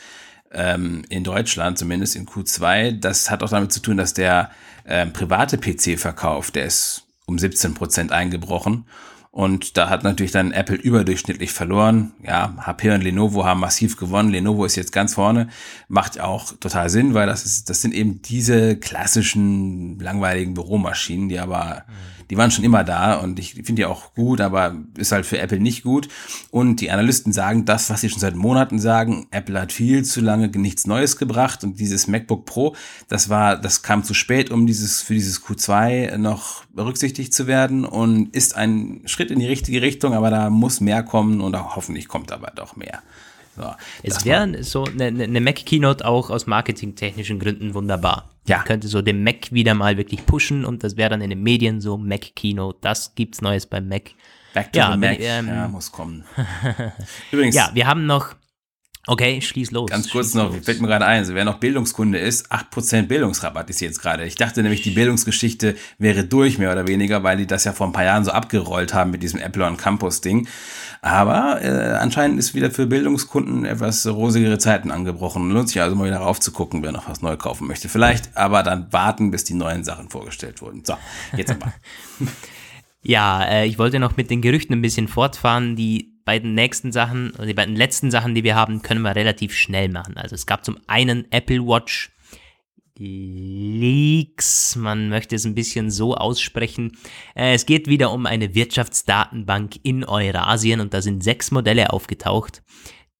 ähm, 0.51 1.03
in 1.09 1.23
Deutschland, 1.23 1.77
zumindest 1.77 2.15
in 2.15 2.25
Q2. 2.25 2.99
Das 2.99 3.29
hat 3.29 3.43
auch 3.43 3.49
damit 3.49 3.71
zu 3.71 3.79
tun, 3.79 3.97
dass 3.97 4.13
der 4.13 4.49
ähm, 4.85 5.13
private 5.13 5.57
PC-Verkauf, 5.57 6.51
der 6.51 6.65
ist 6.65 7.03
um 7.25 7.37
17 7.37 7.73
Prozent 7.73 8.11
eingebrochen. 8.11 8.85
Und 9.37 9.77
da 9.77 9.87
hat 9.87 10.03
natürlich 10.03 10.31
dann 10.31 10.51
Apple 10.51 10.77
überdurchschnittlich 10.77 11.53
verloren. 11.53 12.11
Ja, 12.23 12.55
HP 12.57 12.89
und 12.89 13.03
Lenovo 13.03 13.45
haben 13.45 13.59
massiv 13.59 13.95
gewonnen. 13.95 14.31
Lenovo 14.31 14.65
ist 14.65 14.75
jetzt 14.75 14.91
ganz 14.91 15.13
vorne. 15.13 15.49
Macht 15.87 16.19
auch 16.19 16.53
total 16.59 16.89
Sinn, 16.89 17.13
weil 17.13 17.27
das 17.27 17.45
ist, 17.45 17.69
das 17.69 17.83
sind 17.83 17.93
eben 17.93 18.19
diese 18.23 18.77
klassischen 18.77 19.99
langweiligen 19.99 20.55
Büromaschinen, 20.55 21.29
die 21.29 21.37
aber 21.37 21.83
mhm 21.87 22.16
die 22.29 22.37
waren 22.37 22.51
schon 22.51 22.63
immer 22.63 22.83
da 22.83 23.15
und 23.15 23.39
ich 23.39 23.53
finde 23.53 23.75
die 23.75 23.85
auch 23.85 24.13
gut, 24.13 24.41
aber 24.41 24.75
ist 24.97 25.11
halt 25.11 25.25
für 25.25 25.37
Apple 25.39 25.59
nicht 25.59 25.83
gut. 25.83 26.09
Und 26.51 26.81
die 26.81 26.91
Analysten 26.91 27.31
sagen 27.31 27.65
das, 27.65 27.89
was 27.89 28.01
sie 28.01 28.09
schon 28.09 28.19
seit 28.19 28.35
Monaten 28.35 28.79
sagen. 28.79 29.27
Apple 29.31 29.59
hat 29.59 29.71
viel 29.71 30.03
zu 30.03 30.21
lange 30.21 30.47
nichts 30.49 30.87
Neues 30.87 31.17
gebracht 31.17 31.63
und 31.63 31.79
dieses 31.79 32.07
MacBook 32.07 32.45
Pro, 32.45 32.75
das 33.07 33.29
war, 33.29 33.57
das 33.57 33.81
kam 33.81 34.03
zu 34.03 34.13
spät, 34.13 34.51
um 34.51 34.67
dieses, 34.67 35.01
für 35.01 35.13
dieses 35.13 35.43
Q2 35.43 36.17
noch 36.17 36.65
berücksichtigt 36.73 37.33
zu 37.33 37.47
werden 37.47 37.85
und 37.85 38.35
ist 38.35 38.55
ein 38.55 39.01
Schritt 39.05 39.31
in 39.31 39.39
die 39.39 39.47
richtige 39.47 39.81
Richtung, 39.81 40.13
aber 40.13 40.29
da 40.29 40.49
muss 40.49 40.81
mehr 40.81 41.03
kommen 41.03 41.41
und 41.41 41.55
auch 41.55 41.75
hoffentlich 41.75 42.07
kommt 42.07 42.31
aber 42.31 42.51
doch 42.55 42.75
mehr. 42.75 43.01
So, 43.57 43.73
es 44.03 44.23
wäre 44.23 44.63
so 44.63 44.85
eine, 44.85 45.23
eine 45.23 45.41
Mac-Keynote 45.41 46.05
auch 46.05 46.29
aus 46.29 46.45
marketingtechnischen 46.47 47.39
Gründen 47.39 47.73
wunderbar. 47.73 48.29
Ja. 48.47 48.57
Man 48.57 48.65
könnte 48.65 48.87
so 48.87 49.01
den 49.01 49.23
Mac 49.23 49.51
wieder 49.51 49.73
mal 49.73 49.97
wirklich 49.97 50.25
pushen 50.25 50.63
und 50.63 50.83
das 50.83 50.95
wäre 50.95 51.09
dann 51.09 51.21
in 51.21 51.29
den 51.29 51.41
Medien 51.41 51.81
so 51.81 51.97
Mac-Keynote. 51.97 52.77
Das 52.81 53.15
gibt's 53.15 53.41
Neues 53.41 53.65
beim 53.65 53.89
Mac. 53.89 54.11
Back 54.53 54.71
to 54.71 54.79
ja, 54.79 54.91
the 54.91 54.97
Mac. 54.97 55.19
Ähm, 55.19 55.47
ja, 55.47 55.67
muss 55.67 55.91
kommen. 55.91 56.23
Übrigens. 57.31 57.55
Ja, 57.55 57.71
wir 57.73 57.87
haben 57.87 58.05
noch 58.05 58.35
Okay, 59.09 59.41
schließ 59.41 59.71
los. 59.71 59.89
Ganz 59.89 60.09
kurz 60.09 60.33
noch, 60.33 60.53
los. 60.53 60.65
fällt 60.65 60.81
mir 60.81 60.87
gerade 60.87 61.05
ein, 61.05 61.19
also 61.19 61.33
wer 61.33 61.45
noch 61.45 61.59
Bildungskunde 61.59 62.19
ist, 62.19 62.51
8% 62.51 63.03
Bildungsrabatt 63.03 63.69
ist 63.69 63.79
jetzt 63.79 64.01
gerade. 64.01 64.25
Ich 64.25 64.35
dachte 64.35 64.61
nämlich, 64.61 64.81
die 64.81 64.91
Bildungsgeschichte 64.91 65.75
wäre 65.97 66.25
durch, 66.25 66.57
mehr 66.57 66.73
oder 66.73 66.87
weniger, 66.87 67.23
weil 67.23 67.37
die 67.37 67.47
das 67.47 67.63
ja 67.63 67.71
vor 67.71 67.87
ein 67.87 67.93
paar 67.93 68.03
Jahren 68.03 68.25
so 68.25 68.31
abgerollt 68.31 68.93
haben 68.93 69.11
mit 69.11 69.23
diesem 69.23 69.39
Apple 69.39 69.65
on 69.65 69.77
Campus 69.77 70.19
Ding. 70.19 70.49
Aber 71.01 71.61
äh, 71.61 71.95
anscheinend 71.95 72.37
ist 72.37 72.53
wieder 72.53 72.69
für 72.69 72.85
Bildungskunden 72.85 73.63
etwas 73.63 74.05
rosigere 74.05 74.57
Zeiten 74.57 74.91
angebrochen. 74.91 75.51
Lohnt 75.51 75.69
sich 75.69 75.81
also 75.81 75.95
mal 75.95 76.07
wieder 76.07 76.17
raufzugucken, 76.17 76.83
wer 76.83 76.91
noch 76.91 77.07
was 77.07 77.21
neu 77.21 77.37
kaufen 77.37 77.65
möchte. 77.65 77.87
Vielleicht 77.87 78.35
aber 78.35 78.61
dann 78.61 78.91
warten, 78.91 79.31
bis 79.31 79.45
die 79.45 79.53
neuen 79.53 79.85
Sachen 79.85 80.09
vorgestellt 80.09 80.61
wurden. 80.61 80.83
So, 80.83 80.97
jetzt 81.37 81.51
aber. 81.51 81.73
ja, 83.03 83.41
äh, 83.45 83.67
ich 83.67 83.79
wollte 83.79 83.99
noch 83.99 84.17
mit 84.17 84.29
den 84.29 84.41
Gerüchten 84.41 84.73
ein 84.73 84.81
bisschen 84.81 85.07
fortfahren, 85.07 85.77
die 85.77 86.16
beiden 86.27 86.53
nächsten 86.53 86.91
Sachen, 86.91 87.31
die 87.41 87.53
beiden 87.53 87.77
letzten 87.77 88.11
Sachen, 88.11 88.35
die 88.35 88.43
wir 88.43 88.53
haben, 88.53 88.81
können 88.81 89.01
wir 89.01 89.15
relativ 89.15 89.55
schnell 89.55 89.87
machen. 89.87 90.17
Also 90.17 90.35
es 90.35 90.45
gab 90.45 90.65
zum 90.65 90.77
einen 90.85 91.31
Apple 91.31 91.65
Watch 91.65 92.11
Leaks, 92.99 94.75
man 94.75 95.07
möchte 95.07 95.35
es 95.35 95.45
ein 95.45 95.55
bisschen 95.55 95.89
so 95.89 96.15
aussprechen. 96.15 96.97
Äh, 97.33 97.53
es 97.53 97.65
geht 97.65 97.87
wieder 97.87 98.11
um 98.11 98.25
eine 98.25 98.55
Wirtschaftsdatenbank 98.55 99.77
in 99.83 100.03
Eurasien 100.03 100.81
und 100.81 100.93
da 100.93 101.01
sind 101.01 101.23
sechs 101.23 101.49
Modelle 101.51 101.93
aufgetaucht, 101.93 102.61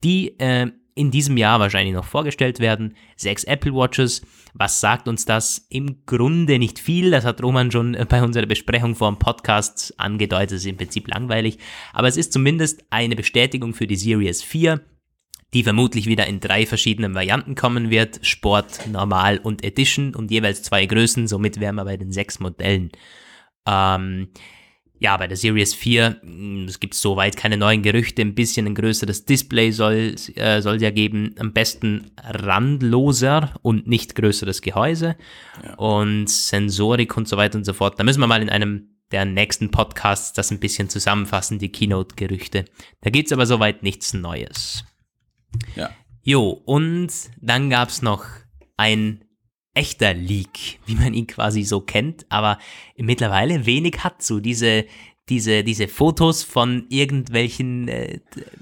die 0.04 0.38
äh, 0.40 0.68
in 0.98 1.12
diesem 1.12 1.38
Jahr 1.38 1.60
wahrscheinlich 1.60 1.94
noch 1.94 2.06
vorgestellt 2.06 2.60
werden. 2.60 2.96
Sechs 3.16 3.44
Apple 3.44 3.74
Watches. 3.74 4.22
Was 4.54 4.82
sagt 4.82 5.08
uns 5.08 5.26
das? 5.26 5.68
Im 5.70 6.06
Grunde 6.06 6.58
nicht 6.58 6.80
viel. 6.80 7.12
Das 7.12 7.24
hat 7.24 7.44
Roman 7.44 7.72
schon 7.72 7.96
bei 8.10 8.24
unserer 8.24 8.48
Besprechung 8.48 8.96
vor 8.96 9.12
dem 9.12 9.20
Podcast 9.20 9.94
angedeutet. 10.00 10.54
Das 10.54 10.62
ist 10.62 10.66
im 10.66 10.78
Prinzip 10.78 11.08
langweilig. 11.08 11.60
Aber 11.94 12.08
es 12.08 12.18
ist 12.18 12.34
zumindest 12.34 12.86
eine 12.90 13.16
Bestätigung 13.16 13.74
für 13.74 13.88
die 13.88 13.96
Series 13.96 14.44
4, 14.44 14.82
die 15.54 15.64
vermutlich 15.64 16.08
wieder 16.08 16.26
in 16.26 16.40
drei 16.40 16.66
verschiedenen 16.66 17.14
Varianten 17.14 17.56
kommen 17.56 17.90
wird. 17.90 18.20
Sport, 18.26 18.88
Normal 18.92 19.38
und 19.38 19.64
Edition 19.64 20.16
und 20.16 20.32
jeweils 20.32 20.64
zwei 20.64 20.86
Größen. 20.86 21.28
Somit 21.28 21.60
wären 21.60 21.76
wir 21.76 21.86
bei 21.86 21.98
den 21.98 22.12
sechs 22.12 22.40
Modellen. 22.40 22.92
Ähm, 23.68 24.30
ja, 25.00 25.16
bei 25.18 25.28
der 25.28 25.38
Series 25.38 25.74
4, 25.74 26.22
hm, 26.22 26.66
es 26.68 26.80
gibt 26.80 26.94
soweit 26.94 27.38
keine 27.38 27.58
neuen 27.58 27.84
Gerüchte, 27.84 28.22
ein 28.22 28.36
bisschen 28.36 28.66
ein 28.66 28.76
größeres 28.76 29.26
Display 29.26 29.72
soll 29.72 30.16
äh, 30.36 30.62
soll 30.62 30.82
ja 30.82 30.90
geben, 30.90 31.36
am 31.40 31.54
besten 31.54 32.12
randloser 32.18 33.54
und 33.62 33.88
nicht 33.88 34.16
größeres 34.16 34.62
Gehäuse 34.62 35.16
ja. 35.64 35.76
und 35.76 36.30
Sensorik 36.30 37.16
und 37.16 37.28
so 37.28 37.38
weiter 37.38 37.58
und 37.58 37.66
so 37.66 37.74
fort. 37.74 38.00
Da 38.00 38.04
müssen 38.04 38.20
wir 38.20 38.28
mal 38.28 38.42
in 38.42 38.50
einem 38.50 38.90
der 39.12 39.26
nächsten 39.26 39.72
Podcasts 39.72 40.34
das 40.34 40.52
ein 40.52 40.60
bisschen 40.60 40.90
zusammenfassen, 40.90 41.60
die 41.60 41.72
Keynote-Gerüchte. 41.72 42.66
Da 43.02 43.10
gibt's 43.10 43.32
aber 43.32 43.46
soweit 43.46 43.84
nichts 43.84 44.14
Neues. 44.14 44.84
Ja. 45.76 45.92
Jo, 46.24 46.50
und 46.66 47.10
dann 47.40 47.70
gab's 47.70 48.02
noch 48.02 48.26
ein 48.76 49.24
echter 49.78 50.14
Leak, 50.14 50.80
wie 50.86 50.96
man 50.96 51.14
ihn 51.14 51.28
quasi 51.28 51.64
so 51.64 51.82
kennt, 51.82 52.26
aber 52.30 52.58
mittlerweile 52.98 53.66
wenig 53.66 54.04
hat 54.04 54.22
so 54.22 54.40
diese 54.40 54.86
diese, 55.30 55.64
diese 55.64 55.90
Fotos 55.90 56.44
von 56.44 56.86
irgendwelchen 56.88 57.90
äh, 57.90 58.20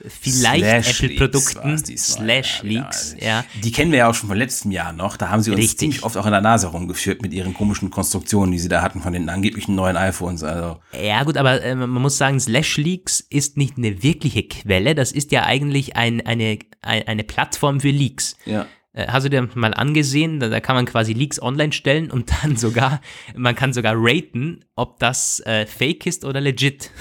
vielleicht 0.07 0.63
Apple-Produkten, 0.63 1.77
Slash 1.77 2.63
Leaks, 2.63 3.15
ja, 3.19 3.27
ja. 3.27 3.45
Die 3.63 3.71
kennen 3.71 3.91
wir 3.91 3.99
ja 3.99 4.09
auch 4.09 4.15
schon 4.15 4.29
von 4.29 4.37
letztem 4.37 4.71
Jahr 4.71 4.91
noch. 4.91 5.15
Da 5.15 5.29
haben 5.29 5.43
sie 5.43 5.51
uns 5.51 5.59
Richtig. 5.59 5.77
ziemlich 5.77 6.03
oft 6.03 6.17
auch 6.17 6.25
in 6.25 6.31
der 6.31 6.41
Nase 6.41 6.67
rumgeführt 6.67 7.21
mit 7.21 7.33
ihren 7.33 7.53
komischen 7.53 7.91
Konstruktionen, 7.91 8.51
die 8.51 8.57
sie 8.57 8.67
da 8.67 8.81
hatten 8.81 9.01
von 9.01 9.13
den 9.13 9.29
angeblichen 9.29 9.75
neuen 9.75 9.95
iPhones. 9.95 10.43
Also. 10.43 10.79
Ja 10.99 11.23
gut, 11.23 11.37
aber 11.37 11.61
äh, 11.61 11.75
man 11.75 11.89
muss 11.89 12.17
sagen, 12.17 12.39
Slash 12.39 12.77
Leaks 12.77 13.19
ist 13.19 13.57
nicht 13.57 13.77
eine 13.77 14.01
wirkliche 14.01 14.43
Quelle. 14.43 14.95
Das 14.95 15.11
ist 15.11 15.31
ja 15.31 15.43
eigentlich 15.43 15.95
ein, 15.95 16.25
eine, 16.25 16.57
eine 16.81 17.23
Plattform 17.23 17.79
für 17.79 17.91
Leaks. 17.91 18.37
Ja. 18.45 18.65
Äh, 18.95 19.07
hast 19.09 19.25
du 19.25 19.29
dir 19.29 19.47
mal 19.55 19.73
angesehen? 19.73 20.39
Da, 20.39 20.47
da, 20.47 20.61
kann 20.61 20.75
man 20.75 20.85
quasi 20.85 21.11
Leaks 21.11 21.41
online 21.41 21.73
stellen 21.73 22.09
und 22.09 22.31
dann 22.41 22.55
sogar, 22.55 23.01
man 23.35 23.53
kann 23.53 23.73
sogar 23.73 23.93
raten, 23.97 24.61
ob 24.75 24.99
das 24.99 25.41
äh, 25.41 25.65
fake 25.65 26.05
ist 26.05 26.23
oder 26.23 26.39
legit. 26.39 26.91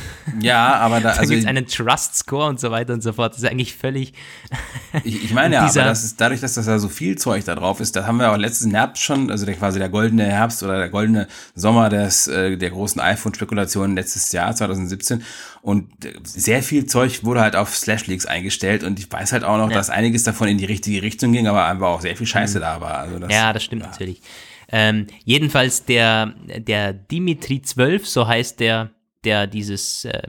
Ja, 0.41 0.75
aber 0.75 0.97
da, 0.97 1.01
da 1.15 1.21
also. 1.21 1.31
gibt 1.31 1.43
es 1.43 1.49
einen 1.49 1.67
Trust 1.67 2.17
Score 2.17 2.49
und 2.49 2.59
so 2.59 2.73
weiter 2.73 2.93
und 2.93 3.03
so 3.03 3.13
fort. 3.13 3.33
Das 3.33 3.43
ist 3.43 3.49
eigentlich 3.49 3.77
völlig. 3.77 4.13
ich, 5.05 5.25
ich 5.25 5.33
meine 5.33 5.55
ja, 5.55 5.63
aber 5.63 5.73
das 5.73 6.05
ist 6.05 6.21
dadurch, 6.21 6.41
dass 6.41 6.55
das 6.55 6.67
ja 6.67 6.79
so 6.79 6.89
viel 6.89 7.17
Zeug 7.17 7.45
da 7.45 7.55
drauf 7.55 7.79
ist, 7.79 7.95
da 7.95 8.07
haben 8.07 8.19
wir 8.19 8.33
auch 8.33 8.37
letzten 8.37 8.73
Herbst 8.73 9.03
schon, 9.03 9.31
also 9.31 9.47
der 9.47 9.55
quasi 9.55 9.79
der 9.79 9.89
goldene 9.89 10.25
Herbst 10.25 10.65
oder 10.65 10.79
der 10.79 10.89
goldene 10.89 11.29
Sommer 11.55 11.91
des, 11.91 12.27
äh, 12.27 12.57
der 12.57 12.71
großen 12.71 13.01
iPhone-Spekulationen 13.01 13.95
letztes 13.95 14.33
Jahr, 14.33 14.55
2017. 14.55 15.23
Und 15.65 15.89
sehr 16.25 16.63
viel 16.63 16.85
Zeug 16.85 17.25
wurde 17.25 17.41
halt 17.41 17.57
auf 17.57 17.75
Slash 17.75 18.07
Leaks 18.07 18.27
eingestellt 18.27 18.85
und 18.85 18.99
ich 18.99 19.11
weiß 19.11 19.33
halt 19.33 19.45
auch 19.45 19.57
noch, 19.57 19.71
ja. 19.71 19.77
dass 19.77 19.89
einiges 19.89 20.23
davon 20.23 20.47
in 20.47 20.59
die 20.59 20.67
richtige 20.67 21.01
Richtung 21.01 21.33
ging, 21.33 21.47
aber 21.47 21.65
einfach 21.65 21.87
auch 21.87 22.01
sehr 22.03 22.15
viel 22.19 22.27
Scheiße 22.27 22.59
mhm. 22.59 22.63
da 22.63 22.81
war. 22.83 22.99
Also 22.99 23.19
das, 23.19 23.33
ja, 23.33 23.51
das 23.51 23.65
stimmt 23.65 23.81
ja. 23.81 23.89
natürlich. 23.89 24.21
Ähm, 24.69 25.07
jedenfalls 25.25 25.87
der, 25.87 26.35
der 26.59 26.93
Dimitri 26.93 27.63
12, 27.63 28.07
so 28.07 28.29
heißt 28.29 28.61
der, 28.61 28.91
der 29.25 29.47
dieses, 29.47 30.05
äh, 30.05 30.29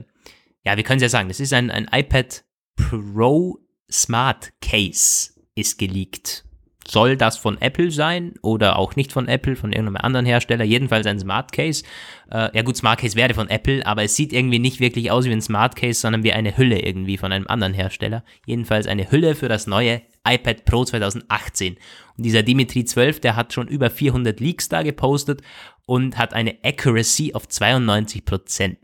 ja, 0.64 0.78
wir 0.78 0.84
können 0.84 0.96
es 0.96 1.02
ja 1.02 1.10
sagen, 1.10 1.28
das 1.28 1.38
ist 1.38 1.52
ein, 1.52 1.70
ein 1.70 1.86
iPad 1.92 2.42
Pro 2.74 3.58
Smart 3.90 4.54
Case 4.62 5.32
ist 5.54 5.78
geleakt 5.78 6.46
soll 6.88 7.16
das 7.16 7.36
von 7.36 7.60
Apple 7.60 7.90
sein 7.90 8.34
oder 8.42 8.78
auch 8.78 8.96
nicht 8.96 9.12
von 9.12 9.28
Apple, 9.28 9.56
von 9.56 9.72
irgendeinem 9.72 9.96
anderen 9.96 10.26
Hersteller, 10.26 10.64
jedenfalls 10.64 11.06
ein 11.06 11.18
Smart 11.18 11.52
Case. 11.52 11.84
Äh, 12.30 12.56
ja 12.56 12.62
gut, 12.62 12.76
Smart 12.76 13.00
Case 13.00 13.16
wäre 13.16 13.34
von 13.34 13.48
Apple, 13.48 13.86
aber 13.86 14.02
es 14.02 14.16
sieht 14.16 14.32
irgendwie 14.32 14.58
nicht 14.58 14.80
wirklich 14.80 15.10
aus 15.10 15.24
wie 15.26 15.32
ein 15.32 15.42
Smart 15.42 15.76
Case, 15.76 16.00
sondern 16.00 16.24
wie 16.24 16.32
eine 16.32 16.56
Hülle 16.56 16.80
irgendwie 16.80 17.18
von 17.18 17.32
einem 17.32 17.46
anderen 17.46 17.74
Hersteller. 17.74 18.24
Jedenfalls 18.46 18.86
eine 18.86 19.10
Hülle 19.10 19.34
für 19.34 19.48
das 19.48 19.66
neue 19.66 20.02
iPad 20.26 20.64
Pro 20.64 20.84
2018. 20.84 21.76
Und 22.16 22.26
dieser 22.26 22.42
Dimitri 22.42 22.84
12, 22.84 23.20
der 23.20 23.36
hat 23.36 23.52
schon 23.52 23.68
über 23.68 23.90
400 23.90 24.40
Leaks 24.40 24.68
da 24.68 24.82
gepostet 24.82 25.42
und 25.86 26.18
hat 26.18 26.34
eine 26.34 26.56
Accuracy 26.64 27.32
auf 27.34 27.46
92%. 27.46 28.76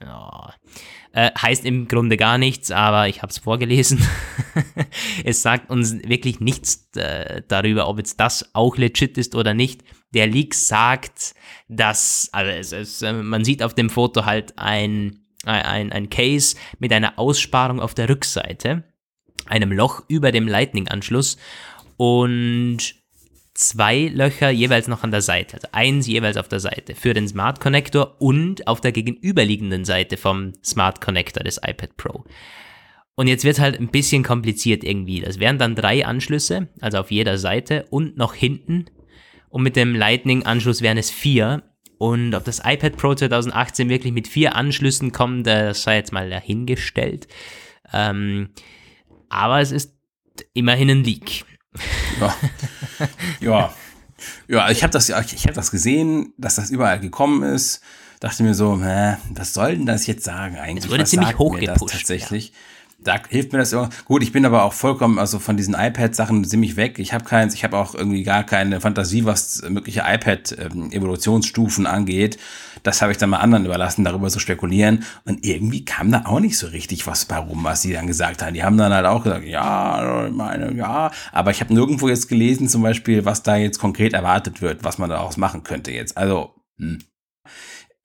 Ja. 0.00 0.54
Äh, 1.12 1.30
heißt 1.40 1.64
im 1.64 1.86
Grunde 1.86 2.16
gar 2.16 2.38
nichts, 2.38 2.70
aber 2.70 3.08
ich 3.08 3.22
habe 3.22 3.30
es 3.30 3.38
vorgelesen. 3.38 4.04
es 5.24 5.42
sagt 5.42 5.70
uns 5.70 6.02
wirklich 6.02 6.40
nichts 6.40 6.88
äh, 6.96 7.42
darüber, 7.46 7.88
ob 7.88 7.98
jetzt 7.98 8.18
das 8.18 8.50
auch 8.52 8.76
legit 8.76 9.16
ist 9.16 9.34
oder 9.34 9.54
nicht. 9.54 9.82
Der 10.14 10.26
Leak 10.26 10.54
sagt, 10.54 11.34
dass, 11.68 12.28
also 12.32 12.50
es, 12.50 12.72
es, 12.72 13.02
äh, 13.02 13.12
man 13.12 13.44
sieht 13.44 13.62
auf 13.62 13.74
dem 13.74 13.90
Foto 13.90 14.24
halt 14.24 14.54
ein, 14.56 15.20
ein, 15.44 15.92
ein 15.92 16.10
Case 16.10 16.56
mit 16.78 16.92
einer 16.92 17.18
Aussparung 17.18 17.80
auf 17.80 17.94
der 17.94 18.08
Rückseite, 18.08 18.84
einem 19.46 19.72
Loch 19.72 20.02
über 20.08 20.32
dem 20.32 20.48
Lightning-Anschluss 20.48 21.36
und 21.96 22.94
zwei 23.54 24.10
Löcher 24.12 24.50
jeweils 24.50 24.88
noch 24.88 25.04
an 25.04 25.10
der 25.10 25.22
Seite, 25.22 25.56
also 25.56 25.68
eins 25.72 26.06
jeweils 26.06 26.36
auf 26.36 26.48
der 26.48 26.60
Seite 26.60 26.94
für 26.94 27.14
den 27.14 27.28
Smart 27.28 27.60
Connector 27.60 28.16
und 28.20 28.66
auf 28.66 28.80
der 28.80 28.92
gegenüberliegenden 28.92 29.84
Seite 29.84 30.16
vom 30.16 30.52
Smart 30.64 31.00
Connector 31.00 31.44
des 31.44 31.58
iPad 31.58 31.96
Pro. 31.96 32.24
Und 33.16 33.28
jetzt 33.28 33.44
wird 33.44 33.60
halt 33.60 33.78
ein 33.78 33.88
bisschen 33.88 34.24
kompliziert 34.24 34.82
irgendwie. 34.82 35.20
Das 35.20 35.38
wären 35.38 35.58
dann 35.58 35.76
drei 35.76 36.04
Anschlüsse, 36.04 36.68
also 36.80 36.98
auf 36.98 37.12
jeder 37.12 37.38
Seite 37.38 37.86
und 37.90 38.16
noch 38.16 38.34
hinten. 38.34 38.86
Und 39.54 39.62
mit 39.62 39.76
dem 39.76 39.94
Lightning-Anschluss 39.94 40.82
wären 40.82 40.98
es 40.98 41.12
vier. 41.12 41.62
Und 41.96 42.34
ob 42.34 42.42
das 42.42 42.62
iPad 42.64 42.96
Pro 42.96 43.14
2018 43.14 43.88
wirklich 43.88 44.12
mit 44.12 44.26
vier 44.26 44.56
Anschlüssen 44.56 45.12
kommt, 45.12 45.46
das 45.46 45.84
sei 45.84 45.94
jetzt 45.94 46.12
mal 46.12 46.28
dahingestellt. 46.28 47.28
Ähm, 47.92 48.48
aber 49.28 49.60
es 49.60 49.70
ist 49.70 49.94
immerhin 50.54 50.90
ein 50.90 51.04
Leak. 51.04 51.44
Ja. 52.20 52.36
ja. 53.40 53.74
Ja, 54.48 54.70
ich 54.72 54.82
habe 54.82 54.92
das, 54.92 55.08
ich 55.08 55.46
hab 55.46 55.54
das 55.54 55.70
gesehen, 55.70 56.34
dass 56.36 56.56
das 56.56 56.70
überall 56.70 56.98
gekommen 56.98 57.44
ist. 57.44 57.80
Dachte 58.18 58.42
mir 58.42 58.54
so, 58.54 58.82
hä, 58.82 59.18
was 59.30 59.54
soll 59.54 59.76
denn 59.76 59.86
das 59.86 60.08
jetzt 60.08 60.24
sagen 60.24 60.56
eigentlich? 60.56 60.86
Es 60.86 60.90
wurde 60.90 61.02
was 61.02 61.10
ziemlich 61.10 61.38
hochgepusht. 61.38 61.94
Tatsächlich. 61.94 62.48
Ja 62.48 62.54
da 63.04 63.20
hilft 63.28 63.52
mir 63.52 63.58
das 63.58 63.72
immer. 63.72 63.90
Gut, 64.06 64.22
ich 64.22 64.32
bin 64.32 64.44
aber 64.44 64.64
auch 64.64 64.72
vollkommen 64.72 65.18
also 65.18 65.38
von 65.38 65.56
diesen 65.56 65.74
iPad-Sachen 65.74 66.44
ziemlich 66.44 66.76
weg. 66.76 66.98
Ich 66.98 67.12
habe 67.12 67.24
keins, 67.24 67.54
ich 67.54 67.64
habe 67.64 67.76
auch 67.76 67.94
irgendwie 67.94 68.22
gar 68.22 68.44
keine 68.44 68.80
Fantasie, 68.80 69.24
was 69.24 69.62
mögliche 69.68 70.02
iPad-Evolutionsstufen 70.06 71.86
angeht. 71.86 72.38
Das 72.82 73.02
habe 73.02 73.12
ich 73.12 73.18
dann 73.18 73.30
mal 73.30 73.38
anderen 73.38 73.64
überlassen, 73.66 74.04
darüber 74.04 74.28
zu 74.28 74.40
spekulieren. 74.40 75.04
Und 75.24 75.44
irgendwie 75.44 75.84
kam 75.84 76.10
da 76.10 76.24
auch 76.26 76.40
nicht 76.40 76.58
so 76.58 76.66
richtig 76.66 77.06
was 77.06 77.24
bei 77.26 77.38
rum, 77.38 77.64
was 77.64 77.82
sie 77.82 77.92
dann 77.92 78.06
gesagt 78.06 78.42
haben. 78.42 78.54
Die 78.54 78.64
haben 78.64 78.76
dann 78.76 78.92
halt 78.92 79.06
auch 79.06 79.22
gesagt, 79.22 79.44
ja, 79.44 80.28
meine, 80.32 80.74
ja. 80.74 81.10
Aber 81.32 81.50
ich 81.50 81.60
habe 81.60 81.72
nirgendwo 81.72 82.08
jetzt 82.08 82.28
gelesen, 82.28 82.68
zum 82.68 82.82
Beispiel, 82.82 83.24
was 83.24 83.42
da 83.42 83.56
jetzt 83.56 83.78
konkret 83.78 84.12
erwartet 84.12 84.62
wird, 84.62 84.84
was 84.84 84.98
man 84.98 85.10
daraus 85.10 85.36
machen 85.36 85.62
könnte 85.62 85.92
jetzt. 85.92 86.16
Also, 86.16 86.54
hm. 86.78 86.98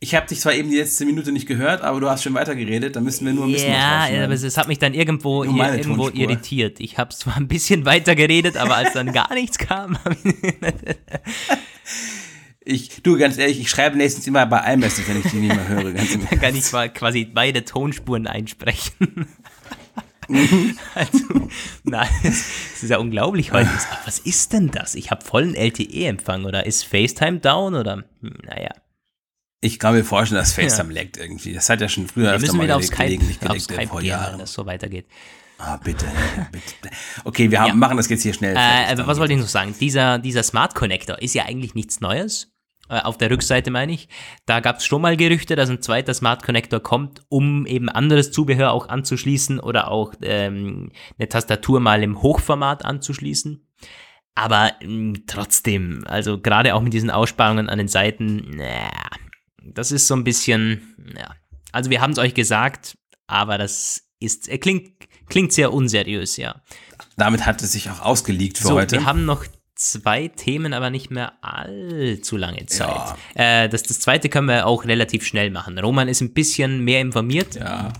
Ich 0.01 0.15
habe 0.15 0.25
dich 0.27 0.39
zwar 0.39 0.53
eben 0.53 0.69
die 0.69 0.77
letzte 0.77 1.05
Minute 1.05 1.33
nicht 1.33 1.45
gehört, 1.45 1.81
aber 1.81 1.99
du 1.99 2.09
hast 2.09 2.23
schon 2.23 2.33
weitergeredet, 2.33 2.95
da 2.95 3.01
müssen 3.01 3.25
wir 3.25 3.33
nur 3.33 3.45
ein 3.45 3.51
bisschen 3.51 3.73
Ja, 3.73 4.07
aber 4.23 4.33
es 4.33 4.57
hat 4.57 4.69
mich 4.69 4.79
dann 4.79 4.93
irgendwo, 4.93 5.43
irgendwo 5.43 6.07
irritiert. 6.07 6.79
Ich 6.79 6.97
habe 6.97 7.13
zwar 7.13 7.35
ein 7.35 7.49
bisschen 7.49 7.83
weiter 7.83 8.15
geredet, 8.15 8.55
aber 8.55 8.77
als 8.77 8.93
dann 8.93 9.11
gar 9.11 9.33
nichts 9.33 9.57
kam. 9.57 9.97
ich, 12.63 13.03
du, 13.03 13.17
ganz 13.17 13.37
ehrlich, 13.37 13.59
ich 13.59 13.69
schreibe 13.69 13.97
nächstens 13.97 14.25
immer 14.25 14.45
bei 14.45 14.73
iMessage, 14.73 15.09
wenn 15.09 15.19
ich 15.19 15.31
die 15.31 15.37
nicht 15.37 15.53
mehr 15.53 15.67
höre. 15.67 15.91
Ganz 15.91 16.17
dann 16.29 16.39
kann 16.39 16.55
ich 16.55 16.71
mal 16.71 16.87
quasi 16.87 17.25
beide 17.25 17.65
Tonspuren 17.65 18.25
einsprechen. 18.25 19.27
also, 20.95 21.49
nein, 21.83 22.07
es 22.23 22.83
ist 22.83 22.89
ja 22.89 22.99
unglaublich 22.99 23.51
heute. 23.51 23.69
Was 24.05 24.19
ist 24.19 24.53
denn 24.53 24.71
das? 24.71 24.95
Ich 24.95 25.11
habe 25.11 25.25
vollen 25.25 25.55
LTE-Empfang 25.55 26.45
oder 26.45 26.65
ist 26.65 26.85
FaceTime 26.85 27.39
down 27.39 27.75
oder? 27.75 28.05
Hm, 28.21 28.37
naja. 28.45 28.69
Ich 29.61 29.77
kann 29.77 29.93
mir 29.93 30.05
vorstellen, 30.05 30.39
dass 30.39 30.53
FaceTime 30.53 30.93
ja. 30.93 31.01
leckt 31.01 31.17
irgendwie. 31.17 31.53
Das 31.53 31.69
hat 31.69 31.81
ja 31.81 31.89
schon 31.89 32.07
früher 32.07 32.31
Wir 32.31 32.39
müssen 32.39 32.61
wieder 32.61 32.77
auf 32.77 32.85
Skype, 32.85 33.19
auf 33.45 33.59
Skype 33.59 33.87
vor 33.87 34.01
gehen, 34.01 34.17
wenn 34.31 34.39
das 34.39 34.53
so 34.53 34.65
weitergeht. 34.65 35.07
Ah, 35.57 35.75
bitte, 35.75 36.05
bitte. 36.51 36.95
Okay, 37.25 37.51
wir 37.51 37.59
haben, 37.59 37.67
ja. 37.67 37.73
machen 37.75 37.97
das 37.97 38.07
jetzt 38.07 38.23
hier 38.23 38.33
schnell. 38.33 38.55
Äh, 38.55 38.97
was 39.05 39.19
wollte 39.19 39.33
ich 39.33 39.39
noch 39.39 39.47
sagen? 39.47 39.75
Dieser, 39.77 40.17
dieser 40.17 40.43
Smart 40.43 40.73
Connector 40.73 41.21
ist 41.21 41.35
ja 41.35 41.43
eigentlich 41.43 41.75
nichts 41.75 41.99
Neues. 41.99 42.53
Äh, 42.87 43.01
auf 43.01 43.17
der 43.17 43.29
Rückseite 43.29 43.69
meine 43.69 43.91
ich. 43.91 44.07
Da 44.45 44.61
gab 44.61 44.77
es 44.77 44.85
schon 44.85 45.01
mal 45.01 45.17
Gerüchte, 45.17 45.57
dass 45.57 45.69
ein 45.69 45.81
zweiter 45.81 46.13
Smart 46.13 46.43
Connector 46.43 46.79
kommt, 46.79 47.23
um 47.27 47.65
eben 47.65 47.89
anderes 47.89 48.31
Zubehör 48.31 48.71
auch 48.71 48.87
anzuschließen 48.87 49.59
oder 49.59 49.91
auch 49.91 50.13
ähm, 50.21 50.91
eine 51.17 51.27
Tastatur 51.27 51.81
mal 51.81 52.01
im 52.01 52.21
Hochformat 52.21 52.85
anzuschließen. 52.85 53.67
Aber 54.35 54.71
mh, 54.81 54.87
mm, 54.87 55.23
trotzdem, 55.27 56.05
also 56.07 56.39
gerade 56.39 56.73
auch 56.73 56.81
mit 56.81 56.93
diesen 56.93 57.11
Aussparungen 57.11 57.67
an 57.67 57.77
den 57.77 57.89
Seiten, 57.89 58.55
naja, 58.55 58.89
das 59.63 59.91
ist 59.91 60.07
so 60.07 60.15
ein 60.15 60.23
bisschen, 60.23 60.95
ja. 61.17 61.35
Also 61.71 61.89
wir 61.89 62.01
haben 62.01 62.11
es 62.11 62.17
euch 62.17 62.33
gesagt, 62.33 62.97
aber 63.27 63.57
das 63.57 64.03
ist, 64.19 64.47
er 64.47 64.57
klingt, 64.57 64.91
klingt 65.27 65.53
sehr 65.53 65.73
unseriös, 65.73 66.37
ja. 66.37 66.61
Damit 67.17 67.45
hat 67.45 67.61
es 67.61 67.71
sich 67.73 67.89
auch 67.89 68.01
ausgelegt 68.01 68.57
für 68.57 68.67
so, 68.67 68.73
heute. 68.75 68.97
Wir 68.97 69.05
haben 69.05 69.25
noch 69.25 69.45
zwei 69.75 70.27
Themen, 70.27 70.73
aber 70.73 70.89
nicht 70.89 71.09
mehr 71.09 71.33
allzu 71.41 72.37
lange 72.37 72.65
Zeit. 72.65 73.15
Ja. 73.35 73.63
Äh, 73.63 73.69
das, 73.69 73.83
das 73.83 73.99
zweite 73.99 74.29
können 74.29 74.47
wir 74.47 74.67
auch 74.67 74.85
relativ 74.85 75.25
schnell 75.25 75.51
machen. 75.51 75.79
Roman 75.79 76.07
ist 76.07 76.21
ein 76.21 76.33
bisschen 76.33 76.83
mehr 76.83 77.01
informiert. 77.01 77.55
Ja. 77.55 77.93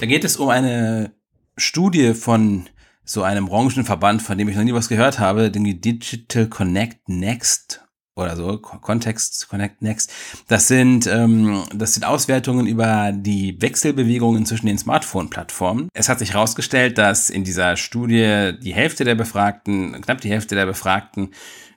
Da 0.00 0.06
geht 0.06 0.24
es 0.24 0.36
um 0.36 0.48
eine 0.48 1.12
Studie 1.56 2.14
von 2.14 2.68
so 3.04 3.22
einem 3.22 3.46
Branchenverband, 3.46 4.22
von 4.22 4.38
dem 4.38 4.48
ich 4.48 4.56
noch 4.56 4.64
nie 4.64 4.72
was 4.72 4.88
gehört 4.88 5.18
habe, 5.18 5.50
den 5.50 5.64
Digital 5.80 6.48
Connect 6.48 7.08
Next 7.08 7.81
oder 8.14 8.36
so, 8.36 8.58
Kontext, 8.58 9.48
Connect 9.48 9.80
Next. 9.80 10.12
Das 10.48 10.68
sind, 10.68 11.06
ähm, 11.06 11.62
das 11.74 11.94
sind 11.94 12.04
Auswertungen 12.04 12.66
über 12.66 13.12
die 13.14 13.60
Wechselbewegungen 13.60 14.44
zwischen 14.44 14.66
den 14.66 14.78
Smartphone-Plattformen. 14.78 15.88
Es 15.94 16.08
hat 16.08 16.18
sich 16.18 16.34
herausgestellt, 16.34 16.98
dass 16.98 17.30
in 17.30 17.44
dieser 17.44 17.76
Studie 17.76 18.52
die 18.60 18.74
Hälfte 18.74 19.04
der 19.04 19.14
Befragten, 19.14 20.00
knapp 20.02 20.20
die 20.20 20.30
Hälfte 20.30 20.54
der 20.54 20.66
Befragten, 20.66 21.30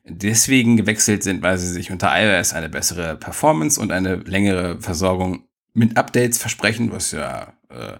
deswegen 0.04 0.78
gewechselt 0.78 1.24
sind, 1.24 1.42
weil 1.42 1.58
sie 1.58 1.72
sich 1.72 1.92
unter 1.92 2.12
iOS 2.14 2.54
eine 2.54 2.70
bessere 2.70 3.16
Performance 3.16 3.80
und 3.80 3.92
eine 3.92 4.16
längere 4.16 4.80
Versorgung 4.82 5.46
mit 5.74 5.98
Updates 5.98 6.38
versprechen, 6.38 6.92
was 6.92 7.12
ja 7.12 7.54
äh, 7.70 7.98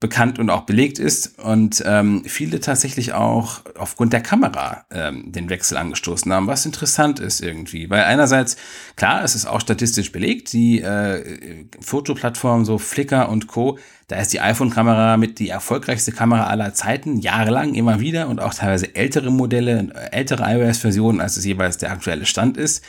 bekannt 0.00 0.38
und 0.38 0.48
auch 0.48 0.62
belegt 0.62 1.00
ist 1.00 1.40
und 1.40 1.82
ähm, 1.84 2.22
viele 2.24 2.60
tatsächlich 2.60 3.14
auch 3.14 3.62
aufgrund 3.76 4.12
der 4.12 4.20
Kamera 4.20 4.84
ähm, 4.92 5.32
den 5.32 5.50
Wechsel 5.50 5.76
angestoßen 5.76 6.32
haben, 6.32 6.46
was 6.46 6.64
interessant 6.66 7.18
ist 7.18 7.40
irgendwie. 7.40 7.90
Weil 7.90 8.04
einerseits, 8.04 8.56
klar, 8.94 9.24
es 9.24 9.34
ist 9.34 9.46
auch 9.46 9.60
statistisch 9.60 10.12
belegt, 10.12 10.52
die 10.52 10.80
äh, 10.80 11.66
Fotoplattformen 11.80 12.64
so 12.64 12.78
Flickr 12.78 13.28
und 13.28 13.48
Co., 13.48 13.78
da 14.06 14.16
ist 14.16 14.32
die 14.32 14.40
iPhone-Kamera 14.40 15.18
mit 15.18 15.38
die 15.38 15.50
erfolgreichste 15.50 16.12
Kamera 16.12 16.46
aller 16.46 16.72
Zeiten, 16.72 17.18
jahrelang 17.18 17.74
immer 17.74 18.00
wieder 18.00 18.28
und 18.28 18.40
auch 18.40 18.54
teilweise 18.54 18.94
ältere 18.94 19.30
Modelle, 19.30 19.92
ältere 20.12 20.44
iOS-Versionen, 20.44 21.20
als 21.20 21.36
es 21.36 21.44
jeweils 21.44 21.76
der 21.76 21.90
aktuelle 21.90 22.24
Stand 22.24 22.56
ist. 22.56 22.82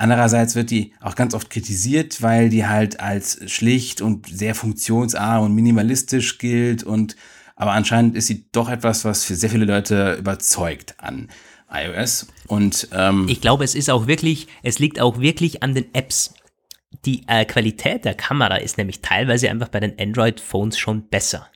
Andererseits 0.00 0.54
wird 0.54 0.70
die 0.70 0.94
auch 1.00 1.14
ganz 1.14 1.34
oft 1.34 1.50
kritisiert, 1.50 2.22
weil 2.22 2.48
die 2.48 2.66
halt 2.66 3.00
als 3.00 3.38
schlicht 3.52 4.00
und 4.00 4.26
sehr 4.26 4.54
funktionsarm 4.54 5.44
und 5.44 5.54
minimalistisch 5.54 6.38
gilt 6.38 6.82
und 6.82 7.16
aber 7.54 7.72
anscheinend 7.72 8.16
ist 8.16 8.26
sie 8.26 8.46
doch 8.52 8.70
etwas, 8.70 9.04
was 9.04 9.24
für 9.24 9.34
sehr 9.34 9.50
viele 9.50 9.66
Leute 9.66 10.14
überzeugt 10.14 10.94
an 10.96 11.28
iOS. 11.70 12.28
Und 12.46 12.88
ähm, 12.94 13.26
ich 13.28 13.42
glaube, 13.42 13.62
es 13.62 13.74
ist 13.74 13.90
auch 13.90 14.06
wirklich, 14.06 14.46
es 14.62 14.78
liegt 14.78 14.98
auch 14.98 15.20
wirklich 15.20 15.62
an 15.62 15.74
den 15.74 15.94
Apps. 15.94 16.32
Die 17.04 17.24
äh, 17.28 17.44
Qualität 17.44 18.06
der 18.06 18.14
Kamera 18.14 18.56
ist 18.56 18.78
nämlich 18.78 19.02
teilweise 19.02 19.50
einfach 19.50 19.68
bei 19.68 19.80
den 19.80 20.00
Android-Phones 20.00 20.78
schon 20.78 21.10
besser. 21.10 21.46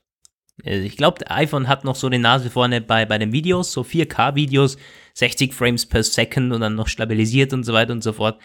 Also 0.62 0.84
ich 0.84 0.96
glaube, 0.96 1.18
der 1.18 1.32
iPhone 1.32 1.66
hat 1.66 1.84
noch 1.84 1.96
so 1.96 2.08
die 2.08 2.18
Nase 2.18 2.48
vorne 2.48 2.80
bei, 2.80 3.06
bei 3.06 3.18
den 3.18 3.32
Videos, 3.32 3.72
so 3.72 3.82
4K-Videos, 3.82 4.76
60 5.14 5.52
Frames 5.52 5.86
per 5.86 6.02
Second 6.02 6.52
und 6.52 6.60
dann 6.60 6.76
noch 6.76 6.86
stabilisiert 6.86 7.52
und 7.52 7.64
so 7.64 7.72
weiter 7.72 7.92
und 7.92 8.04
so 8.04 8.12
fort. 8.12 8.40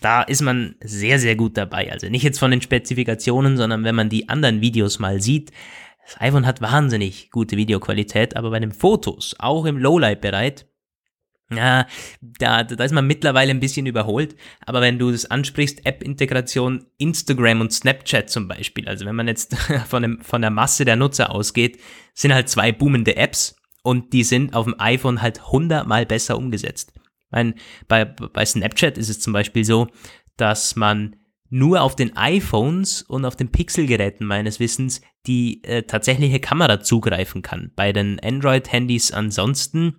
Da 0.00 0.22
ist 0.22 0.40
man 0.40 0.76
sehr, 0.82 1.18
sehr 1.18 1.36
gut 1.36 1.56
dabei. 1.56 1.92
Also 1.92 2.08
nicht 2.08 2.22
jetzt 2.22 2.38
von 2.38 2.50
den 2.50 2.62
Spezifikationen, 2.62 3.56
sondern 3.56 3.84
wenn 3.84 3.94
man 3.94 4.08
die 4.08 4.28
anderen 4.28 4.60
Videos 4.60 4.98
mal 4.98 5.20
sieht. 5.20 5.50
Das 6.04 6.20
iPhone 6.20 6.46
hat 6.46 6.62
wahnsinnig 6.62 7.30
gute 7.30 7.56
Videoqualität, 7.56 8.36
aber 8.36 8.50
bei 8.50 8.58
den 8.58 8.72
Fotos, 8.72 9.36
auch 9.38 9.66
im 9.66 9.76
Lowlight-Bereich, 9.76 10.64
ja, 11.52 11.86
da, 12.20 12.62
da 12.62 12.84
ist 12.84 12.92
man 12.92 13.06
mittlerweile 13.06 13.50
ein 13.50 13.60
bisschen 13.60 13.86
überholt. 13.86 14.36
Aber 14.66 14.80
wenn 14.80 14.98
du 14.98 15.10
das 15.10 15.30
ansprichst, 15.30 15.84
App-Integration, 15.84 16.86
Instagram 16.98 17.60
und 17.60 17.72
Snapchat 17.72 18.30
zum 18.30 18.46
Beispiel, 18.46 18.88
also 18.88 19.04
wenn 19.04 19.16
man 19.16 19.28
jetzt 19.28 19.56
von, 19.86 20.02
dem, 20.02 20.20
von 20.20 20.42
der 20.42 20.50
Masse 20.50 20.84
der 20.84 20.96
Nutzer 20.96 21.30
ausgeht, 21.34 21.80
sind 22.14 22.32
halt 22.32 22.48
zwei 22.48 22.72
boomende 22.72 23.16
Apps 23.16 23.56
und 23.82 24.12
die 24.12 24.24
sind 24.24 24.54
auf 24.54 24.66
dem 24.66 24.76
iPhone 24.78 25.22
halt 25.22 25.50
hundertmal 25.50 26.06
besser 26.06 26.38
umgesetzt. 26.38 26.92
Ich 26.94 27.32
meine, 27.32 27.54
bei, 27.88 28.04
bei 28.04 28.44
Snapchat 28.44 28.98
ist 28.98 29.08
es 29.08 29.20
zum 29.20 29.32
Beispiel 29.32 29.64
so, 29.64 29.88
dass 30.36 30.76
man 30.76 31.16
nur 31.48 31.82
auf 31.82 31.96
den 31.96 32.16
iPhones 32.16 33.02
und 33.02 33.24
auf 33.24 33.34
den 33.34 33.50
Pixel-Geräten 33.50 34.24
meines 34.24 34.60
Wissens 34.60 35.00
die 35.26 35.62
äh, 35.64 35.82
tatsächliche 35.82 36.38
Kamera 36.38 36.80
zugreifen 36.80 37.42
kann. 37.42 37.72
Bei 37.74 37.92
den 37.92 38.20
Android-Handys 38.20 39.12
ansonsten 39.12 39.96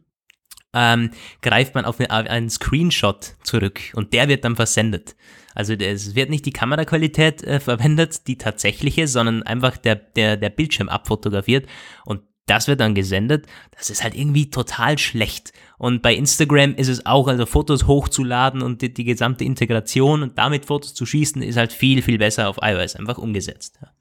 ähm, 0.74 1.12
greift 1.42 1.76
man 1.76 1.86
auf 1.86 2.00
einen 2.00 2.50
Screenshot 2.50 3.36
zurück 3.44 3.80
und 3.94 4.14
der 4.14 4.28
wird 4.28 4.46
dann 4.46 4.56
versendet. 4.56 5.16
Also 5.54 5.74
es 5.74 6.16
wird 6.16 6.30
nicht 6.30 6.46
die 6.46 6.54
Kameraqualität 6.54 7.44
äh, 7.44 7.60
verwendet, 7.60 8.28
die 8.28 8.38
tatsächliche, 8.38 9.08
sondern 9.08 9.44
einfach 9.44 9.78
der, 9.78 9.96
der, 9.96 10.38
der 10.38 10.50
Bildschirm 10.50 10.88
abfotografiert 10.88 11.68
und 12.06 12.22
das 12.46 12.68
wird 12.68 12.82
dann 12.82 12.96
gesendet. 12.96 13.46
Das 13.78 13.90
ist 13.90 14.04
halt 14.04 14.16
irgendwie 14.16 14.50
total 14.50 14.98
schlecht. 14.98 15.54
Und 15.78 16.02
bei 16.02 16.14
Instagram 16.14 16.76
ist 16.76 16.90
es 16.90 17.06
auch, 17.06 17.28
also 17.28 17.46
Fotos 17.46 17.88
hochzuladen 17.88 18.62
und 18.62 18.82
die, 18.82 18.94
die 18.94 19.04
gesamte 19.04 19.44
Integration 19.44 20.24
und 20.24 20.38
damit 20.38 20.66
Fotos 20.66 20.94
zu 20.94 21.06
schießen, 21.06 21.42
ist 21.42 21.58
halt 21.58 21.72
viel, 21.72 22.02
viel 22.02 22.18
besser 22.18 22.50
auf 22.50 22.58
iOS 22.62 22.96
einfach 22.96 23.18
umgesetzt. 23.18 23.80
Ja, 23.82 23.92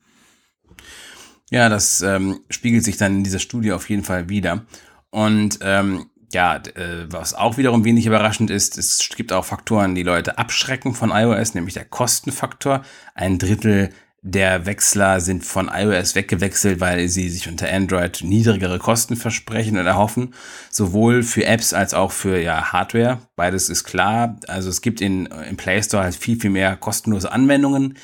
ja 1.51 1.69
das 1.69 2.01
ähm, 2.01 2.41
spiegelt 2.49 2.85
sich 2.85 2.97
dann 2.97 3.19
in 3.19 3.25
dieser 3.25 3.39
Studie 3.39 3.73
auf 3.73 3.89
jeden 3.89 4.05
Fall 4.05 4.29
wieder. 4.29 4.65
Und 5.11 5.59
ähm, 5.63 6.07
ja, 6.33 6.57
äh, 6.57 7.07
was 7.09 7.35
auch 7.35 7.57
wiederum 7.57 7.85
wenig 7.85 8.07
überraschend 8.07 8.51
ist, 8.51 8.79
es 8.79 9.09
gibt 9.17 9.33
auch 9.33 9.45
Faktoren, 9.45 9.95
die 9.95 10.03
Leute 10.03 10.39
abschrecken 10.39 10.95
von 10.95 11.11
iOS, 11.11 11.55
nämlich 11.55 11.75
der 11.75 11.85
Kostenfaktor. 11.85 12.83
Ein 13.15 13.39
Drittel 13.39 13.91
der 14.23 14.67
Wechsler 14.67 15.21
sind 15.21 15.45
von 15.45 15.71
iOS 15.73 16.15
weggewechselt, 16.15 16.79
weil 16.81 17.09
sie 17.09 17.31
sich 17.31 17.49
unter 17.49 17.73
Android 17.73 18.21
niedrigere 18.23 18.79
Kosten 18.79 19.17
versprechen 19.17 19.79
und 19.79 19.87
erhoffen, 19.87 20.35
sowohl 20.71 21.23
für 21.23 21.45
Apps 21.47 21.73
als 21.73 21.95
auch 21.95 22.13
für 22.13 22.39
ja, 22.39 22.73
Hardware. 22.73 23.19
Beides 23.35 23.71
ist 23.71 23.85
klar. 23.85 24.37
Also 24.47 24.69
es 24.69 24.83
gibt 24.83 25.01
in, 25.01 25.27
im 25.27 25.57
Play 25.57 25.83
Store 25.83 26.03
halt 26.03 26.15
viel, 26.15 26.39
viel 26.39 26.51
mehr 26.51 26.77
kostenlose 26.77 27.33
Anwendungen, 27.33 27.97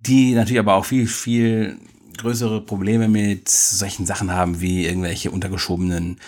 die 0.00 0.34
natürlich 0.34 0.58
aber 0.58 0.74
auch 0.74 0.84
viel, 0.84 1.06
viel 1.06 1.78
größere 2.18 2.60
Probleme 2.60 3.08
mit 3.08 3.48
solchen 3.48 4.06
Sachen 4.06 4.32
haben 4.32 4.60
wie 4.60 4.86
irgendwelche 4.86 5.30
untergeschobenen, 5.30 6.18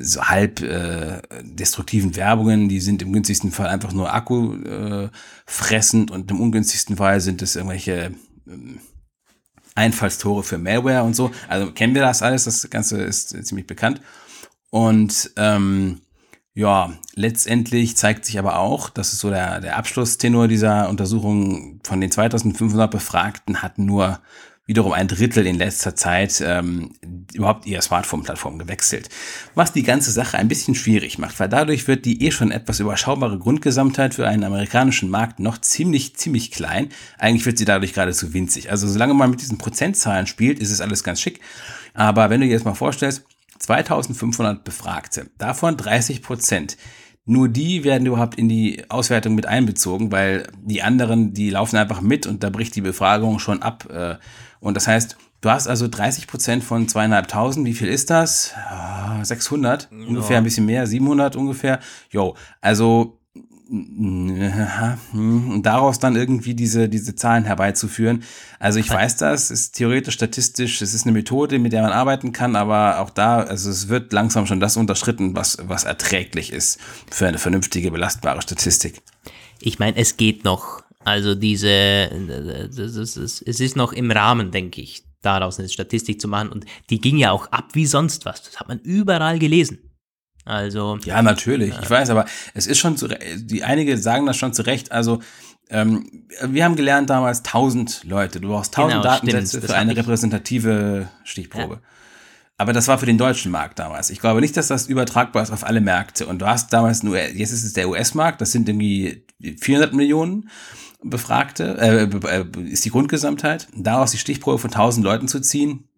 so 0.00 0.22
halb 0.22 0.60
äh, 0.60 1.22
destruktiven 1.42 2.16
Werbungen. 2.16 2.68
Die 2.68 2.80
sind 2.80 3.02
im 3.02 3.12
günstigsten 3.12 3.50
Fall 3.50 3.66
einfach 3.66 3.92
nur 3.92 4.12
Akku 4.12 4.54
äh, 4.54 5.10
fressend 5.46 6.10
und 6.10 6.30
im 6.30 6.40
ungünstigsten 6.40 6.96
Fall 6.96 7.20
sind 7.20 7.42
es 7.42 7.56
irgendwelche 7.56 8.12
ähm, 8.46 8.80
Einfallstore 9.74 10.42
für 10.42 10.58
Malware 10.58 11.02
und 11.04 11.16
so. 11.16 11.30
Also 11.48 11.72
kennen 11.72 11.94
wir 11.94 12.02
das 12.02 12.22
alles, 12.22 12.44
das 12.44 12.68
Ganze 12.70 13.02
ist 13.02 13.30
ziemlich 13.46 13.66
bekannt. 13.66 14.00
Und 14.70 15.30
ähm, 15.36 16.00
ja, 16.54 16.92
letztendlich 17.14 17.96
zeigt 17.96 18.26
sich 18.26 18.38
aber 18.38 18.58
auch, 18.58 18.90
das 18.90 19.12
ist 19.14 19.20
so 19.20 19.30
der, 19.30 19.60
der 19.60 19.76
Abschlusstenor 19.76 20.48
dieser 20.48 20.88
Untersuchung, 20.90 21.80
von 21.82 22.00
den 22.00 22.10
2500 22.10 22.90
Befragten 22.90 23.62
hatten 23.62 23.86
nur 23.86 24.20
wiederum 24.66 24.92
ein 24.92 25.08
Drittel 25.08 25.46
in 25.46 25.56
letzter 25.56 25.96
Zeit 25.96 26.42
ähm, 26.44 26.92
überhaupt 27.34 27.66
ihre 27.66 27.82
Smartphone-Plattform 27.82 28.58
gewechselt. 28.58 29.08
Was 29.54 29.72
die 29.72 29.82
ganze 29.82 30.12
Sache 30.12 30.38
ein 30.38 30.48
bisschen 30.48 30.74
schwierig 30.74 31.18
macht, 31.18 31.40
weil 31.40 31.48
dadurch 31.48 31.88
wird 31.88 32.04
die 32.04 32.24
eh 32.24 32.30
schon 32.30 32.52
etwas 32.52 32.78
überschaubare 32.78 33.38
Grundgesamtheit 33.38 34.14
für 34.14 34.28
einen 34.28 34.44
amerikanischen 34.44 35.10
Markt 35.10 35.40
noch 35.40 35.58
ziemlich, 35.58 36.16
ziemlich 36.16 36.52
klein. 36.52 36.90
Eigentlich 37.18 37.44
wird 37.44 37.58
sie 37.58 37.64
dadurch 37.64 37.92
geradezu 37.92 38.32
winzig. 38.34 38.70
Also 38.70 38.86
solange 38.86 39.14
man 39.14 39.30
mit 39.30 39.40
diesen 39.40 39.58
Prozentzahlen 39.58 40.26
spielt, 40.26 40.60
ist 40.60 40.70
es 40.70 40.80
alles 40.80 41.02
ganz 41.02 41.20
schick. 41.20 41.40
Aber 41.94 42.30
wenn 42.30 42.40
du 42.40 42.46
dir 42.46 42.52
jetzt 42.52 42.64
mal 42.64 42.74
vorstellst, 42.74 43.24
2500 43.58 44.64
Befragte, 44.64 45.30
davon 45.38 45.76
30 45.76 46.22
Prozent, 46.22 46.76
nur 47.24 47.48
die 47.48 47.84
werden 47.84 48.06
überhaupt 48.06 48.36
in 48.36 48.48
die 48.48 48.84
Auswertung 48.88 49.34
mit 49.34 49.46
einbezogen, 49.46 50.10
weil 50.10 50.48
die 50.60 50.82
anderen, 50.82 51.34
die 51.34 51.50
laufen 51.50 51.76
einfach 51.76 52.00
mit 52.00 52.26
und 52.26 52.42
da 52.42 52.50
bricht 52.50 52.74
die 52.74 52.80
Befragung 52.80 53.38
schon 53.38 53.62
ab. 53.62 53.88
Äh, 53.90 54.16
und 54.60 54.76
das 54.76 54.88
heißt, 54.88 55.16
du 55.40 55.50
hast 55.50 55.68
also 55.68 55.86
30 55.88 56.26
Prozent 56.26 56.64
von 56.64 56.88
zweieinhalbtausend. 56.88 57.66
Wie 57.66 57.74
viel 57.74 57.88
ist 57.88 58.10
das? 58.10 58.54
600, 59.22 59.88
ja. 59.90 60.06
ungefähr 60.06 60.38
ein 60.38 60.44
bisschen 60.44 60.66
mehr, 60.66 60.86
700 60.86 61.36
ungefähr. 61.36 61.78
Jo, 62.10 62.34
also 62.60 63.18
und 63.72 65.62
daraus 65.62 65.98
dann 65.98 66.14
irgendwie 66.14 66.54
diese, 66.54 66.90
diese 66.90 67.14
Zahlen 67.14 67.44
herbeizuführen. 67.44 68.22
Also 68.58 68.78
ich 68.78 68.90
weiß 68.90 69.16
das, 69.16 69.50
ist 69.50 69.72
theoretisch, 69.76 70.14
statistisch, 70.14 70.82
es 70.82 70.92
ist 70.92 71.04
eine 71.06 71.12
Methode, 71.12 71.58
mit 71.58 71.72
der 71.72 71.82
man 71.82 71.92
arbeiten 71.92 72.32
kann, 72.32 72.54
aber 72.54 73.00
auch 73.00 73.08
da, 73.08 73.40
also 73.40 73.70
es 73.70 73.88
wird 73.88 74.12
langsam 74.12 74.46
schon 74.46 74.60
das 74.60 74.76
unterschritten, 74.76 75.34
was, 75.34 75.56
was 75.62 75.84
erträglich 75.84 76.52
ist 76.52 76.78
für 77.10 77.26
eine 77.26 77.38
vernünftige, 77.38 77.90
belastbare 77.90 78.42
Statistik. 78.42 79.00
Ich 79.58 79.78
meine, 79.78 79.96
es 79.96 80.16
geht 80.16 80.44
noch. 80.44 80.82
Also 81.04 81.34
diese, 81.34 81.68
es 81.68 83.60
ist 83.60 83.76
noch 83.76 83.92
im 83.92 84.10
Rahmen, 84.10 84.50
denke 84.50 84.80
ich, 84.82 85.02
daraus 85.22 85.58
eine 85.58 85.68
Statistik 85.68 86.20
zu 86.20 86.28
machen. 86.28 86.50
Und 86.50 86.66
die 86.90 87.00
ging 87.00 87.16
ja 87.16 87.32
auch 87.32 87.50
ab 87.50 87.70
wie 87.72 87.86
sonst 87.86 88.24
was. 88.26 88.42
Das 88.42 88.60
hat 88.60 88.68
man 88.68 88.78
überall 88.80 89.38
gelesen. 89.38 89.78
Also. 90.44 90.98
Ja, 91.04 91.22
natürlich. 91.22 91.74
Äh, 91.74 91.80
ich 91.82 91.90
weiß, 91.90 92.10
aber 92.10 92.26
es 92.54 92.66
ist 92.66 92.78
schon 92.78 92.96
zu, 92.96 93.08
die 93.08 93.64
einige 93.64 93.96
sagen 93.98 94.26
das 94.26 94.36
schon 94.36 94.52
zu 94.52 94.62
Recht. 94.62 94.92
Also, 94.92 95.20
ähm, 95.70 96.26
wir 96.44 96.64
haben 96.64 96.76
gelernt 96.76 97.10
damals 97.10 97.38
1000 97.38 98.04
Leute. 98.04 98.40
Du 98.40 98.48
brauchst 98.48 98.76
1000 98.76 98.92
genau, 98.92 99.02
Datensätze 99.02 99.48
stimmt, 99.48 99.64
für 99.66 99.74
eine 99.74 99.96
repräsentative 99.96 101.08
Stichprobe. 101.24 101.74
Ja. 101.74 101.80
Aber 102.58 102.72
das 102.72 102.86
war 102.86 102.98
für 102.98 103.06
den 103.06 103.18
deutschen 103.18 103.50
Markt 103.50 103.78
damals. 103.78 104.10
Ich 104.10 104.20
glaube 104.20 104.40
nicht, 104.40 104.56
dass 104.56 104.68
das 104.68 104.86
übertragbar 104.86 105.42
ist 105.42 105.50
auf 105.50 105.64
alle 105.64 105.80
Märkte. 105.80 106.26
Und 106.26 106.40
du 106.40 106.46
hast 106.46 106.72
damals 106.72 107.02
nur, 107.02 107.18
jetzt 107.18 107.52
ist 107.52 107.64
es 107.64 107.72
der 107.72 107.88
US-Markt, 107.88 108.40
das 108.40 108.52
sind 108.52 108.68
irgendwie 108.68 109.24
400 109.40 109.94
Millionen. 109.94 110.48
Befragte, 111.04 111.76
äh, 111.78 112.04
äh, 112.04 112.44
ist 112.70 112.84
die 112.84 112.90
Grundgesamtheit, 112.90 113.66
daraus 113.74 114.12
die 114.12 114.18
Stichprobe 114.18 114.58
von 114.58 114.70
1000 114.70 115.02
Leuten 115.04 115.26
zu 115.26 115.40
ziehen, 115.40 115.88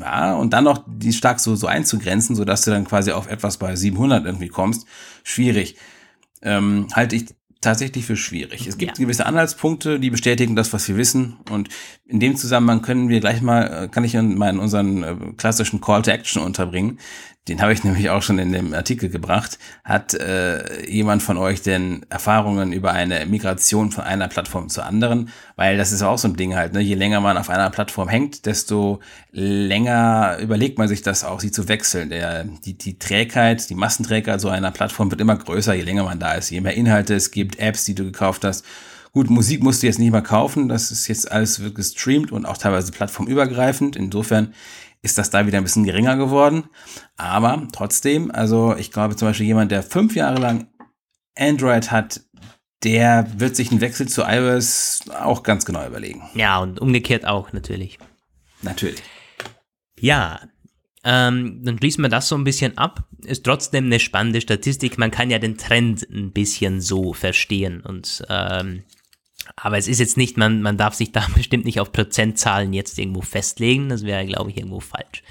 ja, 0.00 0.34
und 0.34 0.52
dann 0.52 0.64
noch 0.64 0.84
die 0.86 1.12
stark 1.12 1.40
so, 1.40 1.54
so 1.56 1.66
einzugrenzen, 1.66 2.34
sodass 2.36 2.62
du 2.62 2.70
dann 2.70 2.84
quasi 2.84 3.12
auf 3.12 3.28
etwas 3.28 3.58
bei 3.58 3.76
700 3.76 4.24
irgendwie 4.24 4.48
kommst, 4.48 4.86
schwierig. 5.22 5.76
Ähm, 6.42 6.88
halte 6.94 7.16
ich 7.16 7.26
tatsächlich 7.60 8.04
für 8.04 8.16
schwierig. 8.16 8.66
Es 8.66 8.76
gibt 8.76 8.98
ja. 8.98 9.04
gewisse 9.04 9.26
Anhaltspunkte, 9.26 9.98
die 9.98 10.10
bestätigen 10.10 10.56
das, 10.56 10.72
was 10.72 10.86
wir 10.88 10.96
wissen. 10.96 11.38
Und 11.50 11.68
in 12.04 12.20
dem 12.20 12.36
Zusammenhang 12.36 12.82
können 12.82 13.08
wir 13.08 13.20
gleich 13.20 13.40
mal, 13.40 13.84
äh, 13.84 13.88
kann 13.88 14.04
ich 14.04 14.14
mal 14.14 14.50
in 14.50 14.58
unseren 14.58 15.02
äh, 15.02 15.16
klassischen 15.36 15.80
Call 15.80 16.02
to 16.02 16.10
Action 16.10 16.42
unterbringen 16.42 16.98
den 17.48 17.60
habe 17.60 17.74
ich 17.74 17.84
nämlich 17.84 18.08
auch 18.08 18.22
schon 18.22 18.38
in 18.38 18.52
dem 18.52 18.72
Artikel 18.72 19.10
gebracht. 19.10 19.58
Hat 19.84 20.14
äh, 20.14 20.88
jemand 20.88 21.22
von 21.22 21.36
euch 21.36 21.60
denn 21.60 22.06
Erfahrungen 22.08 22.72
über 22.72 22.92
eine 22.92 23.26
Migration 23.26 23.90
von 23.90 24.04
einer 24.04 24.28
Plattform 24.28 24.70
zur 24.70 24.86
anderen? 24.86 25.28
Weil 25.54 25.76
das 25.76 25.92
ist 25.92 26.02
auch 26.02 26.16
so 26.16 26.28
ein 26.28 26.36
Ding 26.36 26.54
halt, 26.54 26.72
ne? 26.72 26.80
Je 26.80 26.94
länger 26.94 27.20
man 27.20 27.36
auf 27.36 27.50
einer 27.50 27.68
Plattform 27.68 28.08
hängt, 28.08 28.46
desto 28.46 29.00
länger 29.30 30.38
überlegt 30.40 30.78
man 30.78 30.88
sich 30.88 31.02
das 31.02 31.22
auch, 31.22 31.40
sie 31.40 31.50
zu 31.50 31.68
wechseln. 31.68 32.08
Der, 32.08 32.44
die, 32.44 32.78
die 32.78 32.98
Trägheit, 32.98 33.68
die 33.68 33.74
Massenträgheit 33.74 34.40
so 34.40 34.48
einer 34.48 34.70
Plattform 34.70 35.10
wird 35.10 35.20
immer 35.20 35.36
größer, 35.36 35.74
je 35.74 35.82
länger 35.82 36.04
man 36.04 36.18
da 36.18 36.32
ist. 36.32 36.48
Je 36.48 36.62
mehr 36.62 36.74
Inhalte 36.74 37.14
es 37.14 37.30
gibt, 37.30 37.58
Apps, 37.58 37.84
die 37.84 37.94
du 37.94 38.04
gekauft 38.04 38.44
hast. 38.44 38.64
Gut, 39.12 39.28
Musik 39.30 39.62
musst 39.62 39.82
du 39.82 39.86
jetzt 39.86 40.00
nicht 40.00 40.10
mehr 40.10 40.22
kaufen, 40.22 40.68
das 40.68 40.90
ist 40.90 41.06
jetzt 41.06 41.30
alles 41.30 41.60
wird 41.60 41.76
gestreamt 41.76 42.32
und 42.32 42.46
auch 42.46 42.56
teilweise 42.56 42.90
plattformübergreifend. 42.90 43.94
Insofern 43.94 44.54
ist 45.04 45.18
das 45.18 45.28
da 45.30 45.46
wieder 45.46 45.58
ein 45.58 45.64
bisschen 45.64 45.84
geringer 45.84 46.16
geworden. 46.16 46.64
Aber 47.16 47.68
trotzdem, 47.72 48.30
also 48.30 48.74
ich 48.76 48.90
glaube 48.90 49.16
zum 49.16 49.28
Beispiel 49.28 49.46
jemand, 49.46 49.70
der 49.70 49.82
fünf 49.82 50.16
Jahre 50.16 50.40
lang 50.40 50.66
Android 51.36 51.90
hat, 51.90 52.22
der 52.82 53.26
wird 53.36 53.54
sich 53.54 53.70
einen 53.70 53.82
Wechsel 53.82 54.08
zu 54.08 54.22
iOS 54.22 55.02
auch 55.20 55.42
ganz 55.42 55.66
genau 55.66 55.86
überlegen. 55.86 56.22
Ja, 56.34 56.58
und 56.58 56.80
umgekehrt 56.80 57.26
auch 57.26 57.52
natürlich. 57.52 57.98
Natürlich. 58.62 59.02
Ja, 60.00 60.40
ähm, 61.04 61.60
dann 61.62 61.76
schließen 61.78 62.02
wir 62.02 62.08
das 62.08 62.28
so 62.28 62.34
ein 62.34 62.44
bisschen 62.44 62.78
ab. 62.78 63.04
Ist 63.24 63.44
trotzdem 63.44 63.86
eine 63.86 64.00
spannende 64.00 64.40
Statistik. 64.40 64.96
Man 64.96 65.10
kann 65.10 65.30
ja 65.30 65.38
den 65.38 65.58
Trend 65.58 66.06
ein 66.10 66.32
bisschen 66.32 66.80
so 66.80 67.12
verstehen 67.12 67.82
und 67.82 68.24
ähm, 68.30 68.84
aber 69.56 69.78
es 69.78 69.88
ist 69.88 70.00
jetzt 70.00 70.16
nicht, 70.16 70.36
man, 70.36 70.62
man 70.62 70.76
darf 70.76 70.94
sich 70.94 71.12
da 71.12 71.26
bestimmt 71.34 71.64
nicht 71.64 71.80
auf 71.80 71.92
Prozentzahlen 71.92 72.72
jetzt 72.72 72.98
irgendwo 72.98 73.22
festlegen. 73.22 73.88
Das 73.88 74.04
wäre, 74.04 74.26
glaube 74.26 74.50
ich, 74.50 74.56
irgendwo 74.56 74.80
falsch. 74.80 75.22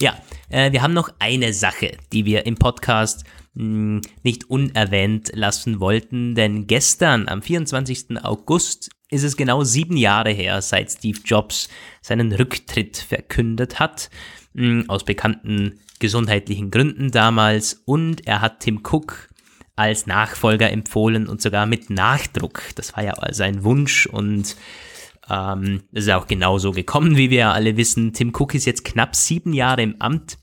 Ja, 0.00 0.16
äh, 0.48 0.70
wir 0.72 0.82
haben 0.82 0.94
noch 0.94 1.10
eine 1.18 1.52
Sache, 1.52 1.96
die 2.12 2.24
wir 2.24 2.46
im 2.46 2.54
Podcast 2.54 3.24
mh, 3.54 3.64
hm, 3.64 4.00
nicht 4.22 4.48
unerwähnt 4.48 5.30
lassen 5.34 5.80
wollten, 5.80 6.34
denn 6.34 6.66
gestern, 6.66 7.28
am 7.28 7.42
24. 7.42 8.22
August, 8.22 8.90
ist 9.10 9.24
es 9.24 9.36
genau 9.36 9.64
sieben 9.64 9.96
Jahre 9.96 10.30
her, 10.30 10.60
seit 10.62 10.90
Steve 10.90 11.18
Jobs 11.24 11.68
seinen 12.02 12.32
Rücktritt 12.32 12.96
verkündet 12.96 13.80
hat, 13.80 14.10
mh, 14.52 14.64
hm, 14.82 14.90
aus 14.90 15.04
bekannten 15.04 15.80
gesundheitlichen 15.98 16.70
Gründen 16.70 17.10
damals, 17.10 17.82
und 17.84 18.26
er 18.26 18.40
hat 18.40 18.60
Tim 18.60 18.82
Cook 18.84 19.28
als 19.78 20.06
Nachfolger 20.06 20.70
empfohlen 20.70 21.28
und 21.28 21.40
sogar 21.40 21.66
mit 21.66 21.88
Nachdruck. 21.88 22.62
Das 22.74 22.96
war 22.96 23.04
ja 23.04 23.14
sein 23.32 23.62
Wunsch 23.62 24.06
und 24.06 24.56
ähm, 25.30 25.82
ist 25.92 26.10
auch 26.10 26.26
genauso 26.26 26.72
gekommen, 26.72 27.16
wie 27.16 27.30
wir 27.30 27.52
alle 27.52 27.76
wissen. 27.76 28.12
Tim 28.12 28.32
Cook 28.34 28.54
ist 28.54 28.64
jetzt 28.64 28.84
knapp 28.84 29.14
sieben 29.14 29.52
Jahre 29.52 29.82
im 29.82 29.96
Amt 30.00 30.38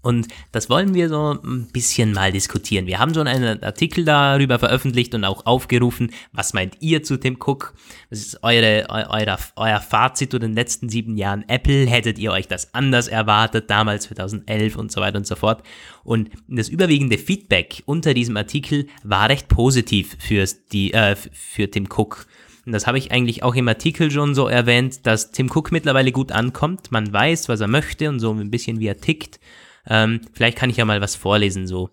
Und 0.00 0.28
das 0.52 0.70
wollen 0.70 0.94
wir 0.94 1.08
so 1.08 1.32
ein 1.32 1.68
bisschen 1.72 2.12
mal 2.12 2.30
diskutieren. 2.30 2.86
Wir 2.86 2.98
haben 2.98 3.14
schon 3.14 3.26
einen 3.26 3.62
Artikel 3.62 4.04
darüber 4.04 4.58
veröffentlicht 4.58 5.14
und 5.14 5.24
auch 5.24 5.44
aufgerufen, 5.44 6.12
was 6.32 6.54
meint 6.54 6.76
ihr 6.80 7.02
zu 7.02 7.18
Tim 7.18 7.36
Cook? 7.44 7.74
Was 8.10 8.20
ist 8.20 8.42
eure, 8.42 8.86
euer, 8.88 9.38
euer 9.56 9.80
Fazit 9.80 10.30
zu 10.30 10.38
den 10.38 10.54
letzten 10.54 10.88
sieben 10.88 11.16
Jahren 11.16 11.44
Apple? 11.48 11.86
Hättet 11.86 12.18
ihr 12.18 12.30
euch 12.30 12.46
das 12.46 12.74
anders 12.74 13.08
erwartet, 13.08 13.70
damals 13.70 14.04
2011 14.04 14.76
und 14.76 14.92
so 14.92 15.00
weiter 15.00 15.18
und 15.18 15.26
so 15.26 15.34
fort? 15.34 15.62
Und 16.04 16.30
das 16.46 16.68
überwiegende 16.68 17.18
Feedback 17.18 17.82
unter 17.84 18.14
diesem 18.14 18.36
Artikel 18.36 18.86
war 19.02 19.28
recht 19.28 19.48
positiv 19.48 20.16
fürs, 20.20 20.64
die, 20.66 20.92
äh, 20.92 21.16
für 21.16 21.70
Tim 21.70 21.86
Cook. 21.86 22.26
Und 22.68 22.72
das 22.72 22.86
habe 22.86 22.98
ich 22.98 23.12
eigentlich 23.12 23.42
auch 23.42 23.54
im 23.54 23.66
Artikel 23.66 24.10
schon 24.10 24.34
so 24.34 24.46
erwähnt, 24.46 25.06
dass 25.06 25.32
Tim 25.32 25.50
Cook 25.50 25.72
mittlerweile 25.72 26.12
gut 26.12 26.32
ankommt. 26.32 26.92
Man 26.92 27.10
weiß, 27.10 27.48
was 27.48 27.60
er 27.60 27.66
möchte 27.66 28.10
und 28.10 28.20
so 28.20 28.30
ein 28.30 28.50
bisschen 28.50 28.78
wie 28.78 28.86
er 28.86 29.00
tickt. 29.00 29.40
Ähm, 29.88 30.20
vielleicht 30.32 30.58
kann 30.58 30.70
ich 30.70 30.76
ja 30.76 30.84
mal 30.84 31.00
was 31.00 31.16
vorlesen, 31.16 31.66
so. 31.66 31.90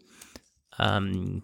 Ähm, 0.79 1.43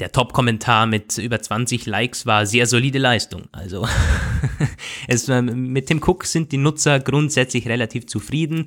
der 0.00 0.12
Top-Kommentar 0.12 0.86
mit 0.86 1.18
über 1.18 1.40
20 1.40 1.86
Likes 1.86 2.24
war 2.24 2.46
sehr 2.46 2.66
solide 2.66 2.98
Leistung. 2.98 3.48
Also 3.50 3.86
es, 5.08 5.28
ähm, 5.28 5.72
mit 5.72 5.86
Tim 5.86 6.00
Cook 6.00 6.24
sind 6.24 6.52
die 6.52 6.56
Nutzer 6.56 7.00
grundsätzlich 7.00 7.66
relativ 7.66 8.06
zufrieden. 8.06 8.66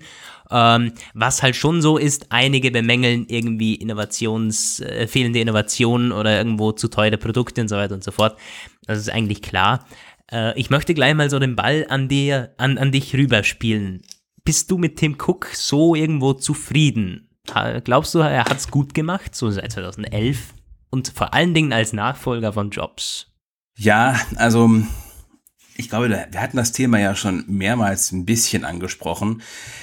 Ähm, 0.50 0.92
was 1.14 1.42
halt 1.42 1.56
schon 1.56 1.82
so 1.82 1.98
ist, 1.98 2.28
einige 2.30 2.72
bemängeln 2.72 3.28
irgendwie 3.30 3.76
Innovations, 3.76 4.82
äh, 4.82 5.08
fehlende 5.08 5.40
Innovationen 5.40 6.12
oder 6.12 6.38
irgendwo 6.38 6.74
zu 6.74 6.90
teure 6.90 7.18
Produkte 7.18 7.62
und 7.62 7.70
so 7.70 7.78
weiter 7.78 7.94
und 7.94 8.04
so 8.04 8.12
fort. 8.12 8.38
Das 8.86 9.00
ist 9.00 9.10
eigentlich 9.10 9.42
klar. 9.42 9.86
Äh, 10.30 10.60
ich 10.60 10.70
möchte 10.70 10.94
gleich 10.94 11.14
mal 11.14 11.30
so 11.30 11.40
den 11.40 11.56
Ball 11.56 11.86
an 11.88 12.10
dir, 12.10 12.54
an, 12.58 12.78
an 12.78 12.92
dich 12.92 13.16
rüberspielen 13.16 14.02
bist 14.44 14.72
du 14.72 14.78
mit 14.78 14.98
Tim 14.98 15.18
Cook 15.20 15.48
so 15.54 15.96
irgendwo 15.96 16.34
zufrieden? 16.34 17.30
Glaubst 17.84 18.14
du, 18.14 18.20
er 18.20 18.46
hat 18.46 18.58
es 18.58 18.70
gut 18.70 18.94
gemacht, 18.94 19.36
so 19.36 19.50
seit 19.50 19.72
2011? 19.72 20.54
Und 20.90 21.10
vor 21.10 21.34
allen 21.34 21.54
Dingen 21.54 21.74
als 21.74 21.94
Nachfolger 21.94 22.54
von 22.54 22.70
Jobs? 22.70 23.28
Ja, 23.78 24.20
also 24.36 24.70
ich 25.76 25.90
glaube, 25.90 26.10
wir 26.10 26.42
hatten 26.42 26.58
das 26.58 26.74
Thema 26.74 27.00
ja 27.00 27.16
schon 27.16 27.46
mehrmals 27.48 28.12
ein 28.12 28.26
bisschen 28.26 28.66
angesprochen. 28.66 29.42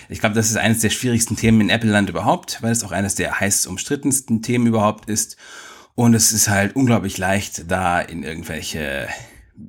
Ich 0.09 0.21
glaube, 0.21 0.35
das 0.35 0.51
ist 0.51 0.57
eines 0.57 0.81
der 0.81 0.91
schwierigsten 0.91 1.37
Themen 1.37 1.63
in 1.63 1.71
Apple-Land 1.71 2.11
überhaupt, 2.11 2.63
weil 2.63 2.73
es 2.73 2.85
auch 2.85 2.93
eines 2.93 3.15
der 3.15 3.41
heiß 3.41 3.67
umstrittensten 3.67 4.43
Themen 4.43 4.67
überhaupt 4.67 5.09
ist. 5.09 5.37
Und 5.95 6.15
es 6.15 6.31
ist 6.31 6.49
halt 6.49 6.77
unglaublich 6.77 7.19
leicht, 7.19 7.71
da 7.71 8.01
in 8.01 8.23
irgendwelche 8.23 9.09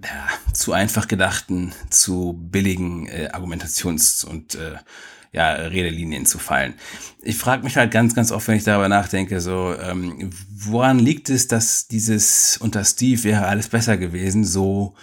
ja, 0.04 0.54
zu 0.54 0.74
einfach 0.74 1.08
gedachten, 1.08 1.74
zu 1.90 2.34
billigen 2.40 3.08
äh, 3.08 3.30
Argumentations- 3.34 4.26
und 4.26 4.56
äh, 4.56 4.78
ja, 5.32 5.52
Redelinien 5.52 6.26
zu 6.26 6.40
fallen. 6.40 6.74
Ich 7.22 7.38
frage 7.38 7.64
mich 7.64 7.78
halt 7.78 7.92
ganz, 7.92 8.16
ganz 8.16 8.32
oft, 8.32 8.48
wenn 8.48 8.56
ich 8.58 8.64
darüber 8.64 8.90
nachdenke, 8.90 9.42
so, 9.42 9.76
ähm, 9.80 10.32
woran 10.52 10.98
liegt 10.98 11.30
es, 11.30 11.48
dass 11.48 11.88
dieses 11.88 12.58
unter 12.58 12.84
Steve 12.84 13.24
wäre 13.24 13.46
alles 13.46 13.68
besser 13.68 13.98
gewesen, 13.98 14.44
so 14.44 14.96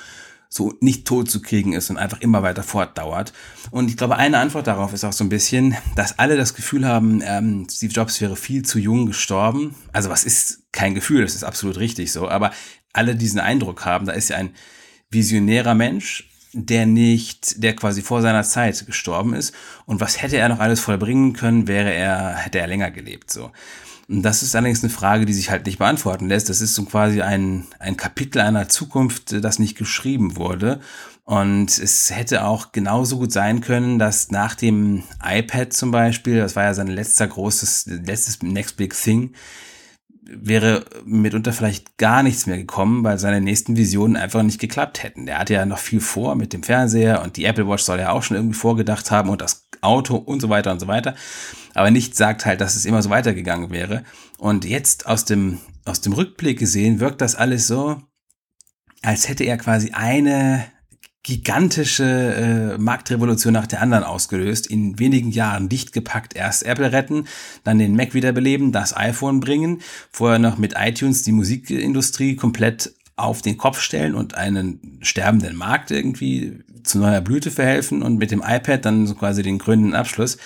so 0.49 0.72
nicht 0.80 1.07
tot 1.07 1.30
zu 1.30 1.43
kriegen 1.43 1.72
ist 1.72 1.91
und 1.91 1.99
einfach 1.99 2.20
immer 2.20 2.43
weiter 2.43 2.62
fortdauert. 2.62 3.32
Und 3.70 3.91
ich 3.91 3.97
glaube, 3.97 4.16
eine 4.16 4.39
Antwort 4.39 4.66
darauf 4.66 4.93
ist 4.93 5.05
auch 5.05 5.12
so 5.12 5.24
ein 5.24 5.28
bisschen, 5.28 5.76
dass 5.97 6.18
alle 6.18 6.37
das 6.37 6.55
Gefühl 6.55 6.87
haben, 6.87 7.20
ähm, 7.24 7.66
Steve 7.70 7.93
Jobs 7.93 8.20
wäre 8.20 8.37
viel 8.37 8.64
zu 8.64 8.78
jung 8.78 9.07
gestorben. 9.07 9.74
Also 9.93 10.09
was 10.09 10.24
ist 10.24 10.62
kein 10.72 10.95
Gefühl, 10.95 11.22
das 11.22 11.34
ist 11.34 11.45
absolut 11.45 11.78
richtig 11.78 12.12
so, 12.12 12.28
aber 12.28 12.53
alle 12.93 13.16
diesen 13.16 13.41
Eindruck 13.41 13.84
haben, 13.84 14.07
da 14.07 14.12
ist 14.12 14.30
ja 14.30 14.37
ein 14.37 14.55
visionärer 15.16 15.74
Mensch, 15.74 16.28
der 16.52 16.86
nicht, 16.86 17.62
der 17.62 17.74
quasi 17.74 18.02
vor 18.02 18.22
seiner 18.22 18.42
Zeit 18.42 18.86
gestorben 18.86 19.34
ist. 19.34 19.54
Und 19.84 20.00
was 20.00 20.22
hätte 20.22 20.36
er 20.36 20.48
noch 20.48 20.60
alles 20.60 20.80
vollbringen 20.80 21.32
können, 21.32 21.66
wäre 21.66 21.92
er, 21.92 22.36
hätte 22.36 22.58
er 22.58 22.66
länger 22.66 22.90
gelebt, 22.90 23.30
so. 23.30 23.50
Und 24.08 24.22
das 24.22 24.44
ist 24.44 24.54
allerdings 24.54 24.84
eine 24.84 24.92
Frage, 24.92 25.26
die 25.26 25.32
sich 25.32 25.50
halt 25.50 25.66
nicht 25.66 25.78
beantworten 25.78 26.28
lässt. 26.28 26.48
Das 26.48 26.60
ist 26.60 26.74
so 26.74 26.84
quasi 26.84 27.22
ein, 27.22 27.66
ein 27.80 27.96
Kapitel 27.96 28.40
einer 28.40 28.68
Zukunft, 28.68 29.44
das 29.44 29.58
nicht 29.58 29.76
geschrieben 29.76 30.36
wurde. 30.36 30.80
Und 31.24 31.76
es 31.76 32.10
hätte 32.10 32.44
auch 32.44 32.70
genauso 32.70 33.18
gut 33.18 33.32
sein 33.32 33.60
können, 33.60 33.98
dass 33.98 34.30
nach 34.30 34.54
dem 34.54 35.02
iPad 35.24 35.72
zum 35.72 35.90
Beispiel, 35.90 36.38
das 36.38 36.54
war 36.54 36.62
ja 36.62 36.74
sein 36.74 36.86
letzter 36.86 37.26
großes, 37.26 37.86
letztes 38.04 38.42
Next 38.42 38.76
Big 38.76 38.94
Thing, 38.94 39.32
wäre 40.28 40.84
mitunter 41.04 41.52
vielleicht 41.52 41.98
gar 41.98 42.22
nichts 42.22 42.46
mehr 42.46 42.56
gekommen, 42.56 43.04
weil 43.04 43.18
seine 43.18 43.40
nächsten 43.40 43.76
Visionen 43.76 44.16
einfach 44.16 44.42
nicht 44.42 44.60
geklappt 44.60 45.02
hätten. 45.02 45.26
Der 45.26 45.38
hatte 45.38 45.54
ja 45.54 45.66
noch 45.66 45.78
viel 45.78 46.00
vor 46.00 46.34
mit 46.34 46.52
dem 46.52 46.62
Fernseher 46.62 47.22
und 47.22 47.36
die 47.36 47.44
Apple 47.44 47.68
Watch 47.68 47.84
soll 47.84 48.00
ja 48.00 48.10
auch 48.10 48.22
schon 48.22 48.36
irgendwie 48.36 48.56
vorgedacht 48.56 49.10
haben 49.10 49.30
und 49.30 49.40
das 49.40 49.68
Auto 49.80 50.16
und 50.16 50.40
so 50.40 50.48
weiter 50.48 50.72
und 50.72 50.80
so 50.80 50.88
weiter. 50.88 51.14
Aber 51.74 51.90
nichts 51.90 52.16
sagt 52.18 52.46
halt, 52.46 52.60
dass 52.60 52.76
es 52.76 52.84
immer 52.84 53.02
so 53.02 53.10
weitergegangen 53.10 53.70
wäre. 53.70 54.04
Und 54.38 54.64
jetzt 54.64 55.06
aus 55.06 55.24
dem, 55.24 55.60
aus 55.84 56.00
dem 56.00 56.12
Rückblick 56.12 56.58
gesehen 56.58 57.00
wirkt 57.00 57.20
das 57.20 57.34
alles 57.34 57.66
so, 57.66 58.00
als 59.02 59.28
hätte 59.28 59.44
er 59.44 59.58
quasi 59.58 59.92
eine 59.92 60.64
gigantische 61.26 62.04
äh, 62.04 62.78
Marktrevolution 62.78 63.52
nach 63.52 63.66
der 63.66 63.82
anderen 63.82 64.04
ausgelöst, 64.04 64.68
in 64.68 65.00
wenigen 65.00 65.32
Jahren 65.32 65.68
dicht 65.68 65.92
gepackt. 65.92 66.36
Erst 66.36 66.62
Apple 66.62 66.92
retten, 66.92 67.24
dann 67.64 67.80
den 67.80 67.96
Mac 67.96 68.14
wiederbeleben, 68.14 68.70
das 68.70 68.96
iPhone 68.96 69.40
bringen, 69.40 69.80
vorher 70.12 70.38
noch 70.38 70.56
mit 70.56 70.74
iTunes 70.76 71.24
die 71.24 71.32
Musikindustrie 71.32 72.36
komplett 72.36 72.92
auf 73.16 73.42
den 73.42 73.56
Kopf 73.56 73.80
stellen 73.80 74.14
und 74.14 74.36
einen 74.36 75.00
sterbenden 75.02 75.56
Markt 75.56 75.90
irgendwie 75.90 76.60
zu 76.84 77.00
neuer 77.00 77.22
Blüte 77.22 77.50
verhelfen 77.50 78.02
und 78.02 78.18
mit 78.18 78.30
dem 78.30 78.44
iPad 78.46 78.84
dann 78.84 79.08
so 79.08 79.16
quasi 79.16 79.42
den 79.42 79.58
grünen 79.58 79.94
Abschluss. 79.94 80.38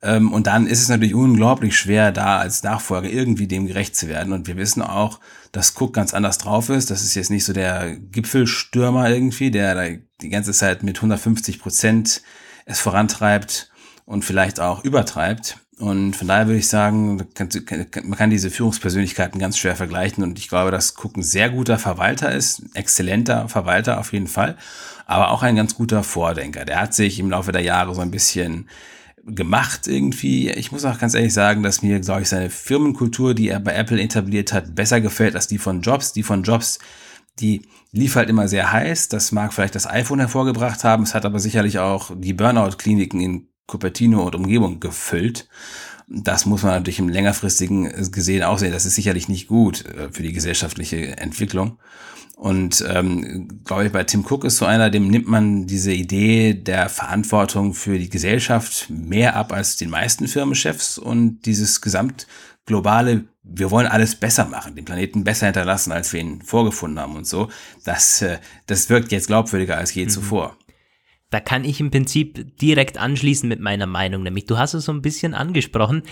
Ähm, 0.00 0.32
und 0.32 0.46
dann 0.46 0.66
ist 0.66 0.80
es 0.80 0.88
natürlich 0.88 1.14
unglaublich 1.14 1.76
schwer, 1.76 2.12
da 2.12 2.38
als 2.38 2.62
Nachfolger 2.62 3.10
irgendwie 3.10 3.46
dem 3.46 3.66
gerecht 3.66 3.94
zu 3.94 4.08
werden. 4.08 4.32
Und 4.32 4.46
wir 4.46 4.56
wissen 4.56 4.80
auch, 4.80 5.20
dass 5.52 5.74
Cook 5.80 5.94
ganz 5.94 6.14
anders 6.14 6.38
drauf 6.38 6.68
ist. 6.68 6.90
Das 6.90 7.02
ist 7.02 7.14
jetzt 7.14 7.30
nicht 7.30 7.44
so 7.44 7.52
der 7.52 7.96
Gipfelstürmer 7.96 9.08
irgendwie, 9.08 9.50
der 9.50 9.74
da 9.74 9.96
die 10.20 10.28
ganze 10.28 10.52
Zeit 10.52 10.82
mit 10.82 10.96
150 10.96 11.60
Prozent 11.60 12.22
es 12.64 12.80
vorantreibt 12.80 13.70
und 14.04 14.24
vielleicht 14.24 14.60
auch 14.60 14.84
übertreibt. 14.84 15.58
Und 15.78 16.16
von 16.16 16.26
daher 16.26 16.46
würde 16.46 16.58
ich 16.58 16.68
sagen, 16.68 17.16
man 17.16 18.18
kann 18.18 18.30
diese 18.30 18.50
Führungspersönlichkeiten 18.50 19.40
ganz 19.40 19.56
schwer 19.56 19.76
vergleichen. 19.76 20.24
Und 20.24 20.38
ich 20.38 20.48
glaube, 20.48 20.72
dass 20.72 20.94
Cook 20.96 21.16
ein 21.16 21.22
sehr 21.22 21.50
guter 21.50 21.78
Verwalter 21.78 22.32
ist, 22.32 22.62
exzellenter 22.74 23.48
Verwalter 23.48 24.00
auf 24.00 24.12
jeden 24.12 24.26
Fall, 24.26 24.56
aber 25.06 25.30
auch 25.30 25.42
ein 25.42 25.56
ganz 25.56 25.76
guter 25.76 26.02
Vordenker. 26.02 26.64
Der 26.64 26.80
hat 26.80 26.94
sich 26.94 27.20
im 27.20 27.30
Laufe 27.30 27.52
der 27.52 27.62
Jahre 27.62 27.94
so 27.94 28.00
ein 28.00 28.10
bisschen 28.10 28.68
gemacht 29.24 29.86
irgendwie. 29.86 30.50
Ich 30.50 30.72
muss 30.72 30.84
auch 30.84 30.98
ganz 30.98 31.14
ehrlich 31.14 31.34
sagen, 31.34 31.62
dass 31.62 31.82
mir, 31.82 32.00
glaube 32.00 32.22
ich, 32.22 32.28
seine 32.28 32.50
Firmenkultur, 32.50 33.34
die 33.34 33.48
er 33.48 33.60
bei 33.60 33.74
Apple 33.74 34.00
etabliert 34.00 34.52
hat, 34.52 34.74
besser 34.74 35.00
gefällt 35.00 35.34
als 35.34 35.48
die 35.48 35.58
von 35.58 35.82
Jobs. 35.82 36.12
Die 36.12 36.22
von 36.22 36.42
Jobs, 36.42 36.78
die 37.38 37.62
lief 37.92 38.16
halt 38.16 38.30
immer 38.30 38.48
sehr 38.48 38.72
heiß. 38.72 39.08
Das 39.08 39.32
mag 39.32 39.52
vielleicht 39.52 39.74
das 39.74 39.86
iPhone 39.86 40.20
hervorgebracht 40.20 40.84
haben. 40.84 41.02
Es 41.02 41.14
hat 41.14 41.24
aber 41.24 41.38
sicherlich 41.38 41.78
auch 41.78 42.10
die 42.14 42.32
Burnout-Kliniken 42.32 43.20
in 43.20 43.48
Cupertino 43.66 44.24
und 44.24 44.34
Umgebung 44.34 44.80
gefüllt. 44.80 45.48
Das 46.08 46.46
muss 46.46 46.62
man 46.62 46.72
natürlich 46.72 46.98
im 46.98 47.10
längerfristigen 47.10 48.10
gesehen 48.10 48.42
auch 48.42 48.58
sehen. 48.58 48.72
Das 48.72 48.86
ist 48.86 48.94
sicherlich 48.94 49.28
nicht 49.28 49.46
gut 49.46 49.84
äh, 49.84 50.10
für 50.10 50.22
die 50.22 50.32
gesellschaftliche 50.32 51.18
Entwicklung. 51.18 51.78
Und 52.38 52.84
ähm, 52.88 53.62
glaube 53.64 53.86
ich, 53.86 53.92
bei 53.92 54.04
Tim 54.04 54.24
Cook 54.24 54.44
ist 54.44 54.58
so 54.58 54.64
einer, 54.64 54.90
dem 54.90 55.08
nimmt 55.08 55.26
man 55.26 55.66
diese 55.66 55.92
Idee 55.92 56.54
der 56.54 56.88
Verantwortung 56.88 57.74
für 57.74 57.98
die 57.98 58.08
Gesellschaft 58.08 58.88
mehr 58.88 59.34
ab 59.34 59.52
als 59.52 59.76
den 59.76 59.90
meisten 59.90 60.28
Firmenchefs 60.28 60.98
und 60.98 61.40
dieses 61.46 61.80
gesamt 61.80 62.28
globale, 62.64 63.24
wir 63.42 63.72
wollen 63.72 63.88
alles 63.88 64.14
besser 64.14 64.44
machen, 64.44 64.76
den 64.76 64.84
Planeten 64.84 65.24
besser 65.24 65.46
hinterlassen, 65.46 65.90
als 65.90 66.12
wir 66.12 66.20
ihn 66.20 66.40
vorgefunden 66.40 67.00
haben 67.00 67.16
und 67.16 67.26
so. 67.26 67.50
Das, 67.84 68.22
äh, 68.22 68.38
das 68.66 68.88
wirkt 68.88 69.10
jetzt 69.10 69.26
glaubwürdiger 69.26 69.76
als 69.76 69.92
je 69.92 70.04
mhm. 70.04 70.10
zuvor. 70.10 70.56
Da 71.30 71.40
kann 71.40 71.64
ich 71.64 71.80
im 71.80 71.90
Prinzip 71.90 72.56
direkt 72.58 72.98
anschließen 72.98 73.48
mit 73.48 73.58
meiner 73.58 73.86
Meinung, 73.86 74.22
nämlich 74.22 74.46
du 74.46 74.58
hast 74.58 74.74
es 74.74 74.84
so 74.84 74.92
ein 74.92 75.02
bisschen 75.02 75.34
angesprochen. 75.34 76.04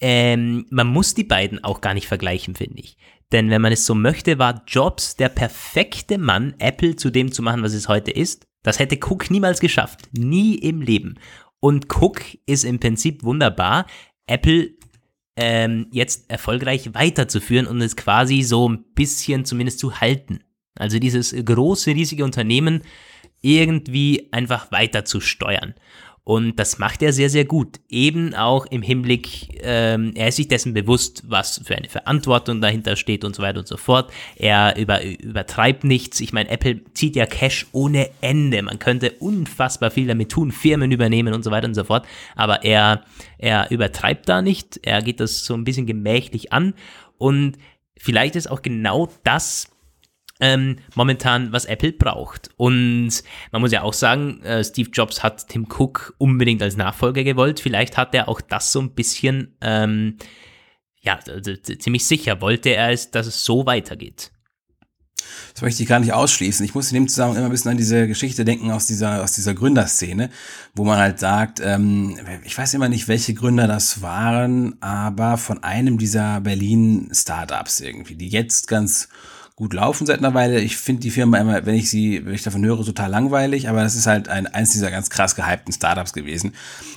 Ähm, 0.00 0.64
man 0.70 0.86
muss 0.86 1.12
die 1.12 1.24
beiden 1.24 1.62
auch 1.62 1.82
gar 1.82 1.92
nicht 1.92 2.06
vergleichen, 2.06 2.54
finde 2.54 2.80
ich. 2.80 2.96
Denn 3.32 3.50
wenn 3.50 3.62
man 3.62 3.72
es 3.72 3.84
so 3.84 3.94
möchte, 3.94 4.38
war 4.38 4.62
Jobs 4.66 5.16
der 5.16 5.28
perfekte 5.28 6.18
Mann, 6.18 6.54
Apple 6.58 6.96
zu 6.96 7.10
dem 7.10 7.30
zu 7.30 7.42
machen, 7.42 7.62
was 7.62 7.74
es 7.74 7.88
heute 7.88 8.10
ist. 8.10 8.46
Das 8.62 8.78
hätte 8.78 8.96
Cook 8.96 9.30
niemals 9.30 9.60
geschafft. 9.60 10.08
Nie 10.12 10.56
im 10.56 10.80
Leben. 10.80 11.18
Und 11.60 11.86
Cook 11.94 12.22
ist 12.46 12.64
im 12.64 12.78
Prinzip 12.78 13.22
wunderbar, 13.24 13.86
Apple 14.26 14.70
ähm, 15.36 15.86
jetzt 15.92 16.30
erfolgreich 16.30 16.94
weiterzuführen 16.94 17.66
und 17.66 17.80
es 17.80 17.96
quasi 17.96 18.42
so 18.42 18.68
ein 18.68 18.84
bisschen 18.94 19.44
zumindest 19.44 19.78
zu 19.78 20.00
halten. 20.00 20.40
Also 20.76 20.98
dieses 20.98 21.34
große, 21.34 21.90
riesige 21.90 22.24
Unternehmen 22.24 22.82
irgendwie 23.40 24.28
einfach 24.32 24.72
weiter 24.72 25.04
zu 25.04 25.20
steuern. 25.20 25.74
Und 26.28 26.56
das 26.56 26.78
macht 26.78 27.00
er 27.00 27.14
sehr, 27.14 27.30
sehr 27.30 27.46
gut. 27.46 27.80
Eben 27.88 28.34
auch 28.34 28.66
im 28.66 28.82
Hinblick, 28.82 29.62
ähm, 29.62 30.12
er 30.14 30.28
ist 30.28 30.36
sich 30.36 30.46
dessen 30.46 30.74
bewusst, 30.74 31.22
was 31.26 31.62
für 31.64 31.74
eine 31.74 31.88
Verantwortung 31.88 32.60
dahinter 32.60 32.96
steht 32.96 33.24
und 33.24 33.34
so 33.34 33.42
weiter 33.42 33.60
und 33.60 33.66
so 33.66 33.78
fort. 33.78 34.12
Er 34.36 34.76
über, 34.76 35.02
übertreibt 35.02 35.84
nichts. 35.84 36.20
Ich 36.20 36.34
meine, 36.34 36.50
Apple 36.50 36.82
zieht 36.92 37.16
ja 37.16 37.24
Cash 37.24 37.68
ohne 37.72 38.10
Ende. 38.20 38.60
Man 38.60 38.78
könnte 38.78 39.12
unfassbar 39.12 39.90
viel 39.90 40.06
damit 40.06 40.30
tun, 40.30 40.52
Firmen 40.52 40.92
übernehmen 40.92 41.32
und 41.32 41.44
so 41.44 41.50
weiter 41.50 41.66
und 41.66 41.72
so 41.72 41.84
fort. 41.84 42.04
Aber 42.36 42.62
er, 42.62 43.04
er 43.38 43.70
übertreibt 43.70 44.28
da 44.28 44.42
nicht. 44.42 44.80
Er 44.82 45.00
geht 45.00 45.20
das 45.20 45.46
so 45.46 45.54
ein 45.54 45.64
bisschen 45.64 45.86
gemächlich 45.86 46.52
an. 46.52 46.74
Und 47.16 47.56
vielleicht 47.96 48.36
ist 48.36 48.50
auch 48.50 48.60
genau 48.60 49.08
das, 49.24 49.70
ähm, 50.40 50.76
momentan, 50.94 51.52
was 51.52 51.64
Apple 51.64 51.92
braucht. 51.92 52.50
Und 52.56 53.22
man 53.52 53.60
muss 53.60 53.72
ja 53.72 53.82
auch 53.82 53.92
sagen, 53.92 54.42
äh, 54.42 54.62
Steve 54.64 54.90
Jobs 54.92 55.22
hat 55.22 55.48
Tim 55.48 55.66
Cook 55.68 56.14
unbedingt 56.18 56.62
als 56.62 56.76
Nachfolger 56.76 57.24
gewollt. 57.24 57.60
Vielleicht 57.60 57.96
hat 57.96 58.14
er 58.14 58.28
auch 58.28 58.40
das 58.40 58.72
so 58.72 58.80
ein 58.80 58.94
bisschen, 58.94 59.56
ähm, 59.60 60.16
ja, 61.00 61.18
ziemlich 61.78 62.06
sicher 62.06 62.40
wollte 62.40 62.70
er 62.70 62.90
es, 62.90 63.10
dass 63.10 63.26
es 63.26 63.44
so 63.44 63.66
weitergeht. 63.66 64.32
Das 65.54 65.62
möchte 65.62 65.82
ich 65.82 65.88
gar 65.88 66.00
nicht 66.00 66.12
ausschließen. 66.12 66.64
Ich 66.64 66.74
muss 66.74 66.90
in 66.90 66.94
dem 66.94 67.08
Zusammenhang 67.08 67.38
immer 67.38 67.46
ein 67.46 67.52
bisschen 67.52 67.72
an 67.72 67.76
diese 67.76 68.06
Geschichte 68.06 68.44
denken 68.44 68.70
aus 68.70 68.86
dieser, 68.86 69.22
aus 69.22 69.32
dieser 69.32 69.54
Gründerszene, 69.54 70.30
wo 70.74 70.84
man 70.84 70.98
halt 70.98 71.18
sagt, 71.18 71.60
ähm, 71.60 72.18
ich 72.44 72.56
weiß 72.56 72.74
immer 72.74 72.88
nicht, 72.88 73.08
welche 73.08 73.34
Gründer 73.34 73.66
das 73.66 74.00
waren, 74.02 74.80
aber 74.80 75.36
von 75.36 75.62
einem 75.62 75.98
dieser 75.98 76.40
Berlin-Startups 76.40 77.80
irgendwie, 77.80 78.14
die 78.14 78.28
jetzt 78.28 78.68
ganz 78.68 79.08
gut 79.58 79.74
laufen 79.74 80.06
seit 80.06 80.20
einer 80.20 80.34
Weile. 80.34 80.60
Ich 80.60 80.76
finde 80.76 81.00
die 81.00 81.10
Firma 81.10 81.36
immer, 81.36 81.66
wenn 81.66 81.74
ich 81.74 81.90
sie, 81.90 82.24
wenn 82.24 82.32
ich 82.32 82.44
davon 82.44 82.64
höre, 82.64 82.84
total 82.84 83.10
langweilig, 83.10 83.68
aber 83.68 83.82
das 83.82 83.96
ist 83.96 84.06
halt 84.06 84.28
ein, 84.28 84.46
eins 84.46 84.70
dieser 84.70 84.92
ganz 84.92 85.10
krass 85.10 85.34
gehypten 85.34 85.72
Startups 85.72 86.12
gewesen. 86.12 86.52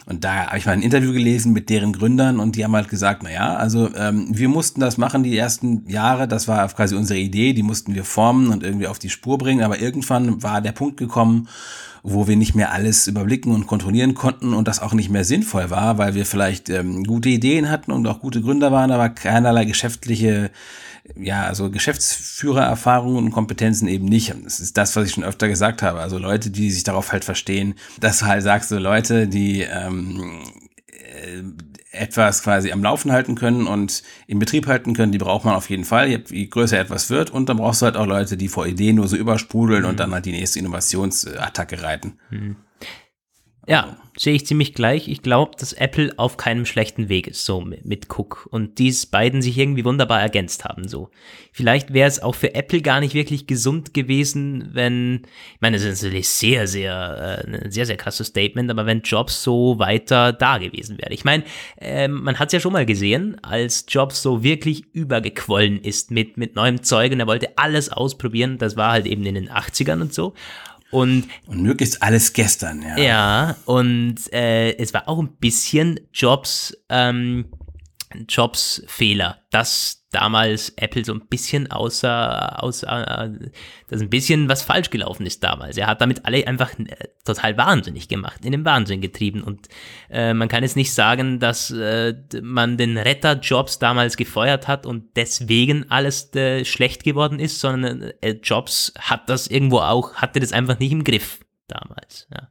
Und 0.05 0.24
da 0.24 0.45
habe 0.45 0.59
ich 0.59 0.68
mal 0.68 0.74
ein 0.74 0.84
Interview 0.84 1.12
gelesen 1.12 1.53
mit 1.53 1.72
deren 1.72 1.91
Gründern 1.91 2.39
und 2.39 2.55
die 2.55 2.64
haben 2.64 2.76
halt 2.76 2.88
gesagt, 2.88 3.24
na 3.24 3.32
ja, 3.32 3.55
also 3.55 3.89
ähm, 3.95 4.28
wir 4.30 4.47
mussten 4.47 4.80
das 4.80 4.99
machen 4.99 5.24
die 5.24 5.36
ersten 5.36 5.89
Jahre, 5.89 6.28
das 6.28 6.47
war 6.47 6.68
quasi 6.68 6.93
unsere 6.93 7.18
Idee, 7.20 7.53
die 7.53 7.64
mussten 7.64 7.95
wir 7.95 8.03
formen 8.03 8.49
und 8.49 8.62
irgendwie 8.62 8.86
auf 8.86 8.99
die 8.99 9.09
Spur 9.09 9.39
bringen, 9.39 9.64
aber 9.64 9.80
irgendwann 9.80 10.43
war 10.43 10.62
der 10.62 10.72
Punkt 10.72 10.97
gekommen, 10.97 11.47
wo 12.03 12.28
wir 12.28 12.36
nicht 12.36 12.53
mehr 12.53 12.72
alles 12.72 13.07
überblicken 13.07 13.55
und 13.55 13.66
kontrollieren 13.66 14.14
konnten 14.14 14.53
und 14.53 14.68
das 14.68 14.80
auch 14.80 14.93
nicht 14.93 15.09
mehr 15.09 15.26
sinnvoll 15.26 15.72
war, 15.72 15.97
weil 15.97 16.14
wir 16.14 16.28
vielleicht 16.28 16.70
ähm, 16.70 17.05
gute 17.05 17.30
Ideen 17.30 17.72
hatten 17.72 17.91
und 17.91 18.05
auch 18.05 18.20
gute 18.20 18.41
Gründer 18.41 18.72
waren, 18.72 18.91
aber 18.91 19.09
keinerlei 19.09 19.66
geschäftliche, 19.66 20.51
ja, 21.16 21.43
also 21.45 21.70
Geschäftsführererfahrungen 21.70 23.18
und 23.18 23.32
Kompetenzen 23.32 23.88
eben 23.88 24.06
nicht. 24.06 24.34
Das 24.43 24.60
ist 24.60 24.78
das, 24.78 24.95
was 24.95 25.08
ich 25.08 25.14
schon 25.14 25.24
öfter 25.24 25.47
gesagt 25.47 25.82
habe. 25.82 25.99
Also 25.99 26.18
Leute, 26.18 26.49
die 26.49 26.72
sich 26.72 26.84
darauf 26.84 27.12
halt 27.12 27.26
verstehen, 27.26 27.76
dass 27.99 28.20
du 28.20 28.26
halt 28.26 28.43
sagst, 28.43 28.70
so 28.70 28.78
Leute, 28.78 29.28
die 29.28 29.62
ähm, 29.62 30.41
äh, 30.88 31.43
etwas 31.91 32.43
quasi 32.43 32.72
am 32.72 32.84
Laufen 32.84 33.12
halten 33.12 33.36
können 33.36 33.68
und 33.68 34.04
im 34.28 34.39
Betrieb 34.39 34.68
halten 34.68 34.93
können, 34.93 35.12
die 35.12 35.18
braucht 35.18 35.43
man 35.43 35.56
auf 35.56 35.70
jeden 35.70 35.84
Fall, 35.84 36.08
je 36.08 36.47
größer 36.47 36.80
etwas 36.80 37.10
wird. 37.10 37.30
Und 37.30 37.49
dann 37.49 37.58
brauchst 37.58 37.82
du 37.82 37.86
halt 37.86 37.97
auch 37.97 38.06
Leute, 38.06 38.38
die 38.38 38.47
vor 38.47 38.66
Ideen 38.66 38.95
nur 38.95 39.08
so 39.08 39.18
übersprudeln 39.18 39.84
mhm. 39.84 39.89
und 39.89 39.99
dann 39.99 40.14
halt 40.14 40.26
die 40.26 40.32
nächste 40.32 40.60
Innovationsattacke 40.60 41.82
reiten. 41.84 42.14
Mhm. 42.30 42.56
Ja, 43.68 43.95
sehe 44.18 44.34
ich 44.34 44.47
ziemlich 44.47 44.74
gleich. 44.74 45.07
Ich 45.07 45.22
glaube, 45.22 45.51
dass 45.57 45.74
Apple 45.74 46.14
auf 46.18 46.36
keinem 46.36 46.66
schlechten 46.66 47.09
Weg 47.09 47.28
ist, 47.28 47.45
so 47.45 47.62
mit, 47.62 48.07
Cook. 48.09 48.47
Und 48.49 48.80
dies 48.80 49.05
beiden 49.05 49.43
sich 49.43 49.57
irgendwie 49.57 49.86
wunderbar 49.86 50.20
ergänzt 50.20 50.66
haben, 50.66 50.88
so. 50.88 51.09
Vielleicht 51.51 51.93
wäre 51.93 52.07
es 52.07 52.22
auch 52.22 52.34
für 52.34 52.55
Apple 52.55 52.82
gar 52.82 52.99
nicht 53.01 53.14
wirklich 53.14 53.45
gesund 53.45 53.93
gewesen, 53.93 54.70
wenn, 54.74 55.24
ich 55.53 55.62
meine, 55.62 55.78
das 55.78 55.86
ist 55.86 56.01
natürlich 56.01 56.30
sehr, 56.30 56.66
sehr, 56.66 57.43
äh, 57.45 57.66
ein 57.66 57.72
sehr, 57.72 57.86
sehr 57.86 57.97
krasses 57.97 58.28
Statement, 58.28 58.72
aber 58.72 58.86
wenn 58.88 59.01
Jobs 59.01 59.43
so 59.43 59.78
weiter 59.78 60.34
da 60.34 60.57
gewesen 60.57 60.97
wäre. 60.97 61.14
Ich 61.14 61.24
meine, 61.24 61.43
äh, 61.80 62.07
man 62.07 62.39
hat 62.39 62.47
es 62.47 62.53
ja 62.53 62.59
schon 62.59 62.74
mal 62.74 62.86
gesehen, 62.86 63.38
als 63.43 63.86
Jobs 63.88 64.24
so 64.24 64.43
wirklich 64.43 64.86
übergequollen 64.93 65.80
ist 65.80 66.09
mit, 66.09 66.38
mit 66.38 66.55
neuem 66.55 66.82
Zeug 66.82 67.12
und 67.12 67.20
er 67.20 67.28
wollte 67.28 67.57
alles 67.57 67.89
ausprobieren. 67.91 68.57
Das 68.57 68.76
war 68.76 68.91
halt 68.91 69.05
eben 69.05 69.26
in 69.26 69.36
den 69.36 69.49
80ern 69.49 70.01
und 70.01 70.14
so. 70.14 70.34
Und, 70.91 71.27
und 71.47 71.61
möglichst 71.61 72.03
alles 72.03 72.33
gestern, 72.33 72.81
ja. 72.81 72.97
Ja, 72.97 73.55
und 73.65 74.15
äh, 74.33 74.73
es 74.77 74.93
war 74.93 75.07
auch 75.07 75.19
ein 75.19 75.37
bisschen 75.37 75.99
Jobs, 76.13 76.77
ähm, 76.89 77.45
Jobs 78.27 78.83
Fehler, 78.87 79.39
dass 79.51 80.01
damals 80.12 80.74
Apple 80.76 81.05
so 81.05 81.14
ein 81.14 81.28
bisschen 81.28 81.72
außer, 81.72 82.62
außer 82.62 83.24
äh, 83.24 83.49
dass 83.88 84.01
ein 84.01 84.09
bisschen 84.09 84.49
was 84.49 84.62
falsch 84.62 84.89
gelaufen 84.89 85.26
ist 85.26 85.43
damals. 85.43 85.78
Er 85.78 85.88
hat 85.88 86.01
damit 86.01 86.26
alle 86.26 86.45
einfach 86.45 86.78
äh, 86.78 87.07
total 87.26 87.57
wahnsinnig 87.57 88.09
gemacht, 88.09 88.45
in 88.45 88.51
den 88.51 88.66
Wahnsinn 88.66 89.01
getrieben. 89.01 89.41
Und 89.41 89.70
äh, 90.09 90.34
man 90.34 90.49
kann 90.49 90.64
jetzt 90.64 90.76
nicht 90.76 90.93
sagen, 90.93 91.39
dass 91.39 91.72
äh, 91.72 92.14
man 92.41 92.78
den 92.78 92.97
Retter 92.97 93.39
Jobs 93.39 93.80
damals 93.80 94.18
gefeuert 94.18 94.68
hat 94.68 94.86
und 94.86 95.16
deswegen 95.16 95.89
alles 95.89 96.34
äh, 96.36 96.66
schlecht 96.66 97.03
geworden 97.03 97.39
ist, 97.39 97.59
sondern 97.59 98.12
äh, 98.22 98.32
Jobs 98.43 98.93
hat 98.99 99.30
das 99.30 99.47
irgendwo 99.47 99.80
auch, 99.80 100.16
hatte 100.16 100.41
das 100.41 100.51
einfach 100.51 100.78
nicht 100.78 100.91
im 100.91 101.05
Griff 101.05 101.39
damals. 101.68 102.28
Ja. 102.32 102.49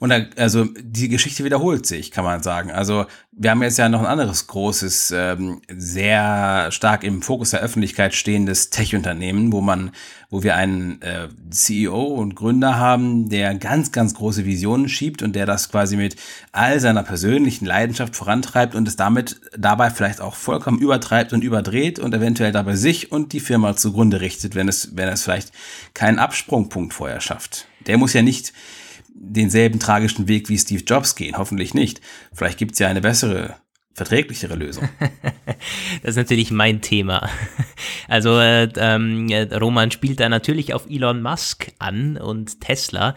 Und 0.00 0.08
da, 0.08 0.22
also 0.36 0.66
die 0.80 1.10
Geschichte 1.10 1.44
wiederholt 1.44 1.84
sich, 1.84 2.10
kann 2.10 2.24
man 2.24 2.42
sagen. 2.42 2.70
Also 2.70 3.04
wir 3.32 3.50
haben 3.50 3.62
jetzt 3.62 3.76
ja 3.76 3.90
noch 3.90 4.00
ein 4.00 4.06
anderes 4.06 4.46
großes, 4.46 5.12
ähm, 5.14 5.60
sehr 5.68 6.72
stark 6.72 7.04
im 7.04 7.20
Fokus 7.20 7.50
der 7.50 7.60
Öffentlichkeit 7.60 8.14
stehendes 8.14 8.70
Tech-Unternehmen, 8.70 9.52
wo 9.52 9.60
man, 9.60 9.90
wo 10.30 10.42
wir 10.42 10.56
einen 10.56 11.02
äh, 11.02 11.28
CEO 11.50 12.02
und 12.02 12.34
Gründer 12.34 12.78
haben, 12.78 13.28
der 13.28 13.54
ganz, 13.56 13.92
ganz 13.92 14.14
große 14.14 14.46
Visionen 14.46 14.88
schiebt 14.88 15.22
und 15.22 15.36
der 15.36 15.44
das 15.44 15.70
quasi 15.70 15.98
mit 15.98 16.16
all 16.50 16.80
seiner 16.80 17.02
persönlichen 17.02 17.66
Leidenschaft 17.66 18.16
vorantreibt 18.16 18.74
und 18.74 18.88
es 18.88 18.96
damit 18.96 19.38
dabei 19.54 19.90
vielleicht 19.90 20.22
auch 20.22 20.34
vollkommen 20.34 20.78
übertreibt 20.78 21.34
und 21.34 21.44
überdreht 21.44 21.98
und 21.98 22.14
eventuell 22.14 22.52
dabei 22.52 22.74
sich 22.74 23.12
und 23.12 23.34
die 23.34 23.40
Firma 23.40 23.76
zugrunde 23.76 24.22
richtet, 24.22 24.54
wenn 24.54 24.66
es, 24.66 24.96
wenn 24.96 25.10
es 25.10 25.24
vielleicht 25.24 25.52
keinen 25.92 26.18
Absprungpunkt 26.18 26.94
vorher 26.94 27.20
schafft. 27.20 27.66
Der 27.86 27.98
muss 27.98 28.14
ja 28.14 28.22
nicht 28.22 28.54
denselben 29.20 29.78
tragischen 29.78 30.28
Weg 30.28 30.48
wie 30.48 30.58
Steve 30.58 30.82
Jobs 30.82 31.14
gehen. 31.14 31.36
Hoffentlich 31.36 31.74
nicht. 31.74 32.00
Vielleicht 32.32 32.58
gibt 32.58 32.72
es 32.72 32.78
ja 32.78 32.88
eine 32.88 33.02
bessere, 33.02 33.56
verträglichere 33.92 34.54
Lösung. 34.54 34.88
das 36.02 36.12
ist 36.12 36.16
natürlich 36.16 36.50
mein 36.50 36.80
Thema. 36.80 37.28
Also 38.08 38.38
äh, 38.38 38.68
ähm, 38.76 39.30
Roman 39.52 39.90
spielt 39.90 40.20
da 40.20 40.28
natürlich 40.30 40.72
auf 40.72 40.88
Elon 40.88 41.20
Musk 41.20 41.70
an 41.78 42.16
und 42.16 42.62
Tesla. 42.62 43.14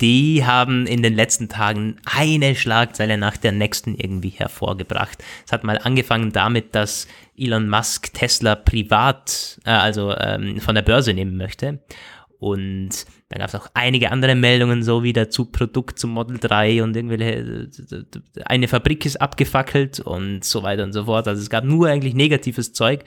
Die 0.00 0.46
haben 0.46 0.86
in 0.86 1.02
den 1.02 1.14
letzten 1.14 1.50
Tagen 1.50 1.96
eine 2.06 2.54
Schlagzeile 2.54 3.18
nach 3.18 3.36
der 3.36 3.52
nächsten 3.52 3.96
irgendwie 3.96 4.30
hervorgebracht. 4.30 5.22
Es 5.44 5.52
hat 5.52 5.62
mal 5.62 5.78
angefangen 5.78 6.32
damit, 6.32 6.74
dass 6.74 7.06
Elon 7.36 7.68
Musk 7.68 8.14
Tesla 8.14 8.54
privat, 8.54 9.60
äh, 9.66 9.70
also 9.70 10.16
ähm, 10.16 10.58
von 10.60 10.74
der 10.74 10.82
Börse 10.82 11.12
nehmen 11.12 11.36
möchte. 11.36 11.80
Und 12.40 13.04
dann 13.30 13.40
gab 13.40 13.48
es 13.48 13.54
auch 13.56 13.68
einige 13.74 14.12
andere 14.12 14.36
Meldungen, 14.36 14.84
so 14.84 15.02
wie 15.02 15.12
dazu 15.12 15.46
Produkt 15.46 15.98
zum 15.98 16.10
Model 16.10 16.38
3 16.38 16.84
und 16.84 16.94
irgendwelche, 16.94 17.68
eine 18.44 18.68
Fabrik 18.68 19.04
ist 19.04 19.20
abgefackelt 19.20 19.98
und 19.98 20.44
so 20.44 20.62
weiter 20.62 20.84
und 20.84 20.92
so 20.92 21.04
fort. 21.04 21.26
Also 21.26 21.42
es 21.42 21.50
gab 21.50 21.64
nur 21.64 21.88
eigentlich 21.88 22.14
negatives 22.14 22.72
Zeug. 22.72 23.04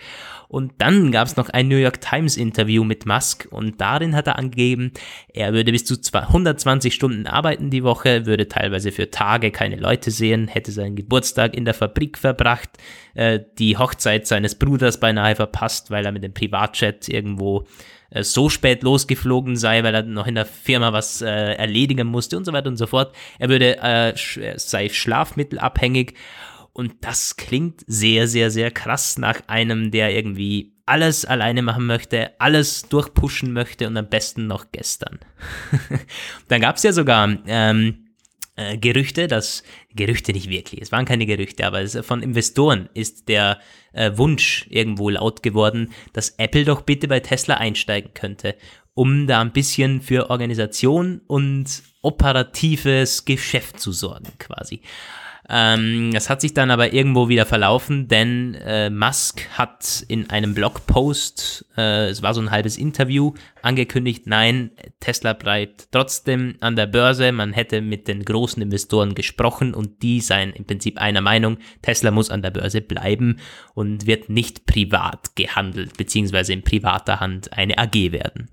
Und 0.50 0.74
dann 0.80 1.14
gab 1.14 1.28
es 1.28 1.38
noch 1.38 1.48
ein 1.48 1.70
New 1.70 1.78
York 1.78 2.02
Times 2.02 2.36
Interview 2.36 2.84
mit 2.84 3.06
Musk 3.06 3.48
und 3.52 3.80
darin 3.80 4.14
hat 4.14 4.28
er 4.28 4.38
angegeben, 4.38 4.92
er 5.34 5.54
würde 5.54 5.72
bis 5.72 5.86
zu 5.86 5.96
120 6.14 6.94
Stunden 6.94 7.26
arbeiten 7.26 7.70
die 7.70 7.86
Woche, 7.86 8.26
würde 8.26 8.50
teilweise 8.50 8.92
für 8.92 9.10
Tage 9.10 9.52
keine 9.52 9.78
Leute 9.78 10.12
sehen, 10.12 10.50
hätte 10.50 10.74
seinen 10.74 10.98
Geburtstag 10.98 11.56
in 11.56 11.64
der 11.64 11.74
Fabrik 11.74 12.18
verbracht, 12.18 12.70
äh, 13.14 13.40
die 13.60 13.78
Hochzeit 13.78 14.28
seines 14.28 14.56
Bruders 14.56 15.00
beinahe 15.00 15.38
verpasst, 15.38 15.90
weil 15.90 16.06
er 16.06 16.12
mit 16.12 16.26
dem 16.26 16.34
Privatjet 16.34 17.08
irgendwo 17.08 17.66
äh, 18.12 18.24
so 18.24 18.50
spät 18.50 18.84
losgeflogen 18.84 19.56
sei, 19.56 19.84
weil 19.84 19.96
er 19.96 20.04
noch 20.04 20.28
in 20.28 20.36
der 20.36 20.46
Firma 20.46 20.94
was 20.94 21.22
äh, 21.22 21.54
erledigen 21.56 22.08
musste 22.08 22.38
und 22.38 22.46
so 22.46 22.54
weiter 22.54 22.70
und 22.70 22.78
so 22.78 22.88
fort. 22.88 23.16
Er 23.40 23.50
würde 23.50 23.80
äh, 23.80 24.14
sei 24.58 24.90
schlafmittelabhängig 24.90 26.14
und 26.74 26.94
das 27.02 27.36
klingt 27.36 27.82
sehr, 27.88 28.28
sehr, 28.28 28.52
sehr 28.52 28.72
krass 28.72 29.18
nach 29.18 29.42
einem, 29.48 29.92
der 29.92 30.16
irgendwie 30.16 30.74
alles 30.86 31.26
alleine 31.26 31.62
machen 31.62 31.86
möchte, 31.86 32.32
alles 32.40 32.84
durchpushen 32.84 33.54
möchte 33.54 33.88
und 33.88 33.98
am 33.98 34.10
besten 34.10 34.48
noch 34.48 34.72
gestern. 34.72 35.20
Dann 36.48 36.62
gab 36.62 36.76
es 36.78 36.84
ja 36.84 36.92
sogar 36.92 37.38
ähm, 37.48 38.01
äh, 38.62 38.78
Gerüchte, 38.78 39.28
dass 39.28 39.64
Gerüchte 39.96 40.34
nicht 40.34 40.50
wirklich, 40.50 40.82
es 40.82 40.92
waren 40.92 41.06
keine 41.06 41.26
Gerüchte, 41.26 41.66
aber 41.66 41.82
es, 41.82 41.98
von 42.06 42.22
Investoren 42.22 42.90
ist 42.94 43.28
der 43.28 43.60
äh, 43.94 44.12
Wunsch 44.16 44.68
irgendwo 44.70 45.10
laut 45.10 45.44
geworden, 45.44 45.92
dass 46.14 46.32
Apple 46.38 46.66
doch 46.66 46.82
bitte 46.82 47.08
bei 47.08 47.20
Tesla 47.20 47.56
einsteigen 47.56 48.14
könnte, 48.14 48.56
um 48.94 49.28
da 49.28 49.42
ein 49.42 49.54
bisschen 49.54 50.02
für 50.02 50.30
Organisation 50.30 51.22
und 51.28 51.84
operatives 52.02 53.26
Geschäft 53.26 53.80
zu 53.80 53.92
sorgen, 53.92 54.32
quasi. 54.38 54.82
Ähm, 55.54 56.12
das 56.14 56.30
hat 56.30 56.40
sich 56.40 56.54
dann 56.54 56.72
aber 56.72 56.94
irgendwo 56.94 57.28
wieder 57.28 57.46
verlaufen, 57.46 58.08
denn 58.08 58.56
äh, 58.56 58.90
Musk 58.90 59.46
hat 59.58 60.06
in 60.08 60.30
einem 60.30 60.54
Blogpost, 60.54 61.66
äh, 61.76 62.08
es 62.08 62.22
war 62.22 62.34
so 62.34 62.40
ein 62.40 62.52
halbes 62.52 62.78
Interview, 62.78 63.34
angekündigt, 63.62 64.28
nein, 64.28 64.72
Tesla 65.02 65.34
bleibt 65.34 65.90
trotzdem 65.92 66.56
an 66.62 66.78
der 66.78 66.86
Börse. 66.86 67.34
Man 67.34 67.52
hätte 67.52 67.82
mit 67.82 68.08
den 68.08 68.24
großen 68.24 68.64
Investoren 68.64 69.14
gesprochen 69.14 69.74
und 69.74 70.02
die 70.04 70.22
seien 70.22 70.54
im 70.54 70.64
Prinzip 70.64 70.98
einer 71.00 71.22
Meinung, 71.22 71.58
Tesla 71.82 72.12
muss 72.12 72.32
an 72.32 72.42
der 72.42 72.52
Börse 72.52 72.80
bleiben 72.80 73.36
und 73.74 74.08
wird 74.08 74.30
nicht 74.30 74.66
privat 74.66 75.36
gehandelt, 75.36 75.98
beziehungsweise 75.98 76.54
in 76.54 76.64
privater 76.64 77.20
Hand 77.20 77.52
eine 77.52 77.78
AG 77.78 78.14
werden. 78.14 78.50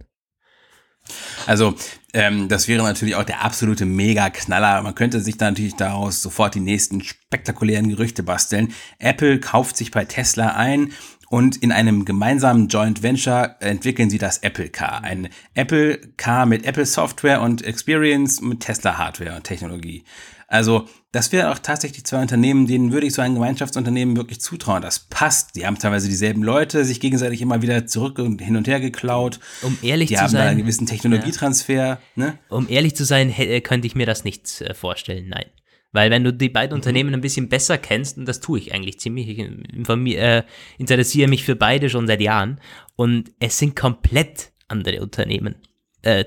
Also 1.47 1.75
ähm, 2.15 2.49
das 2.49 2.69
wäre 2.69 2.83
natürlich 2.83 3.17
auch 3.17 3.25
der 3.25 3.45
absolute 3.45 3.85
Mega-Knaller. 3.85 4.83
Man 4.83 4.95
könnte 4.95 5.21
sich 5.21 5.37
da 5.37 5.51
natürlich 5.51 5.77
daraus 5.77 6.23
sofort 6.23 6.55
die 6.55 6.61
nächsten 6.61 7.03
spektakulären 7.03 7.89
Gerüchte 7.89 8.23
basteln. 8.23 8.73
Apple 8.99 9.41
kauft 9.41 9.77
sich 9.77 9.91
bei 9.91 10.05
Tesla 10.05 10.55
ein 10.55 10.93
und 11.29 11.57
in 11.57 11.73
einem 11.73 12.05
gemeinsamen 12.07 12.69
Joint 12.69 13.03
Venture 13.03 13.57
entwickeln 13.61 14.09
sie 14.09 14.19
das 14.19 14.39
Apple 14.39 14.71
Car. 14.71 15.05
Ein 15.05 15.29
Apple 15.55 15.99
Car 16.17 16.47
mit 16.47 16.65
Apple 16.65 16.87
Software 16.87 17.43
und 17.43 17.63
Experience 17.63 18.41
mit 18.41 18.61
Tesla 18.61 18.97
Hardware 18.97 19.37
und 19.37 19.45
Technologie. 19.45 20.05
Also 20.49 20.87
das 21.13 21.31
wäre 21.31 21.53
auch 21.53 21.59
tatsächlich 21.59 22.05
zwei 22.05 22.23
Unternehmen, 22.23 22.67
denen 22.67 22.91
würde 22.91 23.07
ich 23.07 23.13
so 23.13 23.21
ein 23.21 23.35
Gemeinschaftsunternehmen 23.35 24.17
wirklich 24.17 24.41
zutrauen. 24.41 24.81
Das 24.81 24.99
passt. 24.99 25.55
Die 25.57 25.67
haben 25.67 25.79
teilweise 25.79 26.09
dieselben 26.09 26.43
Leute, 26.43 26.87
sich 26.87 27.01
gegenseitig 27.01 27.43
immer 27.43 27.61
wieder 27.61 27.87
zurück 27.87 28.19
und 28.19 28.41
hin 28.41 28.57
und 28.57 28.67
her 28.67 28.81
geklaut. 28.81 29.41
Um 29.63 29.79
ehrlich 29.83 30.09
die 30.09 30.15
zu 30.15 30.23
haben 30.23 30.31
sein, 30.31 30.41
da 30.41 30.49
einen 30.49 30.59
gewissen 30.59 30.87
Technologietransfer. 30.87 31.75
Ja. 31.75 31.99
Ne? 32.17 32.39
Um 32.49 32.67
ehrlich 32.69 32.97
zu 32.97 33.05
sein, 33.05 33.33
könnte 33.63 33.87
ich 33.87 33.95
mir 33.95 34.07
das 34.07 34.25
nicht 34.25 34.63
äh, 34.63 34.73
vorstellen. 34.73 35.29
Nein. 35.29 35.47
Weil 35.93 36.11
wenn 36.11 36.25
du 36.25 36.33
die 36.33 36.49
beiden 36.49 36.75
mhm. 36.75 36.79
Unternehmen 36.79 37.15
ein 37.15 37.21
bisschen 37.21 37.51
besser 37.51 37.77
kennst, 37.77 38.17
und 38.17 38.27
das 38.27 38.41
tue 38.41 38.59
ich 38.59 38.75
eigentlich 38.75 38.99
ziemlich, 39.01 39.29
ich 39.29 39.39
äh, 39.39 40.43
interessiere 40.79 41.29
mich 41.29 41.45
für 41.45 41.57
beide 41.57 41.91
schon 41.91 42.07
seit 42.07 42.23
Jahren, 42.23 42.59
und 42.97 43.33
es 43.39 43.59
sind 43.59 43.77
komplett 43.77 44.53
andere 44.67 45.03
Unternehmen 45.03 45.57
äh, 46.03 46.25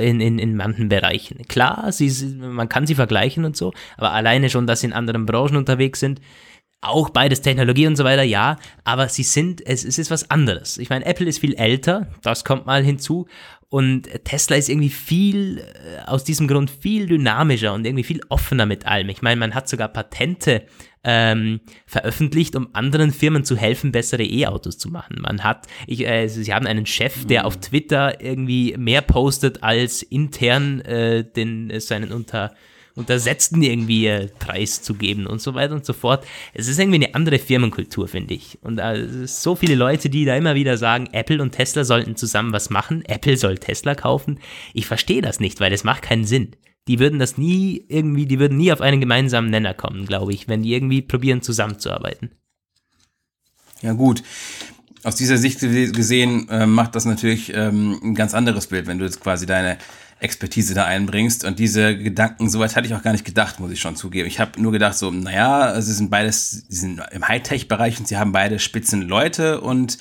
in, 0.00 0.20
in, 0.20 0.38
in 0.38 0.56
manchen 0.56 0.88
Bereichen. 0.88 1.46
Klar, 1.48 1.92
sie, 1.92 2.10
man 2.36 2.68
kann 2.68 2.86
sie 2.86 2.94
vergleichen 2.94 3.44
und 3.44 3.56
so, 3.56 3.72
aber 3.96 4.12
alleine 4.12 4.50
schon, 4.50 4.66
dass 4.66 4.80
sie 4.80 4.88
in 4.88 4.92
anderen 4.92 5.26
Branchen 5.26 5.56
unterwegs 5.56 6.00
sind, 6.00 6.20
auch 6.84 7.10
beides 7.10 7.40
Technologie 7.40 7.86
und 7.86 7.96
so 7.96 8.04
weiter, 8.04 8.22
ja, 8.22 8.58
aber 8.84 9.08
sie 9.08 9.22
sind, 9.22 9.66
es, 9.66 9.84
es 9.84 9.98
ist 9.98 10.10
was 10.10 10.30
anderes. 10.30 10.78
Ich 10.78 10.90
meine, 10.90 11.06
Apple 11.06 11.26
ist 11.26 11.38
viel 11.38 11.54
älter, 11.54 12.08
das 12.22 12.44
kommt 12.44 12.66
mal 12.66 12.82
hinzu, 12.82 13.26
und 13.68 14.08
Tesla 14.24 14.56
ist 14.56 14.68
irgendwie 14.68 14.90
viel, 14.90 15.58
äh, 15.58 16.06
aus 16.06 16.24
diesem 16.24 16.48
Grund 16.48 16.70
viel 16.70 17.06
dynamischer 17.06 17.74
und 17.74 17.86
irgendwie 17.86 18.04
viel 18.04 18.20
offener 18.28 18.66
mit 18.66 18.86
allem. 18.86 19.08
Ich 19.08 19.22
meine, 19.22 19.38
man 19.38 19.54
hat 19.54 19.68
sogar 19.68 19.88
Patente 19.88 20.66
ähm, 21.04 21.60
veröffentlicht, 21.86 22.56
um 22.56 22.68
anderen 22.72 23.12
Firmen 23.12 23.44
zu 23.44 23.56
helfen, 23.56 23.92
bessere 23.92 24.24
E-Autos 24.24 24.78
zu 24.78 24.88
machen. 24.88 25.20
Man 25.20 25.44
hat, 25.44 25.66
ich, 25.86 26.06
äh, 26.06 26.28
sie 26.28 26.52
haben 26.52 26.66
einen 26.66 26.86
Chef, 26.86 27.26
der 27.26 27.46
auf 27.46 27.58
Twitter 27.58 28.20
irgendwie 28.22 28.74
mehr 28.78 29.02
postet 29.02 29.62
als 29.62 30.02
intern 30.02 30.80
äh, 30.80 31.24
den, 31.24 31.70
äh, 31.70 31.80
seinen 31.80 32.10
unter 32.10 32.54
Untersetzten 32.96 33.60
irgendwie 33.62 34.06
äh, 34.06 34.28
preiszugeben 34.38 35.26
und 35.26 35.40
so 35.40 35.54
weiter 35.54 35.74
und 35.74 35.84
so 35.84 35.92
fort. 35.92 36.24
Es 36.52 36.68
ist 36.68 36.78
irgendwie 36.78 37.04
eine 37.04 37.14
andere 37.14 37.40
Firmenkultur, 37.40 38.06
finde 38.06 38.34
ich. 38.34 38.58
Und 38.62 38.78
ist 38.78 39.42
so 39.42 39.56
viele 39.56 39.74
Leute, 39.74 40.08
die 40.10 40.24
da 40.24 40.36
immer 40.36 40.54
wieder 40.54 40.76
sagen, 40.76 41.08
Apple 41.12 41.42
und 41.42 41.52
Tesla 41.52 41.84
sollten 41.84 42.14
zusammen 42.14 42.52
was 42.52 42.70
machen, 42.70 43.04
Apple 43.06 43.36
soll 43.36 43.58
Tesla 43.58 43.94
kaufen. 43.94 44.38
Ich 44.74 44.86
verstehe 44.86 45.22
das 45.22 45.40
nicht, 45.40 45.58
weil 45.60 45.72
es 45.72 45.82
macht 45.82 46.02
keinen 46.02 46.24
Sinn. 46.24 46.54
Die 46.86 46.98
würden 46.98 47.18
das 47.18 47.38
nie 47.38 47.84
irgendwie, 47.88 48.26
die 48.26 48.38
würden 48.38 48.58
nie 48.58 48.72
auf 48.72 48.80
einen 48.80 49.00
gemeinsamen 49.00 49.50
Nenner 49.50 49.74
kommen, 49.74 50.06
glaube 50.06 50.32
ich, 50.32 50.48
wenn 50.48 50.62
die 50.62 50.74
irgendwie 50.74 51.02
probieren 51.02 51.42
zusammenzuarbeiten. 51.42 52.30
Ja 53.82 53.92
gut, 53.92 54.22
aus 55.02 55.16
dieser 55.16 55.36
Sicht 55.36 55.60
gesehen 55.60 56.48
äh, 56.48 56.66
macht 56.66 56.94
das 56.94 57.04
natürlich 57.04 57.52
ähm, 57.54 58.00
ein 58.02 58.14
ganz 58.14 58.34
anderes 58.34 58.66
Bild, 58.66 58.86
wenn 58.86 58.98
du 58.98 59.04
jetzt 59.04 59.20
quasi 59.20 59.46
deine 59.46 59.78
Expertise 60.20 60.74
da 60.74 60.84
einbringst. 60.84 61.44
Und 61.44 61.58
diese 61.58 61.96
Gedanken, 61.96 62.48
soweit 62.48 62.76
hatte 62.76 62.86
ich 62.86 62.94
auch 62.94 63.02
gar 63.02 63.12
nicht 63.12 63.24
gedacht, 63.24 63.60
muss 63.60 63.70
ich 63.70 63.80
schon 63.80 63.96
zugeben. 63.96 64.26
Ich 64.28 64.40
habe 64.40 64.60
nur 64.60 64.72
gedacht, 64.72 64.96
so, 64.96 65.10
naja, 65.10 65.80
sie 65.80 65.92
sind 65.92 66.10
beides, 66.10 66.64
sie 66.68 66.76
sind 66.76 67.02
im 67.12 67.26
Hightech-Bereich 67.26 67.98
und 67.98 68.08
sie 68.08 68.16
haben 68.16 68.32
beide 68.32 68.58
spitzen 68.58 69.02
Leute 69.02 69.60
und 69.60 69.98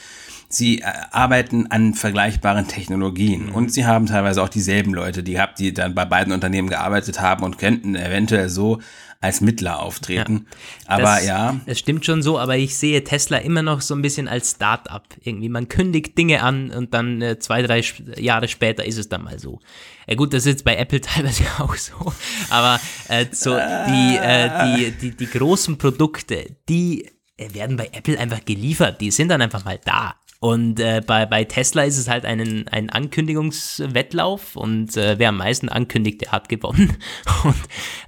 sie 0.49 0.79
äh, 0.79 0.85
arbeiten 1.11 1.67
an 1.67 1.93
vergleichbaren 1.93 2.67
Technologien. 2.67 3.47
Mhm. 3.47 3.55
Und 3.55 3.73
sie 3.73 3.85
haben 3.85 4.05
teilweise 4.05 4.41
auch 4.41 4.49
dieselben 4.49 4.93
Leute, 4.93 5.23
die 5.23 5.39
habt, 5.39 5.59
die 5.59 5.73
dann 5.73 5.95
bei 5.95 6.05
beiden 6.05 6.33
Unternehmen 6.33 6.69
gearbeitet 6.69 7.19
haben 7.19 7.43
und 7.43 7.57
könnten 7.57 7.95
eventuell 7.95 8.49
so 8.49 8.79
als 9.23 9.39
Mittler 9.39 9.79
auftreten. 9.79 10.47
Ja, 10.81 10.89
aber 10.89 11.03
das, 11.03 11.25
ja. 11.25 11.59
Es 11.65 11.79
stimmt 11.79 12.05
schon 12.05 12.21
so, 12.21 12.37
aber 12.37 12.57
ich 12.57 12.75
sehe 12.75 13.03
Tesla 13.05 13.37
immer 13.37 13.61
noch 13.61 13.79
so 13.79 13.95
ein 13.95 14.01
bisschen 14.01 14.27
als 14.27 14.51
Start-up. 14.51 15.05
Irgendwie, 15.23 15.47
man 15.47 15.69
kündigt 15.69 16.17
Dinge 16.17 16.43
an 16.43 16.71
und 16.71 16.93
dann 16.93 17.21
äh, 17.21 17.39
zwei, 17.39 17.61
drei 17.61 17.81
Jahre 18.17 18.49
später 18.49 18.83
ist 18.85 18.97
es 18.97 19.07
dann 19.07 19.23
mal 19.23 19.39
so. 19.39 19.61
Ja 20.07 20.15
gut, 20.15 20.33
das 20.33 20.45
ist 20.45 20.53
jetzt 20.53 20.65
bei 20.65 20.75
Apple 20.75 21.01
teilweise 21.01 21.43
auch 21.59 21.75
so. 21.75 22.13
Aber 22.49 22.79
äh, 23.07 23.25
so 23.31 23.51
die, 23.51 24.17
äh, 24.17 24.49
die, 24.65 24.91
die, 24.91 25.17
die 25.17 25.27
großen 25.27 25.77
Produkte, 25.77 26.55
die 26.69 27.09
äh, 27.37 27.53
werden 27.53 27.77
bei 27.77 27.89
Apple 27.91 28.19
einfach 28.19 28.45
geliefert. 28.45 29.01
Die 29.01 29.11
sind 29.11 29.29
dann 29.29 29.41
einfach 29.41 29.65
mal 29.65 29.79
da. 29.83 30.15
Und 30.39 30.81
äh, 30.81 31.01
bei, 31.05 31.25
bei 31.25 31.45
Tesla 31.45 31.83
ist 31.83 31.97
es 31.97 32.09
halt 32.09 32.25
einen, 32.25 32.67
ein 32.67 32.89
Ankündigungswettlauf 32.89 34.57
und 34.57 34.97
äh, 34.97 35.17
wer 35.17 35.29
am 35.29 35.37
meisten 35.37 35.69
ankündigt, 35.69 36.19
der 36.19 36.33
hat 36.33 36.49
gewonnen. 36.49 36.97
Und, 37.45 37.55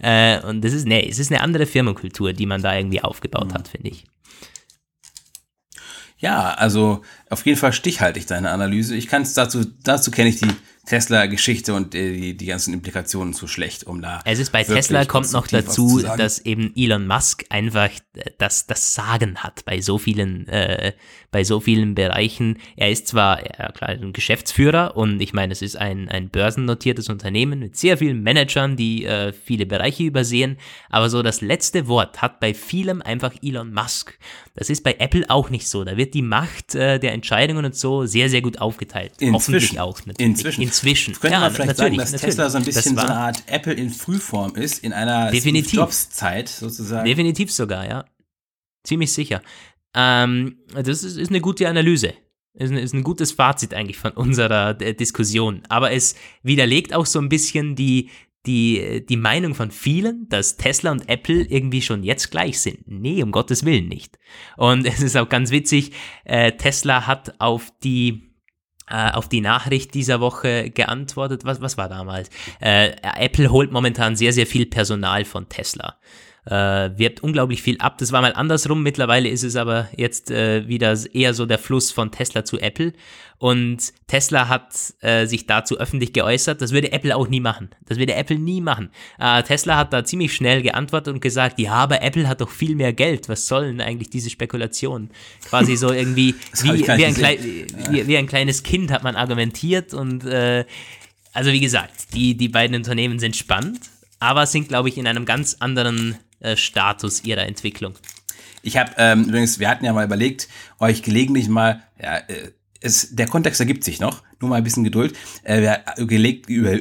äh, 0.01 0.41
und 0.41 0.63
das 0.63 0.73
ist, 0.73 0.85
nee, 0.85 1.07
es 1.09 1.19
ist 1.19 1.31
eine 1.31 1.41
andere 1.41 1.65
Firmenkultur, 1.65 2.33
die 2.33 2.45
man 2.45 2.61
da 2.61 2.75
irgendwie 2.75 3.01
aufgebaut 3.01 3.49
mhm. 3.49 3.53
hat, 3.53 3.67
finde 3.69 3.89
ich. 3.89 4.05
Ja, 6.17 6.53
also 6.53 7.01
auf 7.29 7.45
jeden 7.45 7.57
Fall 7.57 7.73
stichhaltig 7.73 8.27
deine 8.27 8.51
Analyse. 8.51 8.95
Ich 8.95 9.07
kann 9.07 9.23
es 9.23 9.33
dazu, 9.33 9.65
dazu 9.83 10.11
kenne 10.11 10.29
ich 10.29 10.39
die 10.39 10.51
Tesla-Geschichte 10.85 11.73
und 11.73 11.95
äh, 11.95 12.13
die, 12.13 12.37
die 12.37 12.45
ganzen 12.45 12.73
Implikationen 12.73 13.33
zu 13.33 13.47
schlecht, 13.47 13.85
um 13.85 14.01
da. 14.01 14.21
Es 14.23 14.39
ist 14.39 14.51
bei 14.51 14.63
Tesla 14.63 15.05
kommt 15.05 15.31
noch 15.33 15.47
dazu, 15.47 16.01
dass 16.01 16.39
eben 16.39 16.73
Elon 16.75 17.07
Musk 17.07 17.45
einfach 17.49 17.89
äh, 18.15 18.31
das, 18.37 18.67
das 18.67 18.93
Sagen 18.93 19.37
hat 19.37 19.65
bei 19.65 19.81
so 19.81 19.97
vielen, 19.97 20.47
äh, 20.47 20.93
bei 21.31 21.43
so 21.43 21.59
vielen 21.59 21.95
Bereichen. 21.95 22.59
Er 22.75 22.91
ist 22.91 23.07
zwar 23.07 23.43
ja, 23.43 23.71
klar, 23.71 23.89
ein 23.89 24.13
Geschäftsführer 24.13 24.95
und 24.95 25.21
ich 25.21 25.33
meine, 25.33 25.53
es 25.53 25.61
ist 25.61 25.75
ein, 25.75 26.07
ein 26.07 26.29
börsennotiertes 26.29 27.09
Unternehmen 27.09 27.59
mit 27.59 27.75
sehr 27.75 27.97
vielen 27.97 28.21
Managern, 28.21 28.77
die 28.77 29.05
äh, 29.05 29.33
viele 29.33 29.65
Bereiche 29.65 30.03
übersehen, 30.03 30.57
aber 30.89 31.09
so 31.09 31.23
das 31.23 31.41
letzte 31.41 31.87
Wort 31.87 32.21
hat 32.21 32.39
bei 32.39 32.53
vielem 32.53 33.01
einfach 33.01 33.33
Elon 33.41 33.73
Musk. 33.73 34.17
Das 34.53 34.69
ist 34.69 34.83
bei 34.83 34.95
Apple 34.99 35.25
auch 35.29 35.49
nicht 35.49 35.67
so. 35.67 35.83
Da 35.83 35.97
wird 35.97 36.13
die 36.13 36.21
Macht 36.21 36.75
äh, 36.75 36.99
der 36.99 37.13
Entscheidungen 37.15 37.65
und 37.65 37.75
so 37.75 38.05
sehr, 38.05 38.29
sehr 38.29 38.41
gut 38.41 38.59
aufgeteilt. 38.59 39.13
Inzwischen. 39.13 39.33
Hoffentlich 39.33 39.79
auch. 39.79 39.99
Natürlich. 40.05 40.19
Inzwischen 40.19 40.61
inzwischen. 40.61 41.13
Könnte 41.15 41.33
ja, 41.33 41.39
man 41.39 41.51
vielleicht 41.51 41.77
sagen, 41.77 41.97
dass 41.97 42.11
natürlich. 42.11 42.35
Tesla 42.35 42.49
so 42.49 42.57
ein 42.59 42.63
bisschen 42.63 42.95
so 42.95 43.01
eine 43.01 43.15
Art 43.15 43.43
Apple 43.47 43.73
in 43.73 43.89
Frühform 43.89 44.55
ist, 44.55 44.83
in 44.83 44.93
einer 44.93 45.33
Jobs-Zeit 45.33 46.49
sozusagen. 46.49 47.05
Definitiv 47.05 47.51
sogar, 47.51 47.87
ja. 47.87 48.05
Ziemlich 48.83 49.11
sicher. 49.11 49.41
Ähm, 49.95 50.57
das 50.73 51.03
ist, 51.03 51.17
ist, 51.17 51.29
eine 51.29 51.41
gute 51.41 51.67
Analyse. 51.67 52.13
Ist 52.53 52.71
ein, 52.71 52.77
ist 52.77 52.93
ein 52.93 53.03
gutes 53.03 53.31
Fazit 53.31 53.73
eigentlich 53.73 53.97
von 53.97 54.11
unserer 54.15 54.79
äh, 54.79 54.93
Diskussion. 54.93 55.63
Aber 55.69 55.91
es 55.91 56.15
widerlegt 56.43 56.93
auch 56.93 57.05
so 57.05 57.19
ein 57.19 57.29
bisschen 57.29 57.75
die, 57.75 58.09
die, 58.45 59.05
die 59.07 59.17
Meinung 59.17 59.55
von 59.55 59.71
vielen, 59.71 60.27
dass 60.29 60.57
Tesla 60.57 60.91
und 60.91 61.09
Apple 61.09 61.43
irgendwie 61.43 61.81
schon 61.81 62.03
jetzt 62.03 62.31
gleich 62.31 62.59
sind. 62.59 62.87
Nee, 62.87 63.21
um 63.23 63.31
Gottes 63.31 63.65
Willen 63.65 63.87
nicht. 63.87 64.17
Und 64.57 64.85
es 64.85 65.01
ist 65.01 65.17
auch 65.17 65.29
ganz 65.29 65.51
witzig, 65.51 65.91
äh, 66.23 66.51
Tesla 66.53 67.07
hat 67.07 67.39
auf 67.39 67.71
die 67.83 68.35
äh, 68.87 69.11
auf 69.11 69.27
die 69.27 69.41
Nachricht 69.41 69.95
dieser 69.95 70.19
Woche 70.19 70.69
geantwortet. 70.69 71.43
Was, 71.43 71.59
was 71.59 71.77
war 71.77 71.89
damals? 71.89 72.29
Äh, 72.59 72.91
Apple 73.01 73.49
holt 73.49 73.71
momentan 73.71 74.15
sehr, 74.15 74.31
sehr 74.31 74.45
viel 74.45 74.67
Personal 74.67 75.25
von 75.25 75.49
Tesla 75.49 75.97
äh, 76.45 76.91
wirbt 76.97 77.23
unglaublich 77.23 77.61
viel 77.61 77.77
ab. 77.79 77.97
Das 77.97 78.11
war 78.11 78.21
mal 78.21 78.33
andersrum. 78.33 78.83
Mittlerweile 78.83 79.29
ist 79.29 79.43
es 79.43 79.55
aber 79.55 79.87
jetzt 79.95 80.31
äh, 80.31 80.67
wieder 80.67 80.97
eher 81.13 81.33
so 81.33 81.45
der 81.45 81.57
Fluss 81.57 81.91
von 81.91 82.11
Tesla 82.11 82.45
zu 82.45 82.59
Apple. 82.59 82.93
Und 83.37 83.93
Tesla 84.07 84.47
hat 84.47 84.73
äh, 85.01 85.25
sich 85.25 85.45
dazu 85.45 85.77
öffentlich 85.77 86.13
geäußert. 86.13 86.61
Das 86.61 86.71
würde 86.71 86.91
Apple 86.91 87.15
auch 87.15 87.27
nie 87.27 87.41
machen. 87.41 87.69
Das 87.85 87.97
würde 87.97 88.13
Apple 88.13 88.39
nie 88.39 88.61
machen. 88.61 88.91
Äh, 89.19 89.43
Tesla 89.43 89.75
hat 89.75 89.91
da 89.91 90.05
ziemlich 90.05 90.33
schnell 90.33 90.61
geantwortet 90.61 91.13
und 91.13 91.19
gesagt, 91.19 91.59
ja, 91.59 91.73
aber 91.73 92.01
Apple 92.01 92.27
hat 92.27 92.41
doch 92.41 92.49
viel 92.49 92.75
mehr 92.75 92.93
Geld. 92.93 93.27
Was 93.27 93.47
sollen 93.47 93.81
eigentlich 93.81 94.09
diese 94.09 94.29
Spekulationen? 94.29 95.09
Quasi 95.49 95.75
so 95.75 95.91
irgendwie 95.91 96.35
wie, 96.61 96.87
wie, 96.87 97.05
ein 97.05 97.15
wie, 97.15 98.07
wie, 98.07 98.17
ein 98.17 98.27
kleines 98.27 98.63
Kind 98.63 98.91
hat 98.91 99.03
man 99.03 99.15
argumentiert 99.15 99.93
und 99.93 100.25
äh, 100.25 100.65
also 101.33 101.51
wie 101.51 101.59
gesagt, 101.59 102.13
die, 102.13 102.37
die 102.37 102.47
beiden 102.47 102.75
Unternehmen 102.75 103.19
sind 103.19 103.35
spannend, 103.35 103.81
aber 104.19 104.45
sind, 104.45 104.69
glaube 104.69 104.87
ich, 104.87 104.97
in 104.97 105.05
einem 105.05 105.25
ganz 105.25 105.57
anderen 105.59 106.17
äh, 106.39 106.57
Status 106.57 107.23
ihrer 107.23 107.45
Entwicklung. 107.45 107.93
Ich 108.61 108.77
habe 108.77 108.91
ähm, 108.97 109.25
übrigens, 109.25 109.59
wir 109.59 109.69
hatten 109.69 109.85
ja 109.85 109.93
mal 109.93 110.05
überlegt, 110.05 110.47
euch 110.79 111.03
gelegentlich 111.03 111.47
mal, 111.47 111.83
ja, 112.01 112.17
äh, 112.17 112.51
es, 112.81 113.15
der 113.15 113.27
Kontext 113.27 113.59
ergibt 113.59 113.83
sich 113.83 113.99
noch, 113.99 114.23
nur 114.39 114.49
mal 114.49 114.57
ein 114.57 114.63
bisschen 114.63 114.83
Geduld, 114.83 115.15
äh, 115.43 115.61
wir, 115.61 116.05
gelegt, 116.05 116.49
über, 116.49 116.73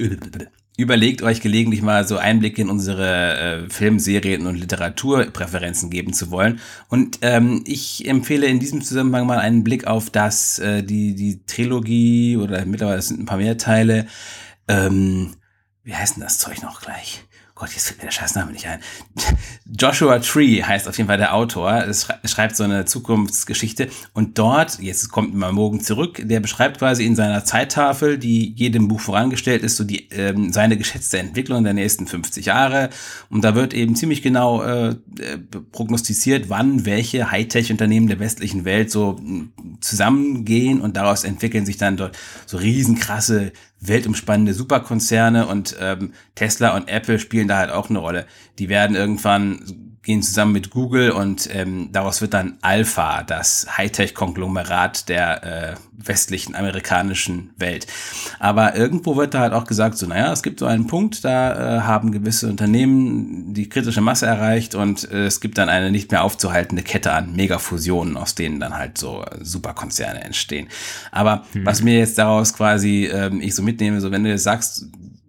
überlegt 0.77 1.23
euch 1.23 1.41
gelegentlich 1.41 1.83
mal 1.83 2.07
so 2.07 2.17
Einblicke 2.17 2.63
in 2.63 2.71
unsere 2.71 3.65
äh, 3.65 3.71
Filmserien 3.71 4.47
und 4.47 4.57
Literaturpräferenzen 4.57 5.91
geben 5.91 6.13
zu 6.13 6.31
wollen. 6.31 6.61
Und 6.89 7.19
ähm, 7.23 7.63
ich 7.67 8.09
empfehle 8.09 8.47
in 8.47 8.61
diesem 8.61 8.83
Zusammenhang 8.83 9.27
mal 9.27 9.39
einen 9.39 9.63
Blick 9.63 9.87
auf 9.87 10.11
das, 10.11 10.59
äh, 10.59 10.83
die, 10.83 11.15
die 11.15 11.45
Trilogie 11.47 12.37
oder 12.37 12.65
mittlerweile 12.65 13.03
sind 13.03 13.21
ein 13.21 13.27
paar 13.27 13.39
mehr 13.39 13.57
Teile. 13.57 14.07
Ähm, 14.69 15.37
wie 15.85 15.95
heißt 15.95 16.17
denn 16.17 16.23
das 16.23 16.39
Zeug 16.39 16.63
noch 16.63 16.81
gleich? 16.81 17.25
Gott, 17.57 17.71
jetzt 17.71 17.87
fällt 17.87 17.99
mir 17.99 18.07
der 18.07 18.11
Scheißname 18.11 18.51
nicht 18.51 18.67
ein. 18.67 18.81
Joshua 19.79 20.19
Tree 20.19 20.61
heißt 20.61 20.89
auf 20.89 20.99
jeden 20.99 21.07
Fall 21.07 21.19
der 21.19 21.35
Autor. 21.35 21.85
Es 21.85 22.09
schreibt 22.25 22.57
so 22.57 22.65
eine 22.65 22.85
Zukunftsgeschichte. 22.85 23.89
Und 24.13 24.39
dort, 24.39 24.81
jetzt 24.81 25.09
kommt 25.11 25.35
mal 25.35 25.53
morgen 25.53 25.81
zurück, 25.81 26.21
der 26.25 26.41
beschreibt 26.41 26.79
quasi 26.79 27.07
in 27.07 27.15
seiner 27.15 27.45
Zeittafel, 27.45 28.19
die 28.19 28.53
jedem 28.57 28.89
Buch 28.89 28.99
vorangestellt 28.99 29.63
ist, 29.63 29.77
so 29.77 29.85
die, 29.85 30.09
ähm, 30.11 30.53
seine 30.53 30.77
geschätzte 30.77 31.19
Entwicklung 31.19 31.63
der 31.63 31.75
nächsten 31.75 32.09
50 32.09 32.47
Jahre. 32.47 32.91
Und 33.31 33.45
da 33.45 33.55
wird 33.55 33.73
eben 33.73 33.95
ziemlich 33.95 34.21
genau 34.21 34.61
äh, 34.65 34.97
prognostiziert, 35.71 36.49
wann 36.49 36.85
welche 36.87 37.31
Hightech-Unternehmen 37.31 38.09
der 38.09 38.19
westlichen 38.19 38.65
Welt 38.65 38.91
so 38.91 39.17
hm, 39.17 39.53
zusammengehen 39.81 40.81
und 40.81 40.97
daraus 40.97 41.23
entwickeln 41.23 41.67
sich 41.67 41.77
dann 41.77 41.97
dort 41.97 42.19
so 42.47 42.57
riesenkrasse 42.57 43.53
weltumspannende 43.81 44.55
Superkonzerne 44.55 45.47
und 45.47 45.77
ähm, 45.81 46.13
Tesla 46.35 46.77
und 46.77 46.89
Apple 46.89 47.19
spielen 47.19 47.49
da 47.49 47.59
halt 47.59 47.71
auch 47.71 47.91
eine 47.91 47.99
Rolle. 47.99 48.27
Die 48.59 48.69
werden 48.69 48.97
irgendwann 48.97 49.94
gehen 50.05 50.23
zusammen 50.23 50.53
mit 50.53 50.71
Google 50.71 51.11
und 51.11 51.49
ähm, 51.53 51.89
daraus 51.91 52.21
wird 52.21 52.35
dann 52.35 52.59
Alpha, 52.61 53.23
das 53.23 53.67
Hightech-Konglomerat 53.77 55.09
der 55.09 55.45
äh, 55.45 55.75
westlichen 55.97 56.55
amerikanischen 56.55 57.51
Welt. 57.57 57.87
Aber 58.39 58.77
irgendwo 58.77 59.17
wird 59.17 59.35
da 59.35 59.41
halt 59.41 59.55
auch 59.55 59.65
gesagt, 59.65 59.97
so, 59.97 60.07
naja, 60.07 60.31
es 60.33 60.43
gibt 60.43 60.61
so 60.61 60.67
einen 60.67 60.87
Punkt, 60.87 61.25
da 61.25 61.79
äh, 61.79 61.81
haben 61.81 62.13
gewisse 62.13 62.49
Unternehmen 62.49 63.55
die 63.55 63.69
kritische 63.69 64.03
Masse 64.03 64.27
erreicht 64.27 64.75
und 64.75 65.11
äh, 65.11 65.25
es 65.25 65.41
gibt 65.41 65.57
dann 65.57 65.71
eine 65.71 65.91
nicht 65.91 66.11
mehr 66.11 66.23
aufzuhaltende 66.23 66.83
Kette 66.83 67.13
an 67.13 67.35
Megafusionen, 67.35 68.17
aus 68.17 68.35
denen 68.35 68.61
dann 68.61 68.77
halt 68.77 68.99
so 68.99 69.25
Superkonzerne 69.41 70.23
entstehen. 70.23 70.69
Aber 71.13 71.45
hm. 71.53 71.65
was 71.65 71.83
mir 71.83 71.99
jetzt 71.99 72.19
daraus 72.19 72.53
quasi 72.53 73.07
ähm, 73.07 73.41
ich 73.41 73.55
so 73.55 73.63
mitnehme, 73.63 74.01
so 74.01 74.11
wenn 74.11 74.25
du 74.25 74.31
jetzt 74.31 74.45
sagst, 74.45 74.87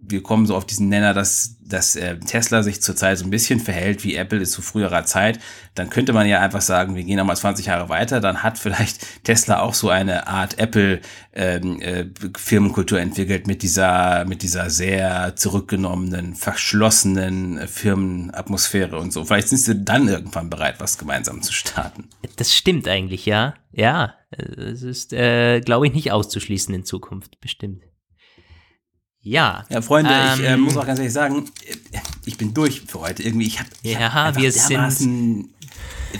wir 0.08 0.22
kommen 0.22 0.46
so 0.46 0.54
auf 0.54 0.64
diesen 0.64 0.88
Nenner, 0.88 1.14
dass, 1.14 1.56
dass 1.60 1.96
äh, 1.96 2.18
Tesla 2.18 2.62
sich 2.62 2.80
zurzeit 2.80 3.18
so 3.18 3.24
ein 3.24 3.30
bisschen 3.30 3.60
verhält 3.60 4.04
wie 4.04 4.14
Apple 4.14 4.42
zu 4.44 4.62
früherer 4.62 5.04
Zeit, 5.04 5.40
dann 5.74 5.90
könnte 5.90 6.12
man 6.12 6.26
ja 6.26 6.40
einfach 6.40 6.60
sagen, 6.60 6.94
wir 6.94 7.04
gehen 7.04 7.16
nochmal 7.16 7.36
20 7.36 7.66
Jahre 7.66 7.88
weiter, 7.88 8.20
dann 8.20 8.42
hat 8.42 8.58
vielleicht 8.58 9.24
Tesla 9.24 9.60
auch 9.60 9.74
so 9.74 9.88
eine 9.88 10.26
Art 10.26 10.58
Apple 10.58 11.00
ähm, 11.32 11.80
äh, 11.80 12.06
Firmenkultur 12.36 13.00
entwickelt 13.00 13.46
mit 13.46 13.62
dieser, 13.62 14.24
mit 14.24 14.42
dieser 14.42 14.70
sehr 14.70 15.34
zurückgenommenen, 15.36 16.34
verschlossenen 16.34 17.66
Firmenatmosphäre 17.66 18.98
und 18.98 19.12
so. 19.12 19.24
Vielleicht 19.24 19.48
sind 19.48 19.58
sie 19.58 19.84
dann 19.84 20.08
irgendwann 20.08 20.50
bereit, 20.50 20.76
was 20.78 20.98
gemeinsam 20.98 21.42
zu 21.42 21.52
starten. 21.52 22.08
Das 22.36 22.54
stimmt 22.54 22.88
eigentlich, 22.88 23.26
ja. 23.26 23.54
Ja, 23.72 24.14
es 24.30 24.82
ist, 24.82 25.12
äh, 25.12 25.60
glaube 25.60 25.86
ich, 25.86 25.92
nicht 25.92 26.10
auszuschließen 26.10 26.74
in 26.74 26.84
Zukunft, 26.84 27.40
bestimmt. 27.40 27.82
Ja. 29.26 29.64
Ja, 29.70 29.82
Freunde, 29.82 30.10
ähm, 30.12 30.38
ich 30.38 30.46
äh, 30.46 30.56
muss 30.56 30.76
auch 30.76 30.86
ganz 30.86 31.00
ehrlich 31.00 31.12
sagen, 31.12 31.50
ich 32.26 32.38
bin 32.38 32.54
durch 32.54 32.82
für 32.82 33.00
heute. 33.00 33.24
Irgendwie, 33.24 33.48
ich 33.48 33.58
habe 33.58 33.68
ja, 33.82 34.14
hab 34.14 34.36
wir 34.36 34.52
sind 34.52 35.50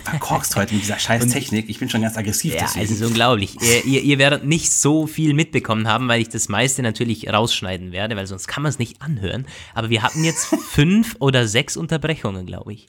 verkorkst 0.02 0.56
heute 0.56 0.74
mit 0.74 0.82
dieser 0.82 0.98
scheiß 0.98 1.28
Technik. 1.28 1.70
Ich 1.70 1.78
bin 1.78 1.88
schon 1.88 2.02
ganz 2.02 2.16
aggressiv. 2.16 2.54
Ja, 2.54 2.62
deswegen. 2.62 2.84
es 2.84 2.90
ist 2.90 3.02
unglaublich. 3.02 3.56
ihr, 3.84 4.02
ihr 4.02 4.18
werdet 4.18 4.44
nicht 4.44 4.72
so 4.72 5.06
viel 5.06 5.34
mitbekommen 5.34 5.86
haben, 5.86 6.08
weil 6.08 6.20
ich 6.20 6.28
das 6.28 6.48
meiste 6.48 6.82
natürlich 6.82 7.32
rausschneiden 7.32 7.92
werde, 7.92 8.16
weil 8.16 8.26
sonst 8.26 8.48
kann 8.48 8.64
man 8.64 8.70
es 8.70 8.80
nicht 8.80 9.00
anhören. 9.00 9.46
Aber 9.72 9.88
wir 9.88 10.02
hatten 10.02 10.24
jetzt 10.24 10.46
fünf 10.70 11.14
oder 11.20 11.46
sechs 11.46 11.76
Unterbrechungen, 11.76 12.44
glaube 12.44 12.72
ich. 12.72 12.88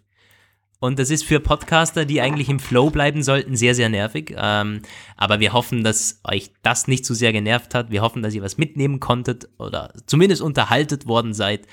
Und 0.79 0.99
das 0.99 1.09
ist 1.09 1.23
für 1.23 1.39
Podcaster, 1.39 2.05
die 2.05 2.21
eigentlich 2.21 2.49
im 2.49 2.59
Flow 2.59 2.89
bleiben 2.91 3.23
sollten, 3.23 3.55
sehr, 3.55 3.73
sehr 3.73 3.89
nervig. 3.89 4.35
Ähm, 4.37 4.81
aber 5.15 5.39
wir 5.39 5.53
hoffen, 5.53 5.83
dass 5.83 6.19
euch 6.23 6.51
das 6.61 6.87
nicht 6.87 7.05
zu 7.05 7.15
sehr 7.15 7.33
genervt 7.33 7.73
hat. 7.73 7.89
Wir 7.89 8.01
hoffen, 8.01 8.21
dass 8.21 8.35
ihr 8.35 8.43
was 8.43 8.57
mitnehmen 8.57 8.99
konntet 8.99 9.49
oder 9.57 9.91
zumindest 10.05 10.41
unterhaltet 10.41 11.07
worden 11.07 11.33
seid. 11.33 11.65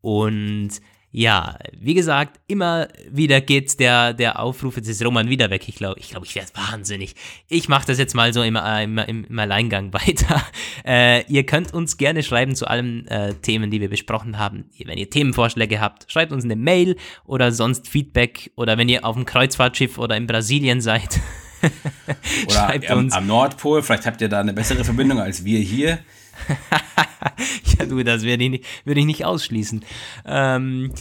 Und 0.00 0.70
ja, 1.16 1.56
wie 1.78 1.94
gesagt, 1.94 2.40
immer 2.48 2.88
wieder 3.08 3.40
geht 3.40 3.78
der, 3.78 4.14
der 4.14 4.40
Aufruf, 4.40 4.76
jetzt 4.76 4.88
ist 4.88 5.04
Roman 5.04 5.28
wieder 5.28 5.48
weg. 5.48 5.68
Ich 5.68 5.76
glaube, 5.76 6.00
ich, 6.00 6.10
glaub, 6.10 6.24
ich 6.24 6.34
werde 6.34 6.50
wahnsinnig. 6.54 7.14
Ich 7.46 7.68
mache 7.68 7.86
das 7.86 7.98
jetzt 7.98 8.16
mal 8.16 8.32
so 8.32 8.42
im, 8.42 8.56
im, 8.56 8.98
im 8.98 9.38
Alleingang 9.38 9.92
weiter. 9.92 10.42
Äh, 10.84 11.24
ihr 11.32 11.46
könnt 11.46 11.72
uns 11.72 11.98
gerne 11.98 12.24
schreiben 12.24 12.56
zu 12.56 12.66
allen 12.66 13.06
äh, 13.06 13.32
Themen, 13.34 13.70
die 13.70 13.80
wir 13.80 13.88
besprochen 13.88 14.40
haben. 14.40 14.64
Wenn 14.84 14.98
ihr 14.98 15.08
Themenvorschläge 15.08 15.80
habt, 15.80 16.10
schreibt 16.10 16.32
uns 16.32 16.42
eine 16.42 16.56
Mail 16.56 16.96
oder 17.24 17.52
sonst 17.52 17.86
Feedback. 17.86 18.50
Oder 18.56 18.76
wenn 18.76 18.88
ihr 18.88 19.04
auf 19.04 19.14
dem 19.14 19.24
Kreuzfahrtschiff 19.24 19.98
oder 19.98 20.16
in 20.16 20.26
Brasilien 20.26 20.80
seid. 20.80 21.20
oder 22.46 22.54
schreibt 22.54 22.90
am, 22.90 22.98
uns. 22.98 23.14
am 23.14 23.28
Nordpol, 23.28 23.84
vielleicht 23.84 24.06
habt 24.06 24.20
ihr 24.20 24.28
da 24.28 24.40
eine 24.40 24.52
bessere 24.52 24.82
Verbindung 24.82 25.20
als 25.20 25.44
wir 25.44 25.60
hier. 25.60 26.00
ja, 27.78 27.86
du, 27.86 28.02
das 28.02 28.22
würde 28.22 28.44
ich, 28.44 28.50
nicht, 28.50 28.64
würd 28.84 28.98
ich 28.98 29.06
nicht 29.06 29.24
ausschließen. 29.24 29.84
Ähm, 30.26 30.92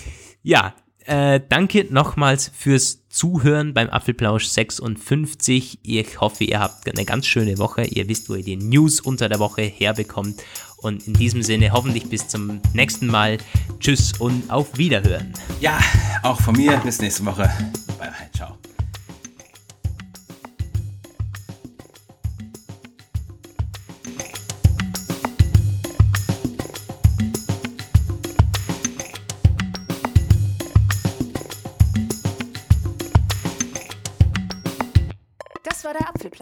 ja, 0.41 0.73
äh, 1.05 1.41
danke 1.49 1.85
nochmals 1.89 2.51
fürs 2.55 3.07
Zuhören 3.09 3.73
beim 3.73 3.89
Apfelplausch 3.89 4.45
56. 4.45 5.79
Ich 5.83 6.21
hoffe, 6.21 6.45
ihr 6.45 6.59
habt 6.59 6.89
eine 6.89 7.05
ganz 7.05 7.27
schöne 7.27 7.57
Woche. 7.57 7.83
Ihr 7.83 8.07
wisst, 8.07 8.29
wo 8.29 8.35
ihr 8.35 8.43
die 8.43 8.55
News 8.55 9.01
unter 9.01 9.27
der 9.29 9.39
Woche 9.39 9.63
herbekommt. 9.63 10.41
Und 10.77 11.07
in 11.07 11.13
diesem 11.13 11.43
Sinne 11.43 11.71
hoffentlich 11.71 12.09
bis 12.09 12.27
zum 12.27 12.61
nächsten 12.73 13.07
Mal. 13.07 13.37
Tschüss 13.79 14.13
und 14.19 14.49
auf 14.49 14.77
Wiederhören. 14.77 15.33
Ja, 15.59 15.79
auch 16.23 16.39
von 16.41 16.55
mir. 16.55 16.77
Bis 16.77 16.99
nächste 16.99 17.25
Woche. 17.25 17.49
Bye, 17.99 18.09
bye. 18.09 18.29
Ciao. 18.33 18.57